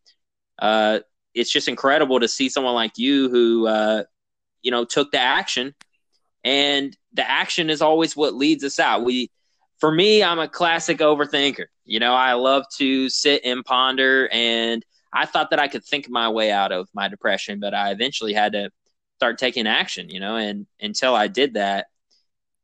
uh, 0.58 1.00
it's 1.34 1.50
just 1.50 1.68
incredible 1.68 2.20
to 2.20 2.28
see 2.28 2.48
someone 2.48 2.74
like 2.74 2.98
you 2.98 3.28
who 3.30 3.66
uh, 3.66 4.04
you 4.62 4.70
know 4.70 4.84
took 4.84 5.10
the 5.10 5.20
action. 5.20 5.74
And 6.44 6.96
the 7.12 7.28
action 7.28 7.70
is 7.70 7.82
always 7.82 8.16
what 8.16 8.34
leads 8.34 8.64
us 8.64 8.78
out. 8.78 9.04
We 9.04 9.30
for 9.78 9.90
me 9.90 10.22
i'm 10.22 10.38
a 10.38 10.48
classic 10.48 10.98
overthinker. 10.98 11.66
You 11.84 12.00
know 12.00 12.14
i 12.14 12.34
love 12.34 12.64
to 12.78 13.08
sit 13.08 13.42
and 13.44 13.64
ponder 13.64 14.28
and 14.30 14.84
i 15.12 15.26
thought 15.26 15.50
that 15.50 15.58
i 15.58 15.66
could 15.66 15.84
think 15.84 16.08
my 16.08 16.28
way 16.28 16.52
out 16.52 16.70
of 16.70 16.88
my 16.94 17.08
depression 17.08 17.58
but 17.58 17.74
i 17.74 17.90
eventually 17.90 18.32
had 18.32 18.52
to 18.52 18.70
start 19.22 19.38
taking 19.38 19.68
action, 19.68 20.08
you 20.08 20.18
know, 20.18 20.34
and 20.34 20.66
until 20.80 21.14
I 21.14 21.28
did 21.28 21.54
that, 21.54 21.86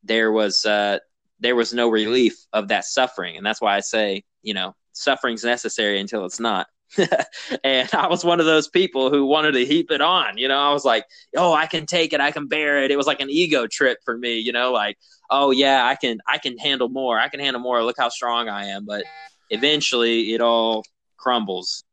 there 0.03 0.33
was 0.33 0.65
uh, 0.65 0.99
there 1.41 1.57
was 1.57 1.73
no 1.73 1.89
relief 1.89 2.37
of 2.53 2.69
that 2.69 2.85
suffering, 2.85 3.37
and 3.37 3.47
that's 3.47 3.61
why 3.61 3.77
I 3.77 3.81
say, 3.81 4.25
you 4.43 4.55
know, 4.55 4.75
suffering's 4.93 5.45
necessary 5.45 6.01
until 6.01 6.25
it's 6.25 6.41
not. 6.41 6.67
and 7.65 7.89
I 7.95 8.07
was 8.09 8.25
one 8.25 8.41
of 8.41 8.47
those 8.47 8.69
people 8.69 9.11
who 9.11 9.27
wanted 9.27 9.53
to 9.53 9.67
heap 9.67 9.91
it 9.91 10.01
on. 10.01 10.39
You 10.39 10.49
know, 10.49 10.59
I 10.59 10.73
was 10.73 10.85
like, 10.85 11.05
"Oh, 11.37 11.53
I 11.53 11.67
can 11.67 11.85
take 11.87 12.13
it. 12.13 12.21
I 12.21 12.31
can 12.31 12.49
bear 12.49 12.83
it." 12.83 12.91
It 12.91 12.97
was 12.97 13.07
like 13.07 13.21
an 13.21 13.31
ego 13.31 13.67
trip 13.67 13.99
for 14.05 14.17
me. 14.17 14.39
You 14.39 14.53
know, 14.53 14.73
like, 14.73 14.99
"Oh 15.31 15.51
yeah, 15.51 15.85
I 15.87 15.97
can. 15.97 16.19
I 16.27 16.39
can 16.39 16.57
handle 16.57 16.89
more. 16.89 17.19
I 17.21 17.29
can 17.29 17.41
handle 17.41 17.61
more. 17.61 17.83
Look 17.85 17.97
how 17.99 18.09
strong 18.09 18.49
I 18.49 18.67
am." 18.67 18.87
But 18.87 19.05
eventually, 19.51 20.33
it 20.33 20.41
all 20.41 20.83
crumbles, 21.19 21.85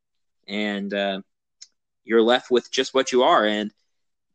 and 0.47 0.93
uh, 0.93 1.21
you're 2.05 2.21
left 2.21 2.49
with 2.49 2.71
just 2.71 2.93
what 2.93 3.11
you 3.11 3.23
are. 3.23 3.45
And 3.45 3.71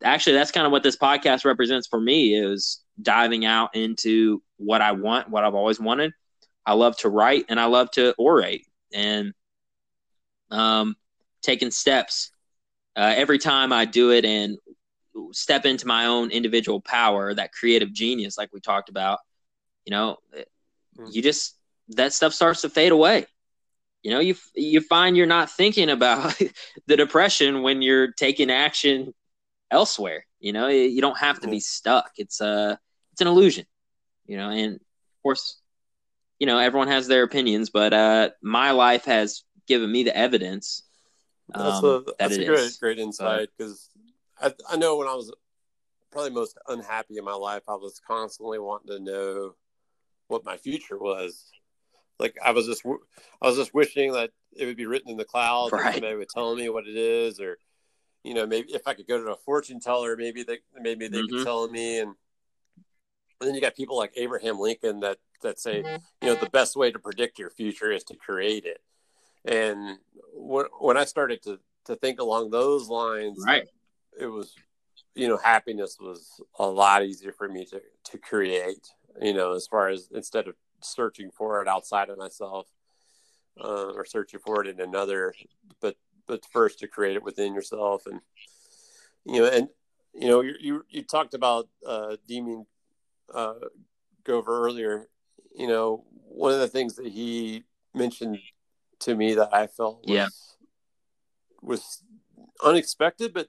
actually 0.02 0.34
that's 0.34 0.50
kind 0.50 0.66
of 0.66 0.72
what 0.72 0.82
this 0.82 0.96
podcast 0.96 1.44
represents 1.44 1.86
for 1.86 2.00
me 2.00 2.34
is 2.34 2.79
diving 3.02 3.44
out 3.44 3.74
into 3.74 4.42
what 4.56 4.82
I 4.82 4.92
want, 4.92 5.30
what 5.30 5.44
I've 5.44 5.54
always 5.54 5.80
wanted. 5.80 6.12
I 6.66 6.74
love 6.74 6.96
to 6.98 7.08
write 7.08 7.46
and 7.48 7.58
I 7.58 7.66
love 7.66 7.90
to 7.92 8.14
orate 8.18 8.66
and 8.92 9.32
um, 10.50 10.96
taking 11.42 11.70
steps 11.70 12.30
uh, 12.96 13.14
every 13.16 13.38
time 13.38 13.72
I 13.72 13.84
do 13.84 14.10
it 14.10 14.24
and 14.24 14.58
step 15.32 15.64
into 15.64 15.86
my 15.86 16.06
own 16.06 16.30
individual 16.30 16.80
power, 16.80 17.34
that 17.34 17.52
creative 17.52 17.92
genius, 17.92 18.36
like 18.36 18.52
we 18.52 18.60
talked 18.60 18.88
about, 18.88 19.20
you 19.84 19.90
know, 19.90 20.16
hmm. 20.96 21.06
you 21.10 21.22
just, 21.22 21.56
that 21.90 22.12
stuff 22.12 22.34
starts 22.34 22.62
to 22.62 22.68
fade 22.68 22.92
away. 22.92 23.26
You 24.02 24.12
know, 24.12 24.20
you 24.20 24.34
you 24.54 24.80
find 24.80 25.14
you're 25.14 25.26
not 25.26 25.50
thinking 25.50 25.90
about 25.90 26.34
the 26.86 26.96
depression 26.96 27.62
when 27.62 27.82
you're 27.82 28.12
taking 28.12 28.50
action 28.50 29.12
elsewhere. 29.70 30.24
You 30.38 30.54
know, 30.54 30.68
you 30.68 31.02
don't 31.02 31.18
have 31.18 31.40
to 31.40 31.48
be 31.48 31.60
stuck. 31.60 32.12
It's 32.16 32.40
a 32.40 32.46
uh, 32.46 32.76
it's 33.20 33.26
an 33.26 33.28
illusion. 33.28 33.66
You 34.26 34.38
know, 34.38 34.50
and 34.50 34.76
of 34.76 35.22
course, 35.22 35.60
you 36.38 36.46
know 36.46 36.58
everyone 36.58 36.88
has 36.88 37.06
their 37.06 37.22
opinions, 37.22 37.68
but 37.68 37.92
uh, 37.92 38.30
my 38.42 38.70
life 38.70 39.04
has 39.04 39.44
given 39.66 39.92
me 39.92 40.04
the 40.04 40.16
evidence. 40.16 40.82
Um, 41.52 41.64
that's 41.64 41.84
a, 41.84 42.04
that's 42.18 42.36
a 42.36 42.44
great 42.44 42.58
is. 42.58 42.76
great 42.78 42.98
insight 42.98 43.48
because 43.56 43.90
I, 44.40 44.54
I 44.70 44.76
know 44.76 44.96
when 44.96 45.08
I 45.08 45.14
was 45.14 45.32
probably 46.10 46.30
most 46.30 46.56
unhappy 46.68 47.18
in 47.18 47.24
my 47.24 47.34
life, 47.34 47.62
I 47.68 47.74
was 47.74 48.00
constantly 48.06 48.58
wanting 48.58 48.96
to 48.96 49.02
know 49.02 49.54
what 50.28 50.44
my 50.44 50.56
future 50.56 50.98
was. 50.98 51.50
Like 52.18 52.36
I 52.42 52.52
was 52.52 52.66
just 52.66 52.82
I 52.86 53.46
was 53.46 53.56
just 53.56 53.74
wishing 53.74 54.12
that 54.12 54.30
it 54.56 54.64
would 54.64 54.76
be 54.76 54.86
written 54.86 55.10
in 55.10 55.16
the 55.16 55.24
clouds, 55.24 55.72
right. 55.72 55.94
somebody 55.94 56.16
would 56.16 56.28
tell 56.28 56.54
me 56.54 56.70
what 56.70 56.86
it 56.86 56.96
is, 56.96 57.38
or 57.38 57.58
you 58.24 58.32
know, 58.32 58.46
maybe 58.46 58.72
if 58.72 58.86
I 58.86 58.94
could 58.94 59.08
go 59.08 59.22
to 59.22 59.32
a 59.32 59.36
fortune 59.36 59.80
teller, 59.80 60.16
maybe 60.16 60.42
they 60.42 60.58
maybe 60.80 61.08
they 61.08 61.18
mm-hmm. 61.18 61.36
could 61.36 61.44
tell 61.44 61.68
me. 61.68 61.98
And, 61.98 62.14
and 63.40 63.48
then 63.48 63.54
you 63.54 63.60
got 63.60 63.76
people 63.76 63.96
like 63.96 64.12
Abraham 64.16 64.58
Lincoln 64.58 65.00
that 65.00 65.18
that 65.42 65.58
say, 65.58 65.82
mm-hmm. 65.82 65.96
you 66.22 66.28
know, 66.28 66.34
the 66.34 66.50
best 66.50 66.76
way 66.76 66.90
to 66.90 66.98
predict 66.98 67.38
your 67.38 67.50
future 67.50 67.90
is 67.90 68.04
to 68.04 68.16
create 68.16 68.64
it. 68.64 68.80
And 69.44 69.98
when 70.34 70.66
when 70.78 70.96
I 70.96 71.04
started 71.04 71.42
to 71.44 71.58
to 71.86 71.96
think 71.96 72.20
along 72.20 72.50
those 72.50 72.88
lines, 72.88 73.42
right, 73.46 73.66
it 74.18 74.26
was, 74.26 74.54
you 75.14 75.28
know, 75.28 75.38
happiness 75.38 75.96
was 76.00 76.40
a 76.58 76.66
lot 76.66 77.04
easier 77.04 77.32
for 77.32 77.48
me 77.48 77.64
to 77.66 77.80
to 78.10 78.18
create. 78.18 78.86
You 79.20 79.34
know, 79.34 79.52
as 79.54 79.66
far 79.66 79.88
as 79.88 80.08
instead 80.14 80.46
of 80.46 80.54
searching 80.82 81.30
for 81.30 81.62
it 81.62 81.68
outside 81.68 82.10
of 82.10 82.18
myself. 82.18 82.66
Uh, 83.60 83.92
or 83.94 84.06
searching 84.06 84.40
for 84.40 84.64
it 84.64 84.68
in 84.68 84.80
another, 84.80 85.34
but 85.80 85.96
but 86.26 86.46
first 86.52 86.78
to 86.78 86.86
create 86.86 87.16
it 87.16 87.22
within 87.22 87.52
yourself 87.52 88.06
and 88.06 88.20
you 89.26 89.40
know 89.40 89.46
and 89.46 89.68
you 90.14 90.28
know 90.28 90.40
you 90.40 90.54
you, 90.60 90.84
you 90.88 91.02
talked 91.02 91.34
about 91.34 91.68
uh 91.84 92.16
Demian 92.28 92.64
uh 93.34 93.54
Grover 94.24 94.64
earlier 94.64 95.06
you 95.54 95.66
know 95.66 96.04
one 96.10 96.52
of 96.52 96.60
the 96.60 96.68
things 96.68 96.96
that 96.96 97.06
he 97.06 97.64
mentioned 97.94 98.38
to 99.00 99.14
me 99.14 99.34
that 99.34 99.52
I 99.52 99.66
felt 99.66 100.04
was, 100.06 100.10
yeah. 100.10 100.28
was 101.62 102.02
unexpected 102.64 103.32
but 103.32 103.48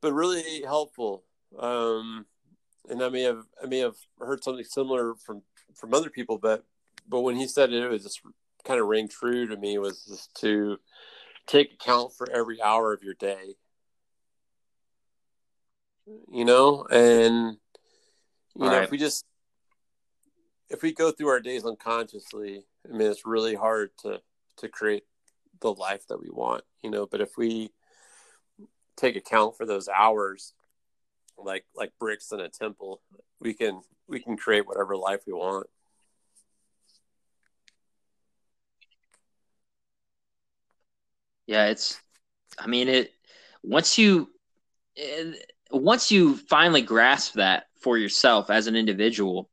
but 0.00 0.12
really 0.12 0.62
helpful 0.62 1.24
um 1.58 2.26
and 2.88 3.02
I 3.02 3.08
may 3.08 3.22
have 3.22 3.44
I 3.62 3.66
may 3.66 3.78
have 3.78 3.96
heard 4.18 4.42
something 4.42 4.64
similar 4.64 5.14
from 5.14 5.42
from 5.74 5.94
other 5.94 6.10
people 6.10 6.38
but 6.38 6.64
but 7.08 7.20
when 7.20 7.36
he 7.36 7.46
said 7.46 7.72
it 7.72 7.82
it 7.82 7.90
was 7.90 8.02
just 8.02 8.20
kind 8.64 8.80
of 8.80 8.86
rang 8.86 9.08
true 9.08 9.46
to 9.46 9.56
me 9.56 9.78
was 9.78 10.04
just 10.04 10.34
to 10.40 10.78
take 11.46 11.74
account 11.74 12.12
for 12.12 12.30
every 12.30 12.60
hour 12.62 12.92
of 12.92 13.02
your 13.02 13.14
day 13.14 13.54
you 16.30 16.44
know 16.44 16.86
and 16.90 17.58
you 18.56 18.64
All 18.64 18.70
know 18.70 18.76
right. 18.76 18.84
if 18.84 18.90
we 18.90 18.98
just 18.98 19.24
if 20.70 20.82
we 20.82 20.92
go 20.92 21.10
through 21.10 21.28
our 21.28 21.40
days 21.40 21.64
unconsciously 21.64 22.64
i 22.88 22.96
mean 22.96 23.10
it's 23.10 23.26
really 23.26 23.54
hard 23.54 23.90
to 23.98 24.20
to 24.56 24.68
create 24.68 25.04
the 25.60 25.72
life 25.72 26.06
that 26.08 26.20
we 26.20 26.28
want 26.30 26.62
you 26.82 26.90
know 26.90 27.06
but 27.06 27.20
if 27.20 27.36
we 27.36 27.70
take 28.96 29.16
account 29.16 29.56
for 29.56 29.66
those 29.66 29.88
hours 29.88 30.54
like 31.36 31.64
like 31.74 31.92
bricks 31.98 32.32
in 32.32 32.40
a 32.40 32.48
temple 32.48 33.00
we 33.40 33.52
can 33.54 33.80
we 34.08 34.20
can 34.20 34.36
create 34.36 34.66
whatever 34.66 34.96
life 34.96 35.20
we 35.26 35.32
want 35.32 35.66
Yeah, 41.46 41.66
it's. 41.66 42.00
I 42.58 42.66
mean, 42.66 42.88
it 42.88 43.12
once 43.62 43.98
you 43.98 44.30
eh, 44.96 45.32
once 45.70 46.10
you 46.10 46.36
finally 46.36 46.82
grasp 46.82 47.34
that 47.34 47.66
for 47.84 47.98
yourself 47.98 48.50
as 48.50 48.66
an 48.66 48.74
individual, 48.74 49.48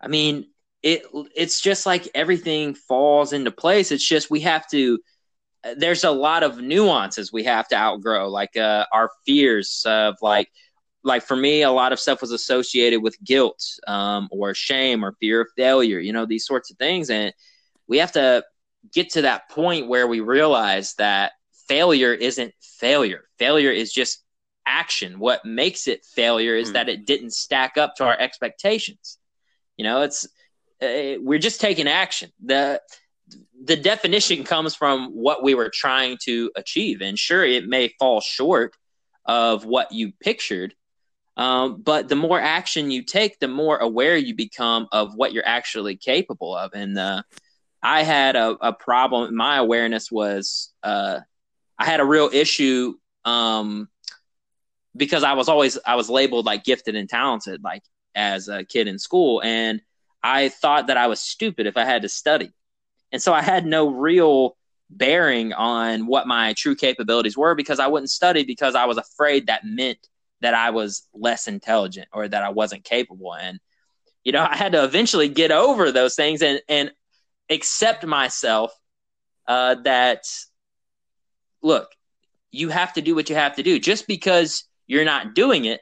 I 0.00 0.08
mean, 0.08 0.46
it 0.82 1.02
it's 1.34 1.60
just 1.60 1.86
like 1.86 2.08
everything 2.14 2.74
falls 2.74 3.32
into 3.32 3.50
place. 3.50 3.92
It's 3.92 4.06
just 4.06 4.30
we 4.30 4.40
have 4.40 4.66
to. 4.70 4.98
There's 5.76 6.04
a 6.04 6.10
lot 6.10 6.42
of 6.42 6.60
nuances 6.60 7.32
we 7.32 7.44
have 7.44 7.66
to 7.68 7.76
outgrow, 7.76 8.28
like 8.28 8.54
uh, 8.56 8.84
our 8.92 9.10
fears 9.26 9.82
of 9.86 10.16
like 10.22 10.48
like 11.02 11.22
for 11.22 11.36
me, 11.36 11.62
a 11.62 11.70
lot 11.70 11.92
of 11.92 12.00
stuff 12.00 12.20
was 12.20 12.32
associated 12.32 13.02
with 13.02 13.22
guilt 13.22 13.62
um, 13.86 14.28
or 14.30 14.54
shame 14.54 15.04
or 15.04 15.16
fear 15.20 15.42
of 15.42 15.48
failure, 15.56 15.98
you 15.98 16.12
know, 16.12 16.26
these 16.26 16.46
sorts 16.46 16.70
of 16.70 16.78
things. 16.78 17.10
And 17.10 17.32
we 17.86 17.98
have 17.98 18.12
to 18.12 18.44
get 18.92 19.10
to 19.12 19.22
that 19.22 19.50
point 19.50 19.88
where 19.88 20.06
we 20.06 20.20
realize 20.20 20.94
that 20.94 21.32
failure 21.68 22.12
isn't 22.12 22.52
failure. 22.60 23.24
Failure 23.38 23.70
is 23.70 23.92
just 23.92 24.22
action. 24.66 25.18
What 25.18 25.44
makes 25.44 25.88
it 25.88 26.04
failure 26.04 26.56
is 26.56 26.70
mm. 26.70 26.72
that 26.74 26.88
it 26.88 27.06
didn't 27.06 27.32
stack 27.32 27.76
up 27.76 27.96
to 27.96 28.04
our 28.04 28.18
expectations. 28.18 29.18
You 29.76 29.84
know, 29.84 30.02
it's 30.02 30.26
uh, 30.82 31.18
we're 31.20 31.38
just 31.38 31.60
taking 31.60 31.88
action. 31.88 32.30
the 32.42 32.80
The 33.62 33.76
definition 33.76 34.44
comes 34.44 34.74
from 34.74 35.10
what 35.10 35.42
we 35.42 35.54
were 35.54 35.70
trying 35.72 36.18
to 36.24 36.50
achieve, 36.56 37.00
and 37.00 37.18
sure, 37.18 37.44
it 37.44 37.66
may 37.66 37.94
fall 37.98 38.20
short 38.20 38.76
of 39.24 39.64
what 39.64 39.92
you 39.92 40.12
pictured. 40.20 40.74
Um, 41.36 41.82
but 41.82 42.08
the 42.08 42.16
more 42.16 42.40
action 42.40 42.90
you 42.90 43.02
take, 43.02 43.40
the 43.40 43.48
more 43.48 43.78
aware 43.78 44.16
you 44.16 44.34
become 44.34 44.86
of 44.92 45.14
what 45.16 45.32
you're 45.32 45.46
actually 45.46 45.96
capable 45.96 46.54
of. 46.56 46.70
And 46.74 46.96
uh, 46.96 47.22
I 47.82 48.04
had 48.04 48.36
a, 48.36 48.56
a, 48.60 48.72
problem. 48.72 49.34
My 49.34 49.56
awareness 49.56 50.12
was 50.12 50.72
uh, 50.84 51.20
I 51.76 51.84
had 51.86 51.98
a 51.98 52.04
real 52.04 52.30
issue 52.32 52.94
um, 53.24 53.88
because 54.96 55.24
I 55.24 55.34
was 55.34 55.48
always 55.48 55.78
I 55.86 55.96
was 55.96 56.08
labeled 56.08 56.46
like 56.46 56.64
gifted 56.64 56.94
and 56.96 57.08
talented, 57.08 57.62
like 57.62 57.82
as 58.14 58.48
a 58.48 58.64
kid 58.64 58.88
in 58.88 58.98
school, 58.98 59.42
and 59.42 59.80
I 60.22 60.48
thought 60.48 60.86
that 60.86 60.96
I 60.96 61.06
was 61.06 61.20
stupid 61.20 61.66
if 61.66 61.76
I 61.76 61.84
had 61.84 62.02
to 62.02 62.08
study, 62.08 62.52
and 63.12 63.20
so 63.22 63.32
I 63.32 63.42
had 63.42 63.66
no 63.66 63.90
real 63.90 64.56
bearing 64.90 65.52
on 65.52 66.06
what 66.06 66.26
my 66.26 66.52
true 66.54 66.76
capabilities 66.76 67.36
were 67.36 67.54
because 67.54 67.80
I 67.80 67.86
wouldn't 67.86 68.10
study 68.10 68.44
because 68.44 68.74
I 68.74 68.84
was 68.84 68.98
afraid 68.98 69.46
that 69.46 69.62
meant 69.64 69.98
that 70.40 70.54
I 70.54 70.70
was 70.70 71.08
less 71.14 71.48
intelligent 71.48 72.08
or 72.12 72.28
that 72.28 72.42
I 72.42 72.50
wasn't 72.50 72.84
capable. 72.84 73.34
And, 73.34 73.58
you 74.24 74.32
know, 74.32 74.46
I 74.48 74.56
had 74.56 74.72
to 74.72 74.84
eventually 74.84 75.28
get 75.28 75.50
over 75.50 75.90
those 75.90 76.14
things 76.14 76.42
and, 76.42 76.60
and 76.68 76.92
accept 77.50 78.04
myself 78.04 78.72
uh, 79.48 79.76
that, 79.82 80.24
look, 81.62 81.88
you 82.50 82.68
have 82.68 82.92
to 82.92 83.02
do 83.02 83.14
what 83.14 83.30
you 83.30 83.36
have 83.36 83.56
to 83.56 83.62
do. 83.62 83.78
Just 83.78 84.06
because 84.06 84.64
you're 84.86 85.04
not 85.04 85.34
doing 85.34 85.64
it 85.64 85.80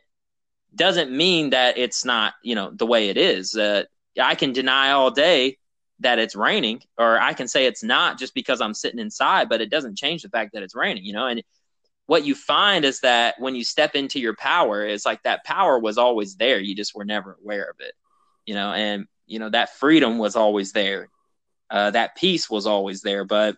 doesn't 0.74 1.10
mean 1.10 1.50
that 1.50 1.78
it's 1.78 2.04
not, 2.04 2.34
you 2.42 2.54
know, 2.54 2.70
the 2.70 2.86
way 2.86 3.08
it 3.08 3.16
is. 3.16 3.54
Uh, 3.54 3.84
I 4.20 4.34
can 4.34 4.52
deny 4.52 4.92
all 4.92 5.10
day 5.10 5.58
that 6.00 6.18
it's 6.18 6.34
raining 6.34 6.82
or 6.98 7.18
I 7.20 7.32
can 7.32 7.48
say 7.48 7.66
it's 7.66 7.82
not 7.82 8.18
just 8.18 8.34
because 8.34 8.60
I'm 8.60 8.74
sitting 8.74 8.98
inside, 9.00 9.48
but 9.48 9.60
it 9.60 9.70
doesn't 9.70 9.98
change 9.98 10.22
the 10.22 10.28
fact 10.28 10.52
that 10.54 10.62
it's 10.62 10.74
raining, 10.74 11.04
you 11.04 11.12
know? 11.12 11.26
And 11.26 11.42
what 12.06 12.24
you 12.24 12.34
find 12.34 12.84
is 12.84 13.00
that 13.00 13.34
when 13.38 13.54
you 13.54 13.64
step 13.64 13.94
into 13.94 14.18
your 14.18 14.34
power, 14.34 14.84
it's 14.84 15.06
like 15.06 15.22
that 15.22 15.44
power 15.44 15.78
was 15.78 15.98
always 15.98 16.36
there. 16.36 16.58
You 16.58 16.74
just 16.74 16.94
were 16.94 17.04
never 17.04 17.38
aware 17.42 17.64
of 17.64 17.76
it, 17.80 17.94
you 18.46 18.54
know? 18.54 18.72
And, 18.72 19.06
you 19.26 19.38
know, 19.38 19.50
that 19.50 19.76
freedom 19.76 20.18
was 20.18 20.36
always 20.36 20.72
there. 20.72 21.08
Uh, 21.70 21.90
that 21.90 22.16
peace 22.16 22.50
was 22.50 22.66
always 22.66 23.02
there. 23.02 23.24
But 23.24 23.56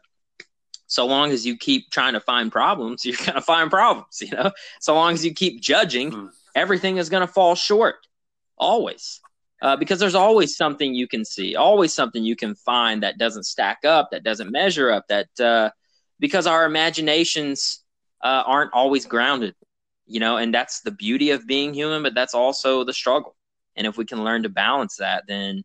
so 0.86 1.06
long 1.06 1.30
as 1.30 1.46
you 1.46 1.56
keep 1.56 1.90
trying 1.90 2.12
to 2.14 2.20
find 2.20 2.52
problems, 2.52 3.04
you're 3.04 3.16
going 3.16 3.34
to 3.34 3.40
find 3.40 3.70
problems, 3.70 4.20
you 4.20 4.30
know? 4.30 4.50
So 4.80 4.94
long 4.94 5.12
as 5.14 5.24
you 5.24 5.34
keep 5.34 5.60
judging, 5.60 6.10
mm. 6.10 6.30
everything 6.54 6.98
is 6.98 7.08
going 7.08 7.26
to 7.26 7.32
fall 7.32 7.54
short 7.54 7.96
always 8.56 9.20
uh, 9.62 9.76
because 9.76 9.98
there's 9.98 10.14
always 10.14 10.56
something 10.56 10.94
you 10.94 11.08
can 11.08 11.24
see, 11.24 11.56
always 11.56 11.92
something 11.92 12.22
you 12.22 12.36
can 12.36 12.54
find 12.54 13.02
that 13.02 13.18
doesn't 13.18 13.44
stack 13.44 13.78
up, 13.84 14.10
that 14.10 14.22
doesn't 14.22 14.52
measure 14.52 14.90
up, 14.90 15.06
that 15.08 15.40
uh, 15.40 15.70
because 16.20 16.46
our 16.46 16.66
imaginations 16.66 17.80
uh, 18.22 18.42
aren't 18.46 18.72
always 18.72 19.06
grounded, 19.06 19.54
you 20.06 20.20
know, 20.20 20.36
and 20.36 20.52
that's 20.52 20.80
the 20.80 20.90
beauty 20.90 21.30
of 21.30 21.46
being 21.46 21.72
human, 21.72 22.02
but 22.02 22.14
that's 22.14 22.34
also 22.34 22.84
the 22.84 22.92
struggle. 22.92 23.34
And 23.74 23.86
if 23.86 23.96
we 23.96 24.04
can 24.04 24.22
learn 24.22 24.42
to 24.42 24.48
balance 24.48 24.96
that, 24.96 25.24
then 25.26 25.62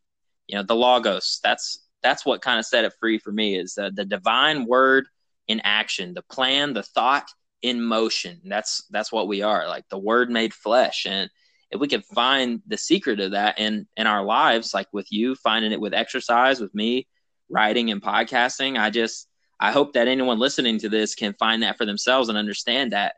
you 0.48 0.56
know 0.56 0.64
the 0.64 0.76
logos. 0.76 1.40
That's 1.44 1.86
that's 2.02 2.26
what 2.26 2.42
kind 2.42 2.60
of 2.60 2.66
set 2.66 2.86
it 2.86 2.94
free 3.00 3.18
for 3.18 3.32
me 3.32 3.58
is 3.58 3.78
uh, 3.78 3.90
the 3.94 4.06
divine 4.06 4.66
word 4.66 5.08
in 5.48 5.62
action, 5.64 6.14
the 6.14 6.22
plan, 6.24 6.74
the 6.74 6.84
thought 6.84 7.30
in 7.62 7.82
motion. 7.82 8.40
That's 8.46 8.84
that's 8.90 9.12
what 9.12 9.28
we 9.28 9.42
are, 9.42 9.68
like 9.68 9.86
the 9.90 9.98
word 9.98 10.30
made 10.30 10.54
flesh, 10.54 11.06
and 11.08 11.30
if 11.72 11.80
we 11.80 11.88
can 11.88 12.02
find 12.02 12.62
the 12.68 12.78
secret 12.78 13.20
of 13.20 13.32
that 13.32 13.60
in 13.60 13.88
in 13.96 14.08
our 14.08 14.24
lives 14.24 14.74
like 14.74 14.88
with 14.92 15.12
you 15.12 15.36
finding 15.36 15.72
it 15.72 15.80
with 15.80 15.94
exercise 15.94 16.60
with 16.60 16.74
me 16.74 17.06
writing 17.48 17.92
and 17.92 18.02
podcasting 18.02 18.76
i 18.80 18.90
just 18.90 19.28
i 19.60 19.72
hope 19.72 19.94
that 19.94 20.08
anyone 20.08 20.40
listening 20.40 20.80
to 20.80 20.90
this 20.90 21.14
can 21.14 21.32
find 21.34 21.62
that 21.62 21.78
for 21.78 21.86
themselves 21.86 22.28
and 22.28 22.40
understand 22.40 22.92
that 22.92 23.14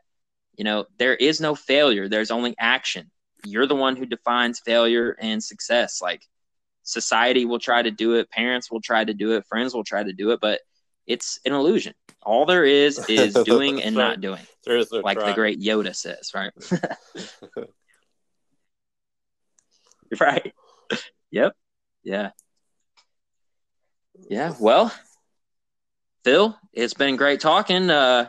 you 0.56 0.64
know 0.64 0.84
there 0.98 1.14
is 1.14 1.40
no 1.40 1.54
failure. 1.54 2.08
There's 2.08 2.30
only 2.30 2.54
action. 2.58 3.10
You're 3.44 3.66
the 3.66 3.74
one 3.74 3.96
who 3.96 4.06
defines 4.06 4.60
failure 4.60 5.16
and 5.20 5.42
success. 5.42 6.00
Like 6.00 6.22
society 6.92 7.44
will 7.44 7.58
try 7.58 7.82
to 7.82 7.90
do 7.90 8.14
it 8.14 8.30
parents 8.30 8.70
will 8.70 8.80
try 8.80 9.04
to 9.04 9.14
do 9.14 9.32
it 9.32 9.44
friends 9.46 9.74
will 9.74 9.84
try 9.84 10.02
to 10.02 10.12
do 10.12 10.30
it 10.30 10.40
but 10.40 10.60
it's 11.06 11.40
an 11.44 11.52
illusion 11.52 11.94
all 12.22 12.46
there 12.46 12.64
is 12.64 12.98
is 13.08 13.34
doing 13.44 13.82
and 13.82 13.96
not 13.96 14.20
doing 14.20 14.46
no 14.66 14.84
like 15.02 15.18
try. 15.18 15.30
the 15.30 15.34
great 15.34 15.60
yoda 15.60 15.94
says 15.94 16.30
right 16.34 16.52
right. 20.20 20.52
Yep. 21.30 21.56
Yeah. 22.04 22.30
Yeah. 24.28 24.54
Well, 24.60 24.92
Phil, 26.24 26.58
it's 26.74 26.92
been 26.92 27.16
great 27.16 27.40
talking. 27.40 27.88
Uh, 27.88 28.28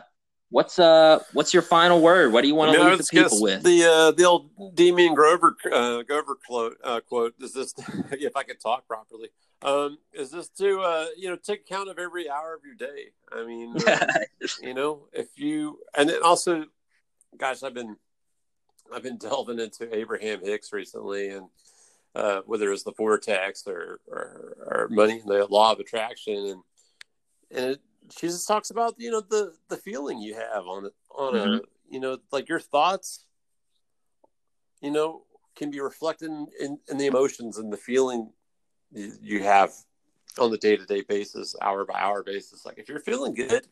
what's 0.54 0.78
uh, 0.78 1.18
what's 1.32 1.52
your 1.52 1.62
final 1.62 2.00
word? 2.00 2.32
What 2.32 2.42
do 2.42 2.48
you 2.48 2.54
want 2.54 2.74
to 2.74 2.82
leave 2.82 2.98
the 2.98 3.04
people 3.10 3.42
with? 3.42 3.64
The 3.64 3.84
uh, 3.84 4.10
the 4.12 4.24
old 4.24 4.50
Demian 4.76 5.14
Grover 5.14 5.56
uh, 5.70 6.02
Grover 6.02 6.38
quote 6.46 6.76
uh, 6.84 7.00
quote 7.00 7.34
is 7.40 7.52
this 7.52 7.74
if 8.12 8.36
I 8.36 8.44
could 8.44 8.60
talk 8.60 8.86
properly. 8.86 9.28
Um, 9.62 9.98
is 10.12 10.30
this 10.30 10.48
to 10.50 10.80
uh, 10.80 11.06
you 11.16 11.28
know 11.28 11.36
take 11.36 11.62
account 11.62 11.90
of 11.90 11.98
every 11.98 12.30
hour 12.30 12.54
of 12.54 12.60
your 12.64 12.76
day? 12.76 13.10
I 13.32 13.44
mean, 13.44 13.76
uh, 13.84 14.06
you 14.62 14.74
know, 14.74 15.08
if 15.12 15.26
you 15.36 15.80
and 15.96 16.08
then 16.08 16.22
also, 16.22 16.66
gosh, 17.36 17.64
I've 17.64 17.74
been 17.74 17.96
I've 18.94 19.02
been 19.02 19.18
delving 19.18 19.58
into 19.58 19.94
Abraham 19.94 20.40
Hicks 20.40 20.72
recently, 20.72 21.30
and 21.30 21.48
uh, 22.14 22.42
whether 22.46 22.70
it's 22.72 22.84
the 22.84 22.92
vortex 22.92 23.66
or, 23.66 23.98
or, 24.06 24.56
or 24.66 24.88
money, 24.88 25.20
the 25.26 25.46
law 25.50 25.72
of 25.72 25.80
attraction, 25.80 26.36
and 26.36 26.62
and 27.50 27.64
it, 27.72 27.80
she 28.10 28.26
just 28.26 28.46
talks 28.46 28.70
about 28.70 28.94
you 28.98 29.10
know 29.10 29.20
the 29.20 29.54
the 29.68 29.76
feeling 29.76 30.18
you 30.18 30.34
have 30.34 30.66
on 30.66 30.90
on 31.10 31.34
mm-hmm. 31.34 31.54
a 31.54 31.60
you 31.88 32.00
know 32.00 32.18
like 32.32 32.48
your 32.48 32.60
thoughts, 32.60 33.26
you 34.80 34.90
know, 34.90 35.22
can 35.56 35.70
be 35.70 35.80
reflected 35.80 36.30
in, 36.30 36.46
in, 36.60 36.78
in 36.90 36.98
the 36.98 37.06
emotions 37.06 37.58
and 37.58 37.72
the 37.72 37.76
feeling 37.76 38.30
you, 38.92 39.12
you 39.22 39.42
have 39.42 39.72
on 40.38 40.50
the 40.50 40.58
day 40.58 40.76
to 40.76 40.84
day 40.84 41.02
basis, 41.02 41.54
hour 41.62 41.84
by 41.84 41.98
hour 41.98 42.22
basis. 42.22 42.64
Like 42.64 42.78
if 42.78 42.88
you're 42.88 43.00
feeling 43.00 43.34
good, 43.34 43.66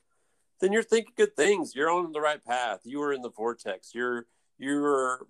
then 0.60 0.72
you're 0.72 0.82
thinking 0.82 1.12
good 1.16 1.36
things. 1.36 1.74
You're 1.74 1.90
on 1.90 2.12
the 2.12 2.20
right 2.20 2.42
path. 2.44 2.80
You 2.84 3.02
are 3.02 3.12
in 3.12 3.22
the 3.22 3.30
vortex. 3.30 3.94
You're 3.94 4.26
you're 4.58 5.26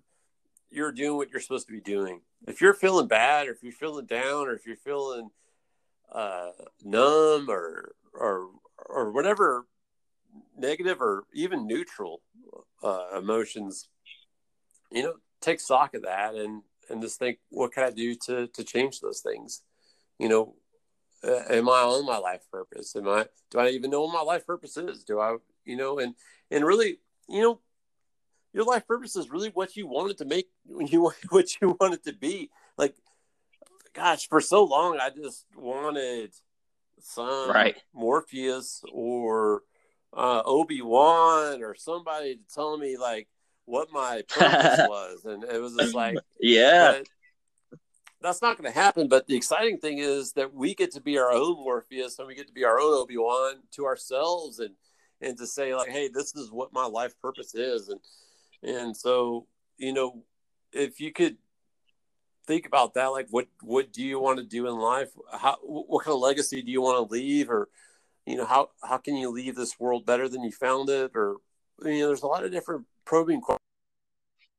you're 0.70 0.92
doing 0.92 1.16
what 1.16 1.30
you're 1.30 1.40
supposed 1.40 1.66
to 1.66 1.72
be 1.72 1.80
doing. 1.80 2.20
If 2.46 2.60
you're 2.60 2.74
feeling 2.74 3.08
bad, 3.08 3.48
or 3.48 3.52
if 3.52 3.62
you're 3.62 3.72
feeling 3.72 4.06
down, 4.06 4.48
or 4.48 4.54
if 4.54 4.66
you're 4.66 4.76
feeling 4.76 5.30
uh, 6.12 6.50
numb, 6.82 7.48
or 7.48 7.94
or 8.12 8.48
or 8.86 9.10
whatever 9.10 9.66
negative 10.56 11.00
or 11.00 11.24
even 11.32 11.66
neutral 11.66 12.22
uh, 12.82 13.18
emotions, 13.18 13.88
you 14.90 15.02
know, 15.02 15.14
take 15.40 15.60
stock 15.60 15.94
of 15.94 16.02
that 16.02 16.34
and 16.34 16.62
and 16.90 17.00
just 17.00 17.18
think, 17.18 17.38
what 17.50 17.72
can 17.72 17.84
I 17.84 17.90
do 17.90 18.14
to 18.26 18.46
to 18.48 18.64
change 18.64 19.00
those 19.00 19.20
things? 19.20 19.62
You 20.18 20.28
know, 20.28 20.54
uh, 21.24 21.42
am 21.50 21.68
I 21.68 21.82
on 21.82 22.06
my 22.06 22.18
life 22.18 22.42
purpose? 22.50 22.94
Am 22.96 23.08
I? 23.08 23.26
Do 23.50 23.58
I 23.58 23.68
even 23.68 23.90
know 23.90 24.02
what 24.02 24.14
my 24.14 24.22
life 24.22 24.46
purpose 24.46 24.76
is? 24.76 25.04
Do 25.04 25.20
I? 25.20 25.36
You 25.64 25.76
know, 25.76 25.98
and 25.98 26.14
and 26.50 26.64
really, 26.64 26.98
you 27.28 27.40
know, 27.42 27.60
your 28.52 28.64
life 28.64 28.86
purpose 28.86 29.16
is 29.16 29.30
really 29.30 29.50
what 29.50 29.76
you 29.76 29.86
wanted 29.86 30.18
to 30.18 30.24
make 30.24 30.48
you 30.86 31.12
what 31.30 31.60
you 31.60 31.76
wanted 31.80 32.02
to 32.04 32.12
be 32.12 32.50
like 32.76 32.94
gosh 33.94 34.28
for 34.28 34.40
so 34.40 34.64
long 34.64 34.98
i 35.00 35.10
just 35.10 35.46
wanted 35.56 36.32
some 37.02 37.50
right. 37.50 37.76
Morpheus 37.92 38.82
or 38.92 39.62
uh, 40.14 40.42
obi-wan 40.44 41.62
or 41.62 41.74
somebody 41.74 42.36
to 42.36 42.42
tell 42.54 42.76
me 42.76 42.96
like 42.96 43.28
what 43.64 43.88
my 43.92 44.22
purpose 44.28 44.80
was. 44.88 45.24
And 45.24 45.44
it 45.44 45.60
was 45.60 45.74
just 45.76 45.94
like 45.94 46.16
yeah. 46.40 47.00
that's 48.20 48.42
not 48.42 48.56
going 48.58 48.72
to 48.72 48.78
happen. 48.78 49.08
But 49.08 49.26
the 49.26 49.36
exciting 49.36 49.78
thing 49.78 49.98
is 49.98 50.32
that 50.32 50.54
we 50.54 50.74
get 50.74 50.92
to 50.92 51.00
be 51.00 51.18
our 51.18 51.32
own 51.32 51.56
morpheus 51.56 52.18
and 52.18 52.28
we 52.28 52.34
get 52.34 52.46
to 52.46 52.52
be 52.52 52.64
our 52.64 52.78
own 52.78 52.94
obi-wan 52.94 53.56
to 53.72 53.84
ourselves 53.86 54.58
and 54.58 54.74
and 55.20 55.38
to 55.38 55.46
say 55.46 55.72
like 55.74 55.88
hey 55.88 56.08
this 56.08 56.34
is 56.34 56.50
what 56.50 56.72
my 56.72 56.86
life 56.86 57.14
purpose 57.20 57.54
is. 57.54 57.88
And 57.88 58.00
and 58.62 58.96
so, 58.96 59.46
you 59.76 59.92
know, 59.92 60.22
if 60.72 61.00
you 61.00 61.12
could 61.12 61.36
think 62.46 62.66
about 62.66 62.94
that, 62.94 63.06
like 63.06 63.28
what 63.30 63.46
what 63.62 63.92
do 63.92 64.02
you 64.02 64.20
want 64.20 64.38
to 64.38 64.44
do 64.44 64.66
in 64.68 64.76
life? 64.76 65.10
How 65.32 65.58
what 65.62 66.04
kind 66.04 66.14
of 66.14 66.20
legacy 66.20 66.62
do 66.62 66.70
you 66.70 66.82
want 66.82 66.96
to 66.96 67.12
leave, 67.12 67.50
or 67.50 67.68
you 68.26 68.36
know, 68.36 68.46
how 68.46 68.70
how 68.82 68.98
can 68.98 69.16
you 69.16 69.30
leave 69.30 69.56
this 69.56 69.78
world 69.78 70.06
better 70.06 70.28
than 70.28 70.42
you 70.42 70.52
found 70.52 70.88
it? 70.88 71.12
Or 71.14 71.36
you 71.84 72.00
know, 72.00 72.08
there's 72.08 72.22
a 72.22 72.26
lot 72.26 72.44
of 72.44 72.52
different 72.52 72.86
probing 73.04 73.40
questions. 73.40 73.60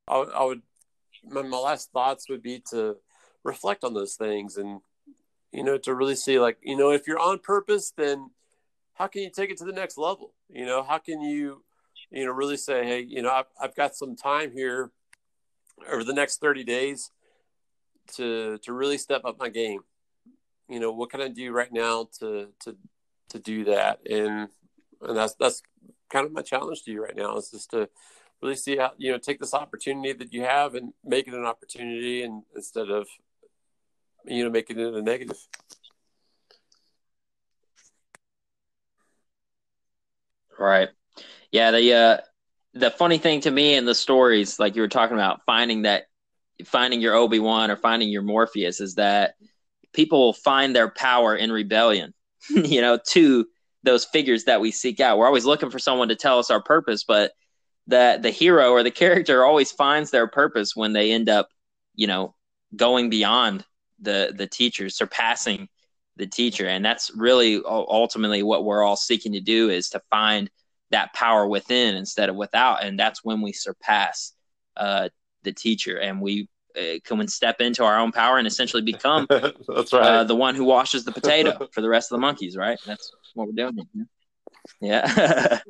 I, 0.07 0.17
I 0.17 0.43
would 0.43 0.61
my, 1.23 1.41
my 1.41 1.57
last 1.57 1.91
thoughts 1.91 2.29
would 2.29 2.43
be 2.43 2.61
to 2.71 2.97
reflect 3.43 3.83
on 3.83 3.93
those 3.93 4.15
things 4.15 4.57
and 4.57 4.81
you 5.51 5.63
know 5.63 5.77
to 5.77 5.93
really 5.93 6.15
see 6.15 6.39
like 6.39 6.57
you 6.61 6.77
know 6.77 6.91
if 6.91 7.07
you're 7.07 7.19
on 7.19 7.39
purpose 7.39 7.93
then 7.95 8.29
how 8.93 9.07
can 9.07 9.21
you 9.21 9.29
take 9.29 9.49
it 9.49 9.57
to 9.57 9.65
the 9.65 9.73
next 9.73 9.97
level 9.97 10.33
you 10.49 10.65
know 10.65 10.81
how 10.83 10.97
can 10.97 11.21
you 11.21 11.63
you 12.13 12.25
know, 12.25 12.31
really 12.31 12.57
say, 12.57 12.85
hey, 12.85 13.01
you 13.01 13.21
know, 13.21 13.31
I've, 13.31 13.45
I've 13.59 13.75
got 13.75 13.95
some 13.95 14.15
time 14.15 14.51
here 14.51 14.91
over 15.91 16.03
the 16.03 16.13
next 16.13 16.39
30 16.39 16.63
days 16.63 17.09
to 18.15 18.57
to 18.59 18.73
really 18.73 18.97
step 18.97 19.25
up 19.25 19.39
my 19.39 19.49
game. 19.49 19.81
You 20.69 20.79
know, 20.79 20.91
what 20.91 21.09
can 21.09 21.21
I 21.21 21.27
do 21.27 21.51
right 21.51 21.71
now 21.71 22.07
to 22.19 22.49
to 22.61 22.75
to 23.29 23.39
do 23.39 23.65
that? 23.65 23.99
And 24.09 24.49
and 25.01 25.17
that's 25.17 25.35
that's 25.35 25.61
kind 26.09 26.25
of 26.25 26.31
my 26.31 26.41
challenge 26.41 26.83
to 26.83 26.91
you 26.91 27.03
right 27.03 27.15
now 27.15 27.35
is 27.37 27.51
just 27.51 27.71
to 27.71 27.89
really 28.41 28.55
see 28.55 28.77
how 28.77 28.91
you 28.97 29.11
know 29.11 29.17
take 29.17 29.39
this 29.39 29.53
opportunity 29.53 30.13
that 30.13 30.33
you 30.33 30.43
have 30.43 30.75
and 30.75 30.93
make 31.03 31.27
it 31.27 31.33
an 31.33 31.45
opportunity, 31.45 32.23
and 32.23 32.43
instead 32.55 32.89
of 32.89 33.07
you 34.25 34.43
know 34.43 34.49
making 34.49 34.79
it 34.79 34.93
a 34.93 35.01
negative. 35.01 35.37
Right. 40.57 40.89
Yeah. 41.51 41.71
The 41.71 41.93
uh, 41.93 42.17
the 42.73 42.91
funny 42.91 43.17
thing 43.17 43.41
to 43.41 43.51
me 43.51 43.75
in 43.75 43.85
the 43.85 43.95
stories, 43.95 44.59
like 44.59 44.75
you 44.75 44.81
were 44.81 44.87
talking 44.87 45.15
about, 45.15 45.41
finding 45.45 45.83
that 45.83 46.05
finding 46.65 47.01
your 47.01 47.15
Obi 47.15 47.39
Wan 47.39 47.71
or 47.71 47.75
finding 47.75 48.09
your 48.09 48.21
Morpheus, 48.21 48.79
is 48.79 48.95
that 48.95 49.35
people 49.93 50.19
will 50.19 50.33
find 50.33 50.75
their 50.75 50.89
power 50.89 51.35
in 51.35 51.51
rebellion. 51.51 52.13
you 52.49 52.81
know, 52.81 52.99
to 53.09 53.45
those 53.83 54.05
figures 54.05 54.45
that 54.45 54.61
we 54.61 54.71
seek 54.71 54.99
out. 54.99 55.17
We're 55.17 55.27
always 55.27 55.45
looking 55.45 55.69
for 55.69 55.79
someone 55.79 56.09
to 56.09 56.15
tell 56.15 56.39
us 56.39 56.49
our 56.49 56.61
purpose, 56.61 57.03
but 57.03 57.31
the 57.87 58.17
the 58.21 58.31
hero 58.31 58.71
or 58.71 58.83
the 58.83 58.91
character 58.91 59.43
always 59.43 59.71
finds 59.71 60.11
their 60.11 60.27
purpose 60.27 60.75
when 60.75 60.93
they 60.93 61.11
end 61.11 61.29
up, 61.29 61.49
you 61.95 62.07
know, 62.07 62.35
going 62.75 63.09
beyond 63.09 63.65
the 63.99 64.33
the 64.35 64.47
teacher, 64.47 64.89
surpassing 64.89 65.67
the 66.15 66.27
teacher, 66.27 66.67
and 66.67 66.83
that's 66.83 67.11
really 67.15 67.61
ultimately 67.65 68.43
what 68.43 68.65
we're 68.65 68.83
all 68.83 68.95
seeking 68.95 69.33
to 69.33 69.41
do 69.41 69.69
is 69.69 69.89
to 69.89 70.01
find 70.09 70.49
that 70.91 71.13
power 71.13 71.47
within 71.47 71.95
instead 71.95 72.29
of 72.29 72.35
without, 72.35 72.83
and 72.83 72.99
that's 72.99 73.23
when 73.23 73.41
we 73.41 73.51
surpass 73.51 74.33
uh, 74.77 75.09
the 75.43 75.51
teacher 75.51 75.99
and 75.99 76.21
we 76.21 76.47
uh, 76.77 76.99
can 77.03 77.27
step 77.27 77.61
into 77.61 77.83
our 77.83 77.99
own 77.99 78.11
power 78.11 78.37
and 78.37 78.47
essentially 78.47 78.81
become 78.81 79.27
that's 79.29 79.93
right. 79.93 80.01
uh, 80.01 80.23
the 80.23 80.35
one 80.35 80.55
who 80.55 80.63
washes 80.63 81.03
the 81.05 81.11
potato 81.11 81.67
for 81.71 81.81
the 81.81 81.89
rest 81.89 82.11
of 82.11 82.15
the 82.15 82.21
monkeys, 82.21 82.57
right? 82.57 82.79
That's 82.85 83.11
what 83.35 83.47
we're 83.47 83.53
doing. 83.53 83.77
Yeah. 84.81 85.59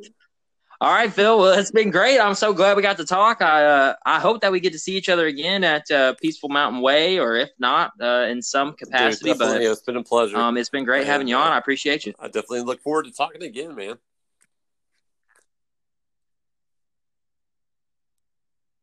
All 0.81 0.93
right, 0.93 1.11
Phil. 1.13 1.39
Well, 1.39 1.57
it's 1.57 1.71
been 1.71 1.91
great. 1.91 2.19
I'm 2.19 2.33
so 2.33 2.51
glad 2.51 2.75
we 2.75 2.83
got 2.83 2.97
to 2.97 3.05
talk. 3.05 3.41
I 3.41 3.63
uh, 3.63 3.93
I 4.05 4.19
hope 4.19 4.41
that 4.41 4.51
we 4.51 4.59
get 4.59 4.73
to 4.73 4.79
see 4.79 4.97
each 4.97 5.07
other 5.07 5.27
again 5.27 5.63
at 5.63 5.89
uh, 5.89 6.13
Peaceful 6.21 6.49
Mountain 6.49 6.81
Way, 6.81 7.19
or 7.19 7.37
if 7.37 7.51
not, 7.57 7.93
uh, 8.01 8.25
in 8.29 8.41
some 8.41 8.73
capacity. 8.73 9.29
Dude, 9.29 9.39
but 9.39 9.61
it's 9.61 9.81
been 9.81 9.95
a 9.95 10.03
pleasure. 10.03 10.35
Um, 10.35 10.57
it's 10.57 10.67
been 10.67 10.83
great 10.83 11.01
and, 11.01 11.07
having 11.07 11.29
you 11.29 11.37
on. 11.37 11.53
I 11.53 11.57
appreciate 11.57 12.05
you. 12.05 12.13
I 12.19 12.25
definitely 12.25 12.63
look 12.63 12.81
forward 12.81 13.05
to 13.05 13.13
talking 13.13 13.43
again, 13.43 13.75
man. 13.75 13.95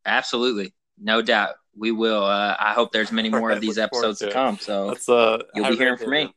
Absolutely, 0.06 0.72
no 1.00 1.22
doubt. 1.22 1.54
We 1.76 1.92
will. 1.92 2.24
Uh, 2.24 2.56
I 2.58 2.72
hope 2.72 2.92
there's 2.92 3.12
many 3.12 3.30
more 3.30 3.50
of 3.50 3.60
these 3.62 3.78
episodes 3.78 4.18
to, 4.20 4.26
to 4.26 4.32
come. 4.32 4.58
So 4.58 4.88
That's, 4.88 5.08
uh, 5.08 5.38
you'll 5.54 5.70
be 5.70 5.76
hearing 5.76 5.96
from 5.96 6.10
me. 6.10 6.34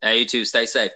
Hey, 0.00 0.20
you 0.20 0.24
too. 0.24 0.44
Stay 0.44 0.66
safe. 0.66 0.92